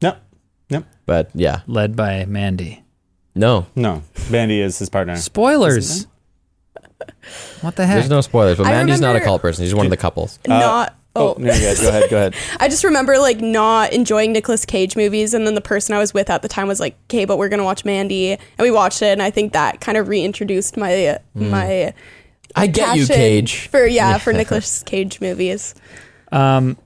[0.00, 0.22] Yep.
[0.70, 0.84] Yep.
[1.06, 2.82] But yeah, led by Mandy.
[3.34, 4.02] no, No.
[4.30, 5.16] Mandy is his partner.
[5.16, 6.06] Spoilers.
[7.60, 7.96] What the heck?
[7.98, 8.56] there's no spoilers.
[8.58, 9.64] But I Mandy's not a remember- cult person.
[9.64, 10.38] He's one of the couples.
[10.48, 10.94] not.
[11.14, 12.10] Oh, Oh, no, you guys, go ahead.
[12.10, 12.34] Go ahead.
[12.60, 16.12] I just remember like not enjoying Nicolas Cage movies, and then the person I was
[16.12, 19.00] with at the time was like, "Okay, but we're gonna watch Mandy," and we watched
[19.00, 21.94] it, and I think that kind of reintroduced my my
[22.54, 23.68] I get you, passion Cage.
[23.68, 25.74] for yeah for Nicolas Cage movies.
[26.32, 26.76] Um,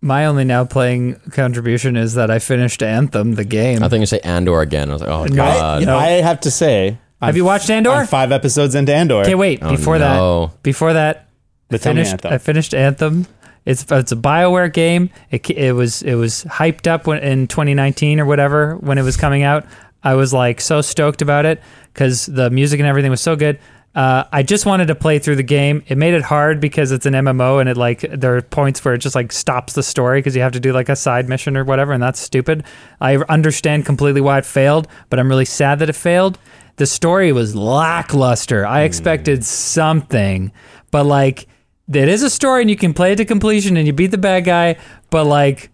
[0.00, 3.82] my only now playing contribution is that I finished Anthem, the game.
[3.82, 4.90] I think you say Andor again.
[4.90, 5.82] I was like, oh god.
[5.82, 5.96] I, No.
[5.96, 7.90] I have to say, Have you watched Andor?
[7.90, 9.22] I'm five episodes into Andor.
[9.22, 9.58] Okay, wait.
[9.62, 10.46] Oh, before no.
[10.46, 11.28] that, before that,
[11.68, 12.12] But tell finished.
[12.12, 12.32] Anthem.
[12.32, 13.26] I finished Anthem.
[13.64, 15.10] It's it's a Bioware game.
[15.30, 19.16] It it was it was hyped up when, in 2019 or whatever when it was
[19.16, 19.66] coming out.
[20.02, 21.60] I was like so stoked about it
[21.92, 23.58] because the music and everything was so good.
[23.94, 25.82] Uh, I just wanted to play through the game.
[25.88, 28.94] It made it hard because it's an MMO and it like there are points where
[28.94, 31.56] it just like stops the story because you have to do like a side mission
[31.56, 32.64] or whatever, and that's stupid.
[33.00, 36.38] I understand completely why it failed, but I'm really sad that it failed.
[36.76, 38.64] The story was lackluster.
[38.64, 40.52] I expected something,
[40.92, 41.48] but like
[41.92, 44.18] it is a story and you can play it to completion and you beat the
[44.18, 44.76] bad guy,
[45.10, 45.70] but like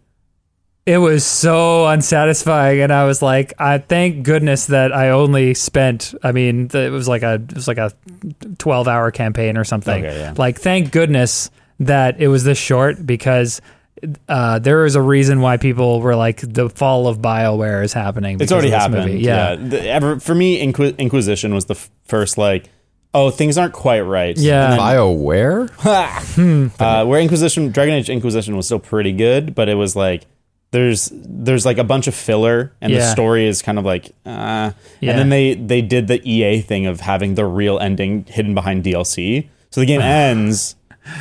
[0.87, 6.15] it was so unsatisfying and I was like, I thank goodness that I only spent
[6.23, 7.93] I mean, it was like a it was like a
[8.59, 10.05] 12 hour campaign or something.
[10.05, 10.35] Okay, yeah.
[10.37, 11.51] Like thank goodness
[11.81, 13.61] that it was this short because
[14.29, 18.35] uh, there is a reason why people were like the fall of Bioware is happening.
[18.35, 19.07] It's because already happened.
[19.07, 19.21] movie.
[19.21, 19.53] Yeah.
[19.53, 19.69] Yeah.
[19.69, 22.69] The- ever, for me, Inqui- Inquisition was the f- first like,
[23.15, 24.37] oh, things aren't quite right.
[24.37, 24.65] Yeah.
[24.65, 26.77] And then- BioWare?
[26.81, 30.27] uh, where Inquisition, Dragon Age Inquisition was still pretty good, but it was like
[30.75, 34.73] there's there's like a bunch of filler, and the story is kind of like, uh,
[35.01, 35.11] Yeah.
[35.13, 38.83] and then they they did the EA thing of having the real ending hidden behind
[38.83, 40.75] DLC, so the game ends.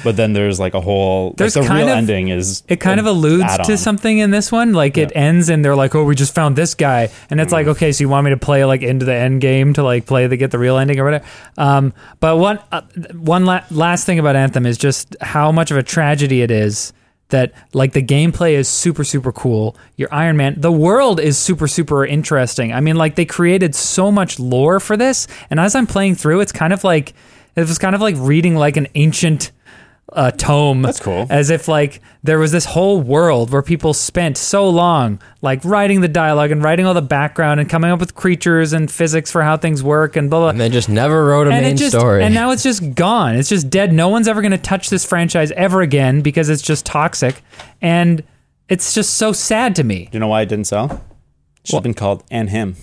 [0.03, 3.01] But then there's like a whole There's like the real of- ending is It kind
[3.01, 3.65] of alludes add-on.
[3.67, 4.71] to something in this one.
[4.71, 7.57] Like it ends and they're like, "Oh, we just found this guy," and it's Mm.
[7.57, 10.05] like, "Okay, so you want me to play like into the end game to like
[10.05, 11.25] play to get the real ending or whatever?"
[11.57, 12.81] Um, but one uh,
[13.13, 16.93] one la- last thing about Anthem is just how much of a tragedy it is
[17.33, 19.75] that like the gameplay is super super cool.
[19.97, 22.71] Your Iron Man, the world is super super interesting.
[22.71, 26.39] I mean, like they created so much lore for this, and as I'm playing through,
[26.39, 27.13] it's kind of like
[27.55, 29.51] it was kind of like reading like an ancient
[30.15, 30.81] uh, tome.
[30.81, 31.27] That's cool.
[31.29, 36.01] As if like there was this whole world where people spent so long like writing
[36.01, 39.41] the dialogue and writing all the background and coming up with creatures and physics for
[39.41, 40.49] how things work and blah blah.
[40.49, 42.23] And they just never wrote a and main just story.
[42.23, 43.35] and now it's just gone.
[43.35, 43.91] It's just dead.
[43.91, 47.41] No one's ever going to touch this franchise ever again because it's just toxic,
[47.81, 48.23] and
[48.69, 50.05] it's just so sad to me.
[50.05, 51.03] Do you know why it didn't sell?
[51.65, 52.75] Should have been called and him.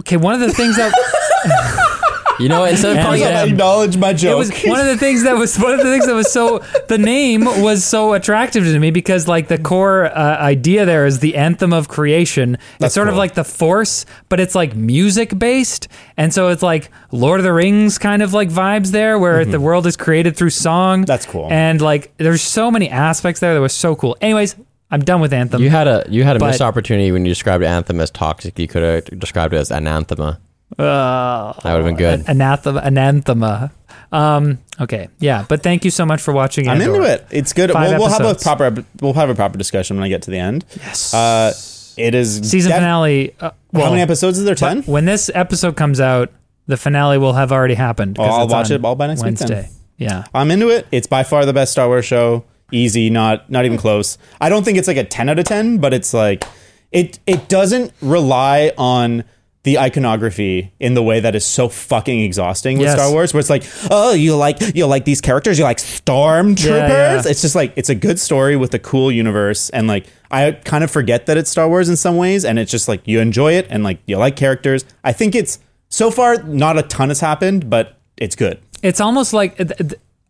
[0.00, 0.92] Okay, one of the things that
[2.38, 3.48] you know, instead of And calling them.
[3.48, 4.32] it acknowledge my joke.
[4.32, 6.58] It was one of the things that was one of the things that was so
[6.88, 11.18] the name was so attractive to me because like the core uh, idea there is
[11.20, 12.52] the anthem of creation.
[12.78, 16.62] That's it's sort of like the force, but it's like music based, and so it's
[16.62, 20.36] like Lord of the Rings kind of like vibes there, where the world is created
[20.36, 21.00] through song.
[21.00, 21.04] Mm-hmm.
[21.06, 21.48] That's cool.
[21.50, 24.16] and like there's so many aspects there that was so cool.
[24.20, 24.56] Anyways,
[24.90, 25.60] I'm done with anthem.
[25.62, 28.58] you had a you had a missed opportunity when you described Anthem as toxic.
[28.58, 30.40] You could have described it as anathema.
[30.76, 32.24] Uh, That would have been good.
[32.28, 33.70] anathema, anathema.
[34.12, 36.68] Um, okay, yeah, but thank you so much for watching.
[36.68, 37.26] I'm into it.
[37.30, 37.70] It's good.
[37.70, 40.30] Five We'll, we'll have a proper we'll have a proper discussion when I get to
[40.30, 40.64] the end.
[40.76, 41.12] Yes.
[41.14, 41.52] Uh,
[41.96, 43.34] it is Season def- finale.
[43.40, 44.54] Uh, How many episodes is there?
[44.54, 44.82] Ten.
[44.82, 46.30] When this episode comes out,
[46.66, 48.18] the finale will have already happened.
[48.18, 49.48] Oh, I'll it's watch it all by next week then.
[49.48, 49.70] Wednesday.
[49.96, 50.24] Yeah.
[50.32, 50.86] I'm into it.
[50.92, 52.44] It's by far the best Star Wars show.
[52.70, 54.16] Easy, not not even close.
[54.40, 56.44] I don't think it's like a 10 out of 10, but it's like
[56.92, 59.24] it it doesn't rely on
[59.68, 62.94] the iconography in the way that is so fucking exhausting with Yes.
[62.96, 66.64] Star Wars, where it's like, oh, you like you like these characters, you like stormtroopers.
[66.64, 67.22] Yeah, yeah.
[67.26, 70.82] It's just like it's a good story with a cool universe, and like I kind
[70.84, 73.52] of forget that it's Star Wars in some ways, and it's just like you enjoy
[73.52, 74.86] it and like you like characters.
[75.04, 75.58] I think it's
[75.90, 78.58] so far not a ton has happened, but it's good.
[78.82, 79.60] It's almost like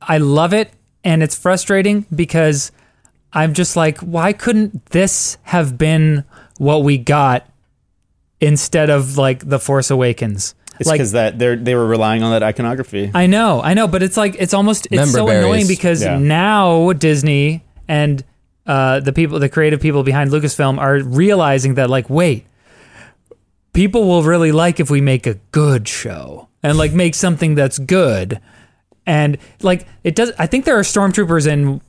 [0.02, 0.72] I love it,
[1.04, 2.72] and it's frustrating because
[3.32, 6.24] I'm just like, why couldn't this have been
[6.58, 7.48] what we got
[8.40, 10.54] instead of like the Force Awakens?
[10.80, 13.10] It's like because that they they were relying on that iconography.
[13.12, 15.44] I know, I know, but it's like it's almost it's Member so berries.
[15.44, 16.18] annoying because Yeah.
[16.18, 18.22] now Disney and
[18.66, 22.44] uh, the people, the creative people behind Lucasfilm, are realizing that like, wait,
[23.72, 27.78] people will really like if we make a good show and like make something that's
[27.78, 28.40] good,
[29.06, 30.32] and like it does.
[30.38, 31.80] I think there are stormtroopers in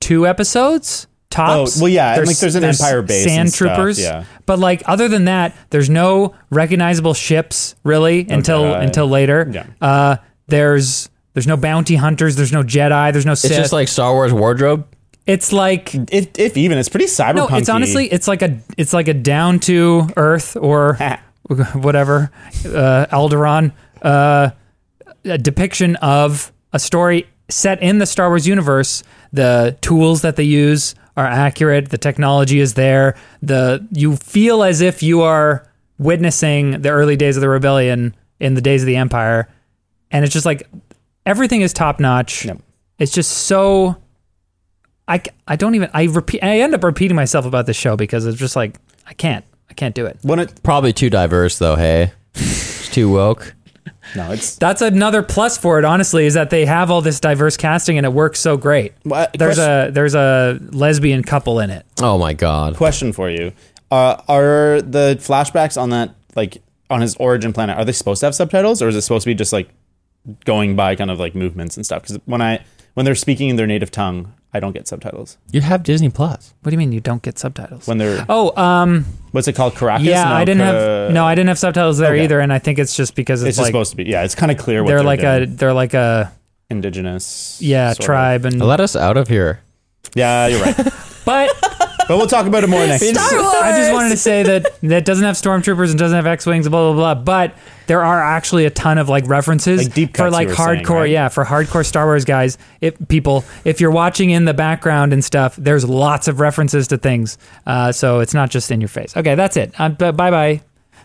[0.00, 1.78] two episodes tops.
[1.78, 4.00] Oh, well, yeah, and, like, there's an Empire base sand and stuff, troopers.
[4.00, 4.24] yeah.
[4.46, 8.82] but like other than that, there's no recognizable ships really until Jedi.
[8.84, 9.48] until later.
[9.50, 9.66] Yeah.
[9.80, 10.16] Uh,
[10.48, 12.36] there's there's no bounty hunters.
[12.36, 13.12] There's no Jedi.
[13.12, 13.52] There's no Sith.
[13.52, 14.86] It's just like Star Wars wardrobe.
[15.26, 17.50] it's like If, if even, it's pretty cyberpunk.
[17.50, 20.96] no, it's honestly it's like a it's like a down to earth or
[21.74, 22.30] whatever
[22.66, 24.50] uh, Alderaan uh,
[25.24, 29.02] a depiction of a story set in the Star Wars universe.
[29.32, 31.90] The tools that they use are accurate.
[31.90, 33.16] The technology is there.
[33.42, 35.66] The you feel as if you are
[35.98, 39.48] witnessing the early days of the rebellion in the days of the Empire,
[40.10, 40.68] and it's just like
[41.26, 42.44] everything is top notch.
[42.44, 42.60] Yep.
[42.98, 43.96] It's just so.
[45.08, 48.26] I, I don't even I repeat I end up repeating myself about this show because
[48.26, 50.18] it's just like I can't I can't do it.
[50.22, 51.74] when it Probably too diverse though.
[51.74, 53.54] Hey, it's too woke.
[54.16, 55.84] No, it's That's another plus for it.
[55.84, 58.92] Honestly, is that they have all this diverse casting and it works so great.
[59.04, 61.86] Well, There's question- a there's a lesbian couple in it.
[62.00, 62.76] Oh my god.
[62.76, 63.52] question for you.
[63.90, 67.76] Uh, are the flashbacks on that like on his origin planet?
[67.78, 69.68] Are they supposed to have subtitles, or is it supposed to be just like
[70.44, 72.02] going by kind of like movements and stuff?
[72.02, 72.64] Because when I
[72.94, 75.38] when they're speaking in their native tongue, I don't get subtitles.
[75.52, 76.54] You have Disney Plus.
[76.62, 77.86] What do you mean you don't get subtitles?
[77.86, 79.74] When they're oh, um, what's it called?
[79.76, 80.06] Caracas?
[80.06, 82.24] yeah, No, I didn't Ca- have no, I didn't have subtitles there Okay.
[82.24, 84.04] either, and I think it's just because it's, It's just like supposed to be.
[84.04, 86.32] Yeah, it's kind of clear what they're they're, like a they're like a
[86.68, 87.58] indigenous.
[87.60, 88.04] yeah sort of.
[88.06, 89.60] tribe and Let us out of here.
[90.14, 90.76] Yeah, you're right.
[91.24, 91.50] but
[92.10, 93.08] but we'll talk about it more next.
[93.08, 93.40] Star.
[93.40, 93.54] Wars.
[93.62, 96.92] I just wanted to say that that doesn't have stormtroopers and doesn't have X-wings, blah
[96.92, 97.22] blah blah.
[97.22, 97.56] But
[97.86, 100.84] there are actually a ton of like references Like deep for like you were saying,
[100.84, 101.10] hardcore, right?
[101.10, 102.58] yeah, for hardcore Star Wars guys.
[102.80, 106.98] If people, if you're watching in the background and stuff, there's lots of references to
[106.98, 107.38] things.
[107.64, 109.16] Uh, so it's not just in your face.
[109.16, 109.72] Okay, that's it.
[109.78, 110.62] Uh, bye bye.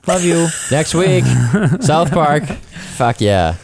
[0.07, 1.23] Love you, Next week,
[1.81, 2.45] South Park.
[2.97, 3.57] Fuck yeah.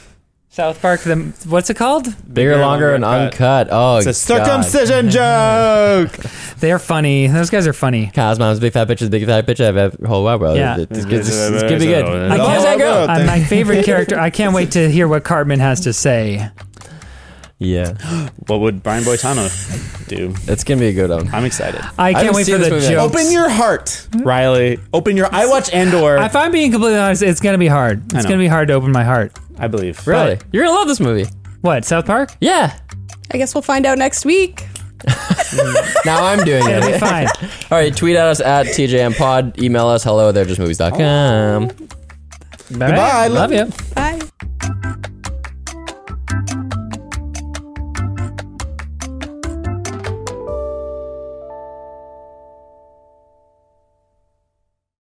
[0.54, 1.00] South Park.
[1.00, 1.16] The
[1.48, 2.14] what's it called?
[2.34, 3.70] Bigger, longer, and uncut.
[3.72, 4.64] Oh, It's a God.
[4.66, 6.12] circumcision joke.
[6.60, 7.28] They're funny.
[7.28, 8.12] Those guys are funny.
[8.14, 9.62] Cosmos, big fat bitches, big fat bitch.
[9.62, 10.58] I have a whole web world.
[10.58, 10.78] Yeah.
[10.78, 12.04] It's, it's, it's, it's gonna be good.
[12.04, 13.10] I I What was can't that girl?
[13.10, 14.20] Uh, my favorite character.
[14.20, 16.50] I can't wait to hear what Cartman has to say.
[17.64, 17.94] Yeah,
[18.48, 19.48] What would Brian Boitano
[20.08, 20.34] do?
[20.52, 21.30] it's gonna be a good one.
[21.34, 21.80] I'm excited.
[22.00, 23.16] I can't haven't wait seen for this the movie jokes.
[23.16, 24.80] Open your heart, Riley.
[24.94, 25.28] Open your.
[25.32, 26.18] I watch Andor.
[26.18, 28.04] If I'm being completely honest, it's gonna be hard.
[28.06, 28.24] It's know.
[28.24, 29.38] gonna be hard to open my heart.
[29.60, 30.06] I believe.
[30.08, 31.26] Really, you're gonna love this movie.
[31.62, 32.32] What South Park?
[32.42, 32.78] Yeah.
[33.34, 34.66] I guess we'll find out next week.
[36.06, 37.00] Now I'm doing It'll be it.
[37.00, 37.28] fine.
[37.72, 39.62] All right, tweet at us at TJM Pod.
[39.62, 41.68] Email us hello at they're just movies.com.
[41.68, 41.74] Bye.
[42.70, 43.28] Goodbye.
[43.28, 43.66] Love you.
[43.94, 44.21] Bye.